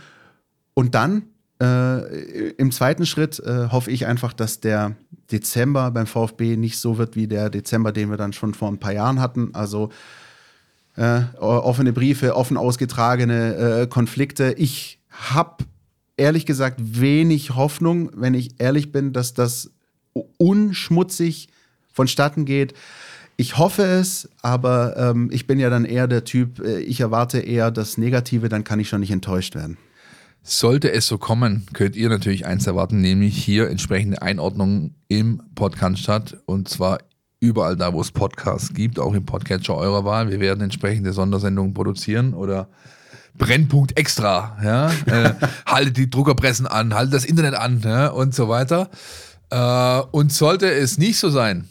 Und 0.73 0.95
dann 0.95 1.23
äh, 1.61 2.51
im 2.51 2.71
zweiten 2.71 3.05
Schritt 3.05 3.39
äh, 3.39 3.67
hoffe 3.69 3.91
ich 3.91 4.05
einfach, 4.05 4.31
dass 4.31 4.61
der 4.61 4.95
Dezember 5.29 5.91
beim 5.91 6.07
VfB 6.07 6.55
nicht 6.55 6.79
so 6.79 6.97
wird 6.97 7.17
wie 7.17 7.27
der 7.27 7.49
Dezember, 7.49 7.91
den 7.91 8.09
wir 8.09 8.17
dann 8.17 8.31
schon 8.31 8.53
vor 8.53 8.69
ein 8.69 8.79
paar 8.79 8.93
Jahren 8.93 9.19
hatten. 9.19 9.53
Also 9.53 9.89
äh, 10.97 11.21
offene 11.39 11.93
Briefe, 11.93 12.35
offen 12.35 12.57
ausgetragene 12.57 13.81
äh, 13.81 13.87
Konflikte. 13.87 14.53
Ich 14.57 14.99
habe 15.09 15.65
ehrlich 16.17 16.45
gesagt 16.45 16.79
wenig 16.79 17.55
Hoffnung, 17.55 18.11
wenn 18.15 18.33
ich 18.33 18.59
ehrlich 18.59 18.91
bin, 18.91 19.13
dass 19.13 19.33
das 19.33 19.71
unschmutzig 20.37 21.47
vonstatten 21.93 22.45
geht. 22.45 22.73
Ich 23.37 23.57
hoffe 23.57 23.83
es, 23.83 24.29
aber 24.41 24.95
ähm, 24.97 25.29
ich 25.31 25.47
bin 25.47 25.59
ja 25.59 25.69
dann 25.69 25.85
eher 25.85 26.07
der 26.07 26.25
Typ, 26.25 26.59
äh, 26.59 26.79
ich 26.79 26.99
erwarte 26.99 27.39
eher 27.39 27.71
das 27.71 27.97
Negative, 27.97 28.49
dann 28.49 28.63
kann 28.63 28.79
ich 28.79 28.89
schon 28.89 28.99
nicht 28.99 29.11
enttäuscht 29.11 29.55
werden. 29.55 29.77
Sollte 30.43 30.91
es 30.91 31.07
so 31.07 31.17
kommen, 31.17 31.65
könnt 31.73 31.95
ihr 31.95 32.09
natürlich 32.09 32.45
eins 32.45 32.67
erwarten, 32.67 32.99
nämlich 32.99 33.37
hier 33.37 33.69
entsprechende 33.69 34.21
Einordnungen 34.21 34.95
im 35.07 35.41
Podcast 35.55 35.99
statt 35.99 36.37
und 36.45 36.67
zwar 36.67 36.99
überall 37.41 37.75
da, 37.75 37.91
wo 37.91 37.99
es 37.99 38.11
Podcasts 38.11 38.73
gibt, 38.73 38.99
auch 38.99 39.13
im 39.13 39.25
Podcatcher 39.25 39.75
eurer 39.75 40.05
Wahl. 40.05 40.29
Wir 40.29 40.39
werden 40.39 40.61
entsprechende 40.61 41.11
Sondersendungen 41.11 41.73
produzieren 41.73 42.33
oder 42.33 42.69
Brennpunkt 43.33 43.97
extra, 43.97 44.57
ja, 44.63 44.91
äh, 45.07 45.33
haltet 45.65 45.97
die 45.97 46.09
Druckerpressen 46.09 46.67
an, 46.67 46.93
haltet 46.93 47.15
das 47.15 47.25
Internet 47.25 47.55
an 47.55 47.81
ja, 47.83 48.07
und 48.07 48.35
so 48.35 48.47
weiter. 48.47 48.89
Äh, 49.49 50.01
und 50.11 50.31
sollte 50.31 50.71
es 50.71 50.97
nicht 50.97 51.17
so 51.17 51.29
sein 51.29 51.67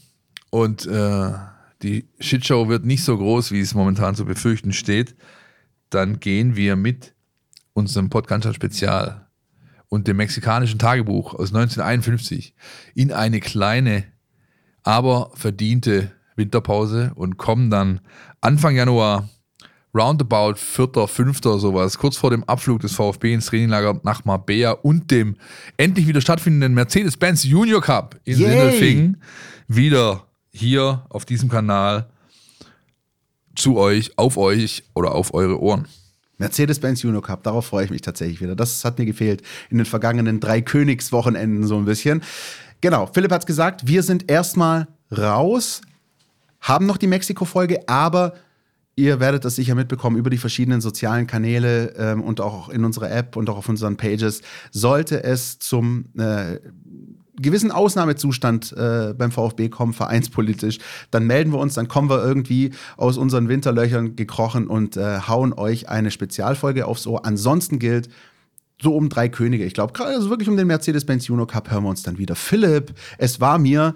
und 0.50 0.86
äh, 0.86 1.32
die 1.82 2.08
Shitshow 2.18 2.68
wird 2.68 2.84
nicht 2.84 3.04
so 3.04 3.16
groß, 3.16 3.52
wie 3.52 3.60
es 3.60 3.72
momentan 3.72 4.16
zu 4.16 4.24
befürchten 4.24 4.72
steht, 4.72 5.14
dann 5.88 6.18
gehen 6.18 6.56
wir 6.56 6.76
mit 6.76 7.14
unserem 7.72 8.10
Podcast 8.10 8.52
Spezial 8.54 9.28
und 9.88 10.08
dem 10.08 10.16
mexikanischen 10.16 10.78
Tagebuch 10.78 11.34
aus 11.34 11.54
1951 11.54 12.54
in 12.94 13.12
eine 13.12 13.40
kleine 13.40 14.04
aber 14.82 15.30
verdiente 15.34 16.12
Winterpause 16.36 17.12
und 17.14 17.36
kommen 17.36 17.70
dann 17.70 18.00
Anfang 18.40 18.74
Januar 18.74 19.28
roundabout 19.94 20.54
4., 20.54 21.08
5. 21.08 21.40
sowas, 21.42 21.98
kurz 21.98 22.16
vor 22.16 22.30
dem 22.30 22.44
Abflug 22.44 22.80
des 22.80 22.92
VfB 22.94 23.34
ins 23.34 23.46
Traininglager 23.46 24.00
nach 24.04 24.24
Marbella 24.24 24.72
und 24.72 25.10
dem 25.10 25.36
endlich 25.76 26.06
wieder 26.06 26.20
stattfindenden 26.20 26.74
Mercedes-Benz 26.74 27.44
Junior 27.44 27.80
Cup 27.80 28.18
in. 28.24 28.36
Sindelfingen 28.36 29.22
wieder 29.66 30.26
hier 30.52 31.06
auf 31.08 31.24
diesem 31.24 31.48
Kanal 31.48 32.08
zu 33.56 33.76
euch, 33.76 34.16
auf 34.16 34.36
euch 34.36 34.84
oder 34.94 35.14
auf 35.14 35.34
eure 35.34 35.60
Ohren. 35.60 35.86
Mercedes-Benz 36.38 37.02
Juno 37.02 37.20
Cup, 37.20 37.42
darauf 37.42 37.66
freue 37.66 37.84
ich 37.84 37.90
mich 37.90 38.00
tatsächlich 38.00 38.40
wieder. 38.40 38.56
Das 38.56 38.84
hat 38.84 38.98
mir 38.98 39.04
gefehlt 39.04 39.42
in 39.68 39.76
den 39.76 39.84
vergangenen 39.84 40.40
drei 40.40 40.62
Königswochenenden 40.62 41.66
so 41.66 41.76
ein 41.76 41.84
bisschen. 41.84 42.22
Genau, 42.80 43.06
Philipp 43.06 43.32
hat 43.32 43.42
es 43.42 43.46
gesagt, 43.46 43.86
wir 43.86 44.02
sind 44.02 44.30
erstmal 44.30 44.88
raus, 45.16 45.82
haben 46.60 46.86
noch 46.86 46.96
die 46.96 47.06
Mexiko-Folge, 47.06 47.88
aber 47.88 48.34
ihr 48.96 49.20
werdet 49.20 49.44
das 49.44 49.56
sicher 49.56 49.74
mitbekommen 49.74 50.16
über 50.16 50.30
die 50.30 50.38
verschiedenen 50.38 50.80
sozialen 50.80 51.26
Kanäle 51.26 51.94
ähm, 51.96 52.22
und 52.22 52.40
auch 52.40 52.68
in 52.68 52.84
unserer 52.84 53.10
App 53.10 53.36
und 53.36 53.48
auch 53.50 53.58
auf 53.58 53.68
unseren 53.68 53.96
Pages. 53.96 54.42
Sollte 54.70 55.22
es 55.24 55.58
zum 55.58 56.06
äh, 56.18 56.58
gewissen 57.40 57.70
Ausnahmezustand 57.70 58.72
äh, 58.72 59.14
beim 59.16 59.30
VfB 59.30 59.68
kommen, 59.68 59.92
vereinspolitisch, 59.92 60.78
dann 61.10 61.26
melden 61.26 61.52
wir 61.52 61.58
uns, 61.58 61.74
dann 61.74 61.88
kommen 61.88 62.10
wir 62.10 62.22
irgendwie 62.22 62.72
aus 62.96 63.16
unseren 63.16 63.48
Winterlöchern 63.48 64.16
gekrochen 64.16 64.66
und 64.68 64.96
äh, 64.96 65.20
hauen 65.20 65.52
euch 65.52 65.88
eine 65.88 66.10
Spezialfolge 66.10 66.86
aufs 66.86 67.06
Ohr. 67.06 67.24
Ansonsten 67.24 67.78
gilt, 67.78 68.08
so 68.80 68.94
um 68.94 69.08
drei 69.08 69.28
Könige. 69.28 69.64
Ich 69.64 69.74
glaube, 69.74 69.92
gerade 69.92 70.14
also 70.14 70.30
wirklich 70.30 70.48
um 70.48 70.56
den 70.56 70.66
Mercedes-Benz 70.66 71.26
Juno 71.26 71.46
Cup 71.46 71.70
hören 71.70 71.84
wir 71.84 71.90
uns 71.90 72.02
dann 72.02 72.18
wieder. 72.18 72.34
Philipp, 72.34 72.92
es 73.18 73.40
war 73.40 73.58
mir 73.58 73.94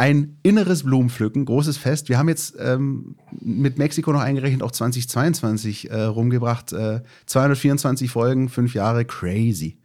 ein 0.00 0.38
inneres 0.42 0.84
Blumenpflücken, 0.84 1.44
großes 1.44 1.76
Fest. 1.76 2.08
Wir 2.08 2.16
haben 2.16 2.30
jetzt 2.30 2.56
ähm, 2.58 3.16
mit 3.38 3.76
Mexiko 3.76 4.12
noch 4.12 4.22
eingerechnet 4.22 4.62
auch 4.62 4.70
2022 4.70 5.90
äh, 5.90 6.02
rumgebracht. 6.04 6.72
Äh, 6.72 7.02
224 7.26 8.10
Folgen, 8.10 8.48
fünf 8.48 8.72
Jahre, 8.72 9.04
crazy. 9.04 9.78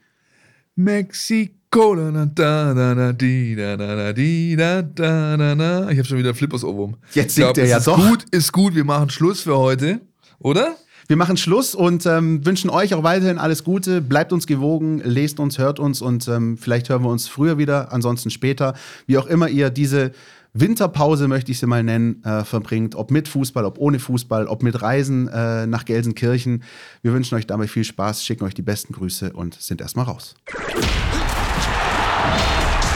Mexiko, 0.75 1.95
da, 1.95 2.11
da, 2.11 2.73
da, 2.73 2.95
da, 2.95 3.11
di, 3.11 3.55
da, 3.57 3.75
da, 3.75 3.95
da, 3.95 4.13
di, 4.13 4.55
da, 4.55 4.81
da, 4.81 5.35
da, 5.35 5.55
da. 5.55 5.89
Ich 5.89 5.97
habe 5.97 6.07
schon 6.07 6.17
wieder 6.17 6.33
Flippers 6.33 6.63
Ohrwurm. 6.63 6.95
Jetzt 7.13 7.35
singt 7.35 7.53
glaub, 7.53 7.57
er 7.57 7.65
ja 7.65 7.77
ist 7.77 7.87
doch. 7.87 7.97
Gut, 7.97 8.23
ist 8.31 8.53
gut, 8.53 8.73
wir 8.73 8.85
machen 8.85 9.09
Schluss 9.09 9.41
für 9.41 9.57
heute, 9.57 9.99
oder? 10.39 10.77
Wir 11.07 11.17
machen 11.17 11.37
Schluss 11.37 11.75
und 11.75 12.07
ähm, 12.07 12.43
wünschen 12.45 12.71
euch 12.71 12.95
auch 12.95 13.03
weiterhin 13.03 13.37
alles 13.37 13.63
Gute. 13.63 14.01
Bleibt 14.01 14.33
uns 14.33 14.47
gewogen, 14.47 15.01
lest 15.03 15.39
uns, 15.39 15.59
hört 15.59 15.79
uns 15.79 16.01
und 16.01 16.27
ähm, 16.27 16.57
vielleicht 16.57 16.89
hören 16.89 17.03
wir 17.03 17.09
uns 17.09 17.27
früher 17.27 17.59
wieder, 17.59 17.93
ansonsten 17.93 18.31
später. 18.31 18.73
Wie 19.05 19.19
auch 19.19 19.27
immer 19.27 19.47
ihr 19.47 19.69
diese 19.69 20.13
Winterpause, 20.53 21.27
möchte 21.27 21.51
ich 21.51 21.59
sie 21.59 21.67
mal 21.67 21.83
nennen, 21.83 22.23
äh, 22.23 22.43
verbringt. 22.43 22.95
Ob 22.95 23.11
mit 23.11 23.27
Fußball, 23.27 23.65
ob 23.65 23.77
ohne 23.77 23.99
Fußball, 23.99 24.47
ob 24.47 24.63
mit 24.63 24.81
Reisen 24.81 25.27
äh, 25.27 25.67
nach 25.67 25.85
Gelsenkirchen. 25.85 26.63
Wir 27.03 27.13
wünschen 27.13 27.35
euch 27.35 27.45
dabei 27.45 27.67
viel 27.67 27.83
Spaß, 27.83 28.23
schicken 28.23 28.43
euch 28.45 28.55
die 28.55 28.63
besten 28.63 28.93
Grüße 28.93 29.33
und 29.33 29.53
sind 29.61 29.81
erstmal 29.81 30.05
raus. 30.05 30.33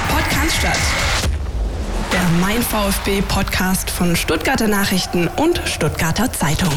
Podcast 0.10 0.56
statt. 0.58 0.80
Der 2.12 2.28
Mein 2.42 2.62
VfB 2.64 3.22
Podcast 3.28 3.92
von 3.92 4.16
Stuttgarter 4.16 4.68
Nachrichten 4.68 5.28
und 5.28 5.62
Stuttgarter 5.66 6.32
Zeitung. 6.32 6.74